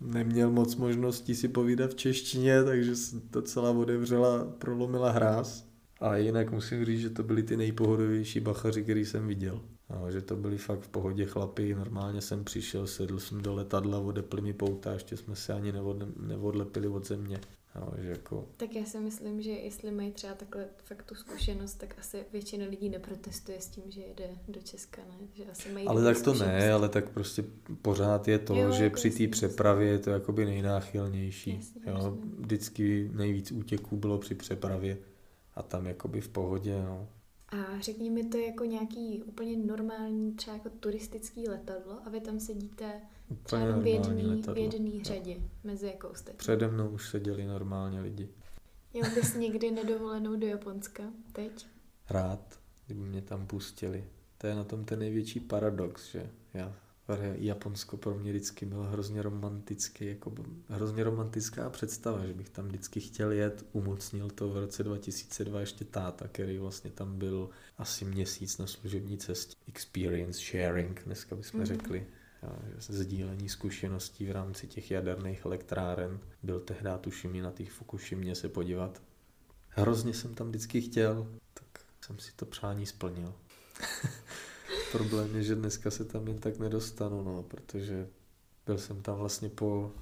neměl 0.00 0.50
moc 0.50 0.76
možností 0.76 1.34
si 1.34 1.48
povídat 1.48 1.90
v 1.90 1.94
češtině, 1.94 2.64
takže 2.64 2.92
to 3.30 3.42
celá 3.42 3.70
otevřela, 3.70 4.44
prolomila 4.44 5.10
hráz. 5.10 5.70
A 6.00 6.16
jinak 6.16 6.52
musím 6.52 6.84
říct, 6.84 7.00
že 7.00 7.10
to 7.10 7.22
byli 7.22 7.42
ty 7.42 7.56
nejpohodovější 7.56 8.40
bachaři, 8.40 8.82
který 8.82 9.04
jsem 9.04 9.26
viděl. 9.26 9.60
No, 9.90 10.10
že 10.10 10.22
to 10.22 10.36
byli 10.36 10.58
fakt 10.58 10.80
v 10.80 10.88
pohodě 10.88 11.26
chlapy, 11.26 11.74
normálně 11.74 12.20
jsem 12.20 12.44
přišel, 12.44 12.86
sedl 12.86 13.20
jsem 13.20 13.42
do 13.42 13.54
letadla, 13.54 13.98
odepli 13.98 14.40
mi 14.40 14.52
pouta, 14.52 14.92
ještě 14.92 15.16
jsme 15.16 15.36
se 15.36 15.52
ani 15.52 15.72
neodlepili 16.16 16.88
od 16.88 17.06
země. 17.06 17.40
No, 17.74 17.92
že 17.98 18.08
jako... 18.08 18.48
Tak 18.56 18.74
já 18.74 18.84
si 18.84 19.00
myslím, 19.00 19.42
že 19.42 19.50
jestli 19.50 19.90
mají 19.90 20.12
třeba 20.12 20.34
takhle 20.34 20.66
fakt 20.84 21.02
tu 21.02 21.14
zkušenost, 21.14 21.74
tak 21.74 21.98
asi 21.98 22.24
většina 22.32 22.66
lidí 22.66 22.88
neprotestuje 22.88 23.60
s 23.60 23.68
tím, 23.68 23.84
že 23.88 24.00
jede 24.00 24.30
do 24.48 24.60
Česka, 24.60 25.02
ne? 25.08 25.26
Že 25.34 25.44
asi 25.44 25.72
mají 25.72 25.86
ale 25.86 26.04
tak 26.04 26.22
to 26.22 26.34
ne, 26.34 26.72
ale 26.72 26.88
tak 26.88 27.10
prostě 27.10 27.44
pořád 27.82 28.28
je 28.28 28.38
to, 28.38 28.54
jo, 28.54 28.72
že 28.72 28.84
jako 28.84 28.94
při 28.94 29.10
té 29.10 29.28
přepravě 29.28 29.88
je 29.88 29.98
to 29.98 30.10
jakoby 30.10 30.44
nejnáchylnější. 30.44 31.56
Jasně, 31.56 31.80
jo? 31.86 32.18
Vždycky 32.38 33.10
nejvíc 33.14 33.52
útěků 33.52 33.96
bylo 33.96 34.18
při 34.18 34.34
přepravě 34.34 34.98
a 35.54 35.62
tam 35.62 35.86
jakoby 35.86 36.20
v 36.20 36.28
pohodě, 36.28 36.82
no. 36.82 37.08
A 37.48 37.80
řekni 37.80 38.10
mi 38.10 38.24
to 38.24 38.38
jako 38.38 38.64
nějaký 38.64 39.22
úplně 39.22 39.56
normální, 39.56 40.32
třeba 40.32 40.56
jako 40.56 40.70
turistický 40.70 41.48
letadlo 41.48 41.98
a 42.04 42.10
vy 42.10 42.20
tam 42.20 42.40
sedíte 42.40 43.00
třeba 43.42 43.78
v 43.78 43.86
jedný, 43.86 44.42
v 44.54 44.58
jedný 44.58 45.04
řadě 45.04 45.36
no. 45.38 45.48
mezi 45.64 45.86
jako 45.86 46.08
ostatní. 46.08 46.38
Přede 46.38 46.68
mnou 46.68 46.88
už 46.88 47.08
seděli 47.08 47.46
normálně 47.46 48.00
lidi. 48.00 48.28
Měl 48.92 49.10
bys 49.14 49.34
někdy 49.34 49.70
nedovolenou 49.70 50.36
do 50.36 50.46
Japonska 50.46 51.02
teď? 51.32 51.66
Rád, 52.10 52.60
kdyby 52.86 53.00
mě 53.00 53.22
tam 53.22 53.46
pustili. 53.46 54.04
To 54.38 54.46
je 54.46 54.54
na 54.54 54.64
tom 54.64 54.84
ten 54.84 54.98
největší 54.98 55.40
paradox, 55.40 56.10
že 56.10 56.30
já 56.54 56.74
Japonsko 57.18 57.96
pro 57.96 58.14
mě 58.14 58.30
vždycky 58.32 58.66
bylo 58.66 58.82
hrozně 58.82 59.22
romantický, 59.22 60.06
jako 60.06 60.32
hrozně 60.68 61.04
romantická 61.04 61.70
představa, 61.70 62.26
že 62.26 62.34
bych 62.34 62.50
tam 62.50 62.66
vždycky 62.66 63.00
chtěl 63.00 63.32
jet. 63.32 63.66
Umocnil 63.72 64.30
to 64.30 64.48
v 64.48 64.58
roce 64.58 64.82
2002 64.82 65.60
ještě 65.60 65.84
táta, 65.84 66.28
který 66.28 66.58
vlastně 66.58 66.90
tam 66.90 67.18
byl 67.18 67.50
asi 67.78 68.04
měsíc 68.04 68.58
na 68.58 68.66
služební 68.66 69.18
cestě. 69.18 69.56
Experience 69.68 70.40
sharing, 70.40 71.02
dneska 71.04 71.36
bychom 71.36 71.60
mm-hmm. 71.60 71.64
řekli. 71.64 72.06
Sdílení 72.78 73.48
zkušeností 73.48 74.26
v 74.26 74.30
rámci 74.30 74.66
těch 74.66 74.90
jaderných 74.90 75.44
elektráren. 75.44 76.20
Byl 76.42 76.60
tehdy, 76.60 76.90
tuším, 77.00 77.42
na 77.42 77.50
těch 77.50 77.72
Fukushimě 77.72 78.34
se 78.34 78.48
podívat. 78.48 79.02
Hrozně 79.68 80.14
jsem 80.14 80.34
tam 80.34 80.48
vždycky 80.48 80.80
chtěl, 80.80 81.26
tak 81.54 81.84
jsem 82.04 82.18
si 82.18 82.32
to 82.36 82.46
přání 82.46 82.86
splnil. 82.86 83.34
Problém 84.92 85.36
je, 85.36 85.42
že 85.42 85.54
dneska 85.54 85.90
se 85.90 86.04
tam 86.04 86.28
jen 86.28 86.38
tak 86.38 86.58
nedostanu, 86.58 87.22
no, 87.22 87.42
protože 87.42 88.08
byl 88.66 88.78
jsem 88.78 89.02
tam 89.02 89.16
vlastně 89.16 89.48
po, 89.48 89.92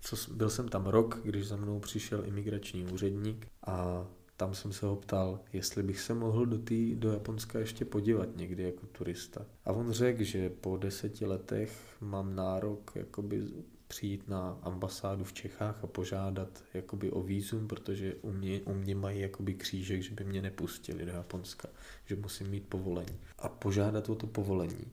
co, 0.00 0.16
byl 0.32 0.50
jsem 0.50 0.68
tam 0.68 0.86
rok, 0.86 1.20
když 1.24 1.48
za 1.48 1.56
mnou 1.56 1.80
přišel 1.80 2.26
imigrační 2.26 2.86
úředník 2.86 3.46
a 3.66 4.06
tam 4.42 4.54
jsem 4.54 4.72
se 4.72 4.86
ho 4.86 4.96
ptal, 4.96 5.40
jestli 5.52 5.82
bych 5.82 6.00
se 6.00 6.14
mohl 6.14 6.46
do, 6.46 6.58
tý, 6.58 6.94
do 6.94 7.12
Japonska 7.12 7.58
ještě 7.58 7.84
podívat 7.84 8.36
někdy 8.36 8.62
jako 8.62 8.86
turista. 8.86 9.46
A 9.64 9.72
on 9.72 9.92
řekl, 9.92 10.22
že 10.22 10.50
po 10.50 10.76
deseti 10.76 11.26
letech 11.26 11.96
mám 12.00 12.34
nárok 12.34 12.92
jakoby 12.94 13.42
přijít 13.88 14.28
na 14.28 14.58
ambasádu 14.62 15.24
v 15.24 15.32
Čechách 15.32 15.84
a 15.84 15.86
požádat 15.86 16.64
jakoby 16.74 17.10
o 17.10 17.22
výzum, 17.22 17.68
protože 17.68 18.14
u 18.14 18.32
mě, 18.32 18.60
u 18.60 18.74
mě 18.74 18.94
mají 18.94 19.20
jakoby 19.20 19.54
křížek, 19.54 20.02
že 20.02 20.14
by 20.14 20.24
mě 20.24 20.42
nepustili 20.42 21.04
do 21.04 21.12
Japonska, 21.12 21.68
že 22.04 22.16
musím 22.16 22.48
mít 22.48 22.68
povolení. 22.68 23.20
A 23.38 23.48
požádat 23.48 24.08
o 24.08 24.14
to 24.14 24.26
povolení, 24.26 24.86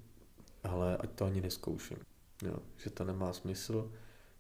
ale 0.64 0.98
ať 0.98 1.10
to 1.12 1.26
ani 1.26 1.42
neskouším. 1.42 1.98
Jo, 2.44 2.56
že 2.78 2.90
to 2.90 3.04
nemá 3.04 3.34
smysl, 3.34 3.92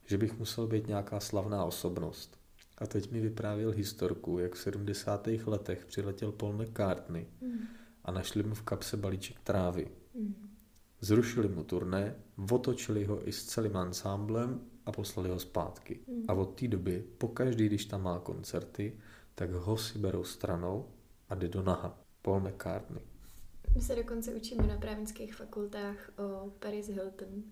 že 0.05 0.17
bych 0.17 0.39
musel 0.39 0.67
být 0.67 0.87
nějaká 0.87 1.19
slavná 1.19 1.65
osobnost. 1.65 2.38
A 2.79 2.87
teď 2.87 3.11
mi 3.11 3.21
vyprávěl 3.21 3.71
historku, 3.71 4.39
jak 4.39 4.53
v 4.53 4.59
70. 4.59 5.27
letech 5.45 5.85
přiletěl 5.85 6.31
Paul 6.31 6.53
McCartney 6.53 7.27
mm. 7.41 7.59
a 8.05 8.11
našli 8.11 8.43
mu 8.43 8.55
v 8.55 8.61
kapse 8.61 8.97
balíček 8.97 9.39
trávy. 9.39 9.87
Mm 10.13 10.49
Zrušili 11.01 11.47
mu 11.47 11.63
turné, 11.63 12.15
otočili 12.51 13.05
ho 13.05 13.27
i 13.27 13.31
s 13.31 13.45
celým 13.45 13.77
ansámblem 13.77 14.61
a 14.85 14.91
poslali 14.91 15.29
ho 15.29 15.39
zpátky. 15.39 15.99
Mm. 16.07 16.23
A 16.27 16.33
od 16.33 16.45
té 16.45 16.67
doby, 16.67 17.05
pokaždý, 17.17 17.65
když 17.65 17.85
tam 17.85 18.03
má 18.03 18.19
koncerty, 18.19 18.97
tak 19.35 19.51
ho 19.51 19.77
si 19.77 19.99
berou 19.99 20.23
stranou 20.23 20.85
a 21.29 21.35
jde 21.35 21.47
do 21.47 21.61
naha. 21.63 21.99
Paul 22.21 22.39
McCartney. 22.39 23.03
My 23.75 23.81
se 23.81 23.95
dokonce 23.95 24.33
učíme 24.33 24.67
na 24.67 24.77
právnických 24.77 25.35
fakultách 25.35 26.11
o 26.17 26.49
Paris 26.59 26.87
Hilton, 26.87 27.43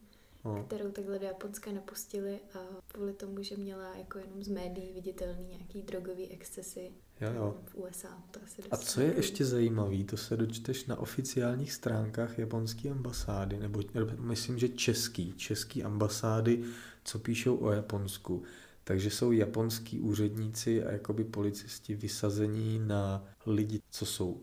no. 0.45 0.63
kterou 0.63 0.91
takhle 0.91 1.19
do 1.19 1.25
Japonska 1.25 1.71
napustili 1.71 2.39
a 2.53 2.59
kvůli 2.87 3.13
tomu, 3.13 3.43
že 3.43 3.57
měla 3.57 3.95
jako 3.95 4.17
jenom 4.17 4.43
z 4.43 4.47
médií 4.47 4.93
viditelný 4.93 5.47
nějaký 5.47 5.81
drogový 5.81 6.27
excesy 6.27 6.91
jo, 7.21 7.29
jo. 7.35 7.55
v 7.65 7.75
USA. 7.75 8.23
To 8.31 8.39
asi 8.43 8.63
a 8.71 8.77
co 8.77 9.01
je 9.01 9.13
ještě 9.15 9.45
zajímavé, 9.45 10.03
to 10.03 10.17
se 10.17 10.37
dočteš 10.37 10.85
na 10.85 10.99
oficiálních 10.99 11.73
stránkách 11.73 12.39
japonské 12.39 12.89
ambasády, 12.89 13.59
nebo 13.59 13.83
myslím, 14.19 14.59
že 14.59 14.69
český, 14.69 15.33
český 15.33 15.83
ambasády, 15.83 16.63
co 17.03 17.19
píšou 17.19 17.57
o 17.57 17.71
Japonsku. 17.71 18.43
Takže 18.83 19.09
jsou 19.09 19.31
japonský 19.31 19.99
úředníci 19.99 20.83
a 20.83 20.91
jakoby 20.91 21.23
policisti 21.23 21.95
vysazení 21.95 22.79
na 22.79 23.25
lidi, 23.45 23.81
co 23.89 24.05
jsou 24.05 24.41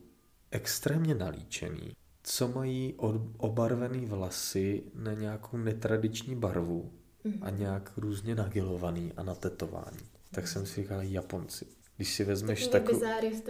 extrémně 0.51 1.15
nalíčený, 1.15 1.97
co 2.27 2.49
mají 2.49 2.95
obarvený 3.37 4.07
vlasy 4.07 4.83
na 4.95 5.13
nějakou 5.13 5.57
netradiční 5.57 6.37
barvu 6.37 6.93
a 7.41 7.51
mhm. 7.51 7.59
nějak 7.59 7.93
různě 7.97 8.35
nagilovaný 8.35 9.13
a 9.17 9.23
natetování. 9.23 9.99
Tak 10.31 10.49
jsem 10.49 10.67
si 10.67 10.83
říkal 10.83 11.03
Japonci. 11.03 11.67
Když 11.97 12.15
si 12.15 12.25
vezmeš 12.25 12.67
takový, 12.67 13.01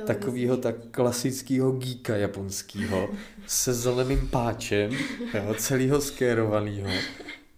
takovýho 0.06 0.56
tak 0.56 0.74
klasického 0.90 1.72
geeka 1.72 2.16
japonského 2.16 3.08
se 3.46 3.74
zeleným 3.74 4.28
páčem, 4.28 4.92
jo, 5.34 5.54
celýho 5.58 6.00
skérovanýho, 6.00 6.90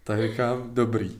tak 0.03 0.21
říkám, 0.21 0.73
dobrý. 0.73 1.19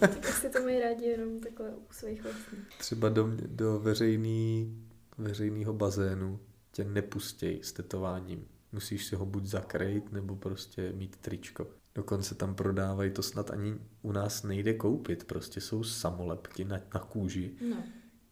tak 0.00 0.26
si 0.26 0.48
to 0.48 0.62
mají 0.62 0.80
rádi 0.80 1.04
jenom 1.04 1.40
takhle 1.40 1.70
u 1.70 1.86
svých 1.90 2.22
vlastní. 2.22 2.58
Třeba 2.78 3.08
do, 3.08 3.30
do 3.46 3.80
veřejný, 3.80 4.76
veřejného 5.18 5.72
bazénu 5.72 6.40
tě 6.72 6.84
nepustěj 6.84 7.60
s 7.62 7.72
tetováním. 7.72 8.46
Musíš 8.72 9.06
si 9.06 9.16
ho 9.16 9.26
buď 9.26 9.44
zakrejt, 9.44 10.12
nebo 10.12 10.36
prostě 10.36 10.92
mít 10.92 11.16
tričko. 11.16 11.66
Dokonce 11.94 12.34
tam 12.34 12.54
prodávají, 12.54 13.10
to 13.10 13.22
snad 13.22 13.50
ani 13.50 13.74
u 14.02 14.12
nás 14.12 14.42
nejde 14.42 14.74
koupit, 14.74 15.24
prostě 15.24 15.60
jsou 15.60 15.82
samolepky 15.84 16.64
na, 16.64 16.80
na 16.94 17.00
kůži, 17.00 17.54
no. 17.70 17.76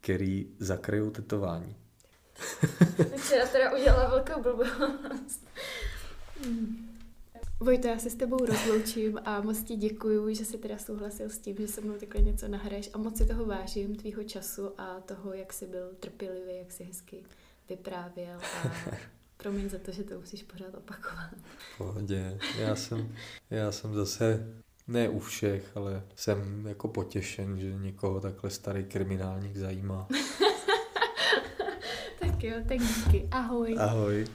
který 0.01 0.55
zakryjou 0.59 1.09
tetování. 1.09 1.75
Takže 2.97 3.35
já 3.35 3.47
teda 3.47 3.75
udělala 3.75 4.09
velkou 4.09 4.41
blbost. 4.41 5.47
Vojto, 7.59 7.87
já 7.87 7.99
se 7.99 8.09
s 8.09 8.15
tebou 8.15 8.45
rozloučím 8.45 9.19
a 9.25 9.41
moc 9.41 9.63
ti 9.63 9.75
děkuju, 9.75 10.33
že 10.33 10.45
jsi 10.45 10.57
teda 10.57 10.77
souhlasil 10.77 11.29
s 11.29 11.39
tím, 11.39 11.55
že 11.59 11.67
se 11.67 11.81
mnou 11.81 11.93
takhle 11.93 12.21
něco 12.21 12.47
nahraješ 12.47 12.89
a 12.93 12.97
moc 12.97 13.17
si 13.17 13.25
toho 13.25 13.45
vážím, 13.45 13.95
tvýho 13.95 14.23
času 14.23 14.81
a 14.81 14.99
toho, 14.99 15.33
jak 15.33 15.53
jsi 15.53 15.67
byl 15.67 15.89
trpělivý, 15.99 16.57
jak 16.57 16.71
jsi 16.71 16.83
hezky 16.83 17.23
vyprávěl 17.69 18.39
a 18.39 18.71
promiň 19.37 19.69
za 19.69 19.79
to, 19.79 19.91
že 19.91 20.03
to 20.03 20.19
musíš 20.19 20.43
pořád 20.43 20.75
opakovat. 20.75 21.29
Pohodě, 21.77 22.39
já 22.59 22.75
jsem, 22.75 23.15
já 23.49 23.71
jsem 23.71 23.93
zase 23.93 24.53
ne 24.87 25.09
u 25.09 25.19
všech, 25.19 25.77
ale 25.77 26.03
jsem 26.15 26.67
jako 26.67 26.87
potěšen, 26.87 27.59
že 27.59 27.73
někoho 27.73 28.21
takhle 28.21 28.49
starý 28.49 28.83
kriminálník 28.83 29.57
zajímá. 29.57 30.07
tak 32.19 32.43
jo, 32.43 32.55
tak 32.67 32.77
díky. 32.77 33.27
Ahoj. 33.31 33.75
Ahoj. 33.79 34.27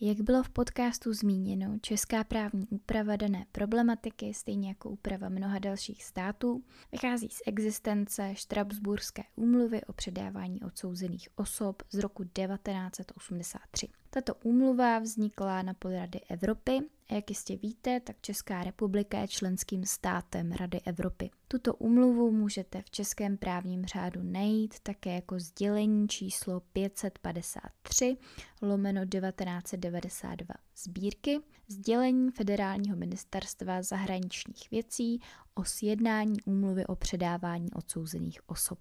Jak 0.00 0.20
bylo 0.20 0.42
v 0.42 0.50
podcastu 0.50 1.12
zmíněno, 1.12 1.78
česká 1.82 2.24
právní 2.24 2.66
úprava 2.68 3.16
dané 3.16 3.46
problematiky, 3.52 4.34
stejně 4.34 4.68
jako 4.68 4.90
úprava 4.90 5.28
mnoha 5.28 5.58
dalších 5.58 6.04
států, 6.04 6.64
vychází 6.92 7.28
z 7.28 7.42
existence 7.46 8.34
Štrabsburské 8.34 9.22
úmluvy 9.36 9.84
o 9.84 9.92
předávání 9.92 10.62
odsouzených 10.62 11.28
osob 11.36 11.82
z 11.90 11.98
roku 11.98 12.24
1983. 12.24 13.88
Tato 14.16 14.34
úmluva 14.34 14.98
vznikla 14.98 15.62
na 15.62 15.74
poli 15.74 15.96
Rady 15.96 16.20
Evropy 16.28 16.78
a 17.10 17.14
jak 17.14 17.30
jistě 17.30 17.56
víte, 17.56 18.00
tak 18.00 18.16
Česká 18.20 18.64
republika 18.64 19.18
je 19.18 19.28
členským 19.28 19.84
státem 19.84 20.52
Rady 20.52 20.80
Evropy. 20.84 21.30
Tuto 21.48 21.74
úmluvu 21.74 22.30
můžete 22.30 22.82
v 22.82 22.90
českém 22.90 23.36
právním 23.36 23.84
řádu 23.84 24.20
najít 24.22 24.80
také 24.80 25.14
jako 25.14 25.38
sdělení 25.38 26.08
číslo 26.08 26.60
553 26.60 28.16
lomeno 28.62 29.06
1992 29.06 30.54
sbírky 30.76 31.40
sdělení 31.68 32.30
Federálního 32.30 32.96
ministerstva 32.96 33.82
zahraničních 33.82 34.70
věcí 34.70 35.20
o 35.54 35.64
sjednání 35.64 36.36
úmluvy 36.44 36.86
o 36.86 36.96
předávání 36.96 37.72
odsouzených 37.72 38.48
osob. 38.48 38.78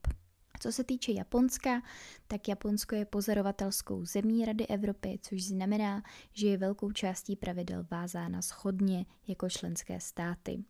Co 0.60 0.72
se 0.72 0.84
týče 0.84 1.12
Japonska, 1.12 1.82
tak 2.28 2.48
Japonsko 2.48 2.96
je 2.96 3.06
pozorovatelskou 3.06 4.06
zemí 4.06 4.46
Rady 4.46 4.68
Evropy, 4.68 5.20
což 5.22 5.44
znamená, 5.44 6.04
že 6.34 6.48
je 6.48 6.58
velkou 6.58 6.92
částí 6.92 7.36
pravidel 7.36 7.86
vázána 7.92 8.42
schodně 8.42 9.06
jako 9.28 9.50
členské 9.50 10.00
státy. 10.00 10.64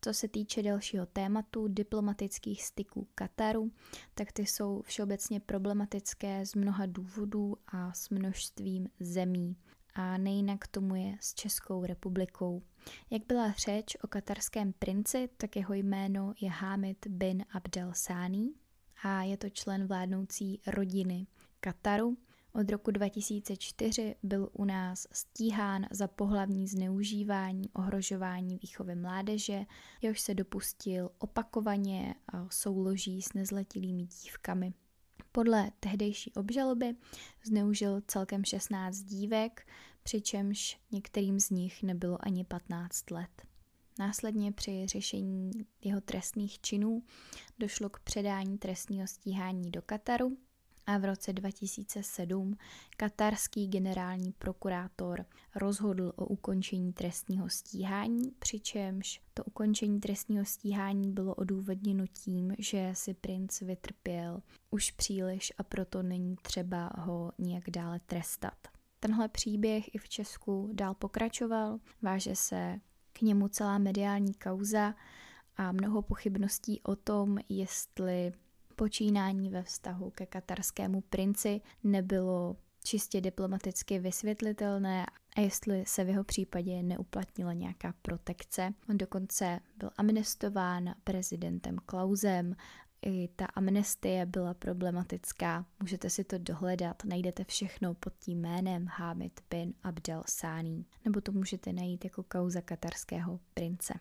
Co 0.00 0.14
se 0.14 0.28
týče 0.28 0.62
dalšího 0.62 1.06
tématu 1.06 1.68
diplomatických 1.68 2.64
styků 2.64 3.08
Kataru, 3.14 3.72
tak 4.14 4.32
ty 4.32 4.42
jsou 4.42 4.82
všeobecně 4.82 5.40
problematické 5.40 6.46
z 6.46 6.54
mnoha 6.54 6.86
důvodů 6.86 7.56
a 7.66 7.92
s 7.92 8.10
množstvím 8.10 8.88
zemí. 9.00 9.56
A 9.94 10.18
nejinak 10.18 10.66
tomu 10.66 10.94
je 10.94 11.16
s 11.20 11.34
Českou 11.34 11.84
republikou. 11.84 12.62
Jak 13.10 13.26
byla 13.26 13.52
řeč 13.52 13.96
o 14.04 14.06
katarském 14.06 14.72
princi, 14.72 15.28
tak 15.36 15.56
jeho 15.56 15.74
jméno 15.74 16.32
je 16.40 16.50
Hamid 16.50 17.06
bin 17.06 17.44
Abdel 17.52 17.90
Sani, 17.94 18.48
a 19.02 19.22
je 19.22 19.36
to 19.36 19.50
člen 19.50 19.86
vládnoucí 19.86 20.60
rodiny 20.66 21.26
Kataru. 21.60 22.16
Od 22.52 22.70
roku 22.70 22.90
2004 22.90 24.14
byl 24.22 24.48
u 24.52 24.64
nás 24.64 25.06
stíhán 25.12 25.86
za 25.90 26.08
pohlavní 26.08 26.68
zneužívání, 26.68 27.70
ohrožování 27.72 28.58
výchovy 28.62 28.94
mládeže, 28.94 29.64
jehož 30.02 30.20
se 30.20 30.34
dopustil 30.34 31.10
opakovaně 31.18 32.14
souloží 32.50 33.22
s 33.22 33.32
nezletilými 33.32 34.06
dívkami. 34.06 34.72
Podle 35.32 35.70
tehdejší 35.80 36.32
obžaloby 36.32 36.94
zneužil 37.44 38.00
celkem 38.06 38.44
16 38.44 38.96
dívek, 38.96 39.66
přičemž 40.02 40.80
některým 40.92 41.40
z 41.40 41.50
nich 41.50 41.82
nebylo 41.82 42.18
ani 42.20 42.44
15 42.44 43.10
let. 43.10 43.46
Následně 43.98 44.52
při 44.52 44.86
řešení 44.86 45.50
jeho 45.84 46.00
trestných 46.00 46.60
činů 46.60 47.02
došlo 47.58 47.88
k 47.88 48.00
předání 48.00 48.58
trestního 48.58 49.06
stíhání 49.06 49.70
do 49.70 49.82
Kataru 49.82 50.36
a 50.86 50.98
v 50.98 51.04
roce 51.04 51.32
2007 51.32 52.56
katarský 52.96 53.68
generální 53.68 54.32
prokurátor 54.32 55.26
rozhodl 55.54 56.12
o 56.16 56.26
ukončení 56.26 56.92
trestního 56.92 57.48
stíhání, 57.48 58.30
přičemž 58.38 59.20
to 59.34 59.44
ukončení 59.44 60.00
trestního 60.00 60.44
stíhání 60.44 61.12
bylo 61.12 61.34
odůvodněno 61.34 62.04
tím, 62.06 62.54
že 62.58 62.90
si 62.94 63.14
princ 63.14 63.60
vytrpěl 63.60 64.42
už 64.70 64.90
příliš 64.90 65.52
a 65.58 65.62
proto 65.62 66.02
není 66.02 66.36
třeba 66.42 66.90
ho 66.98 67.32
nijak 67.38 67.70
dále 67.70 68.00
trestat. 68.00 68.68
Tenhle 69.00 69.28
příběh 69.28 69.94
i 69.94 69.98
v 69.98 70.08
Česku 70.08 70.70
dál 70.72 70.94
pokračoval, 70.94 71.78
váže 72.02 72.36
se 72.36 72.80
k 73.18 73.22
němu 73.22 73.48
celá 73.48 73.78
mediální 73.78 74.34
kauza 74.34 74.94
a 75.56 75.72
mnoho 75.72 76.02
pochybností 76.02 76.80
o 76.82 76.96
tom, 76.96 77.38
jestli 77.48 78.32
počínání 78.76 79.50
ve 79.50 79.62
vztahu 79.62 80.10
ke 80.10 80.26
katarskému 80.26 81.00
princi 81.00 81.60
nebylo 81.84 82.56
čistě 82.84 83.20
diplomaticky 83.20 83.98
vysvětlitelné 83.98 85.06
a 85.36 85.40
jestli 85.40 85.84
se 85.86 86.04
v 86.04 86.08
jeho 86.08 86.24
případě 86.24 86.82
neuplatnila 86.82 87.52
nějaká 87.52 87.94
protekce. 88.02 88.74
On 88.88 88.98
dokonce 88.98 89.60
byl 89.76 89.90
amnestován 89.96 90.94
prezidentem 91.04 91.76
Klausem 91.86 92.56
i 93.06 93.28
ta 93.36 93.44
amnestie 93.44 94.26
byla 94.26 94.54
problematická. 94.54 95.66
Můžete 95.80 96.10
si 96.10 96.24
to 96.24 96.38
dohledat, 96.38 97.04
najdete 97.04 97.44
všechno 97.44 97.94
pod 97.94 98.12
tím 98.18 98.40
jménem 98.40 98.86
Hamid 98.90 99.40
bin 99.50 99.74
Abdel 99.82 100.22
Sani, 100.28 100.84
nebo 101.04 101.20
to 101.20 101.32
můžete 101.32 101.72
najít 101.72 102.04
jako 102.04 102.22
kauza 102.22 102.60
katarského 102.60 103.40
prince. 103.54 103.94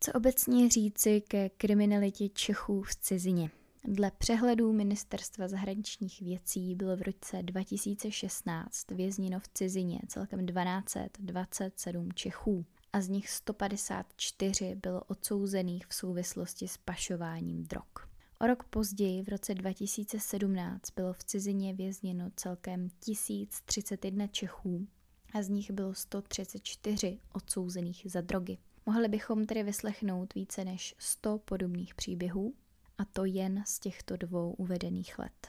Co 0.00 0.12
obecně 0.12 0.68
říci 0.68 1.20
ke 1.20 1.48
kriminalitě 1.48 2.28
Čechů 2.28 2.82
v 2.82 2.94
cizině? 2.94 3.50
Dle 3.84 4.10
přehledů 4.18 4.72
Ministerstva 4.72 5.48
zahraničních 5.48 6.22
věcí 6.22 6.74
bylo 6.74 6.96
v 6.96 7.02
roce 7.02 7.42
2016 7.42 8.90
vězněno 8.90 9.40
v 9.40 9.48
cizině 9.48 10.00
celkem 10.08 10.46
1227 10.46 12.12
Čechů 12.12 12.64
a 12.92 13.00
z 13.00 13.08
nich 13.08 13.30
154 13.30 14.74
bylo 14.74 15.02
odsouzených 15.04 15.86
v 15.86 15.94
souvislosti 15.94 16.68
s 16.68 16.76
pašováním 16.76 17.64
drog. 17.64 18.09
O 18.42 18.46
rok 18.46 18.64
později, 18.64 19.22
v 19.22 19.28
roce 19.28 19.54
2017, 19.54 20.90
bylo 20.96 21.12
v 21.12 21.24
cizině 21.24 21.74
vězněno 21.74 22.30
celkem 22.36 22.88
1031 23.00 24.26
Čechů 24.26 24.88
a 25.32 25.42
z 25.42 25.48
nich 25.48 25.70
bylo 25.70 25.94
134 25.94 27.18
odsouzených 27.32 28.06
za 28.10 28.20
drogy. 28.20 28.58
Mohli 28.86 29.08
bychom 29.08 29.46
tedy 29.46 29.62
vyslechnout 29.62 30.34
více 30.34 30.64
než 30.64 30.94
100 30.98 31.38
podobných 31.38 31.94
příběhů, 31.94 32.54
a 32.98 33.04
to 33.04 33.24
jen 33.24 33.62
z 33.66 33.78
těchto 33.78 34.16
dvou 34.16 34.52
uvedených 34.52 35.18
let. 35.18 35.48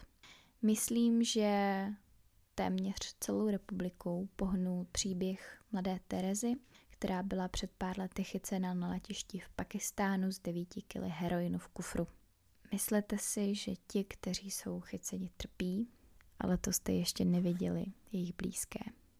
Myslím, 0.61 1.23
že 1.23 1.85
téměř 2.55 3.15
celou 3.19 3.49
republikou 3.49 4.29
pohnul 4.35 4.87
příběh 4.91 5.61
mladé 5.71 5.99
Terezy, 6.07 6.55
která 6.89 7.23
byla 7.23 7.47
před 7.47 7.71
pár 7.77 7.99
lety 7.99 8.23
chycena 8.23 8.73
na 8.73 8.89
letišti 8.89 9.39
v 9.39 9.49
Pakistánu 9.49 10.31
z 10.31 10.39
9 10.39 10.67
kg 10.87 10.95
heroinu 10.95 11.59
v 11.59 11.67
kufru. 11.67 12.07
Myslete 12.71 13.17
si, 13.17 13.55
že 13.55 13.71
ti, 13.87 14.03
kteří 14.03 14.51
jsou 14.51 14.79
chyceni, 14.79 15.29
trpí, 15.37 15.87
ale 16.39 16.57
to 16.57 16.73
jste 16.73 16.91
ještě 16.91 17.25
neviděli 17.25 17.85
jejich 18.11 18.35
blízké. 18.35 18.79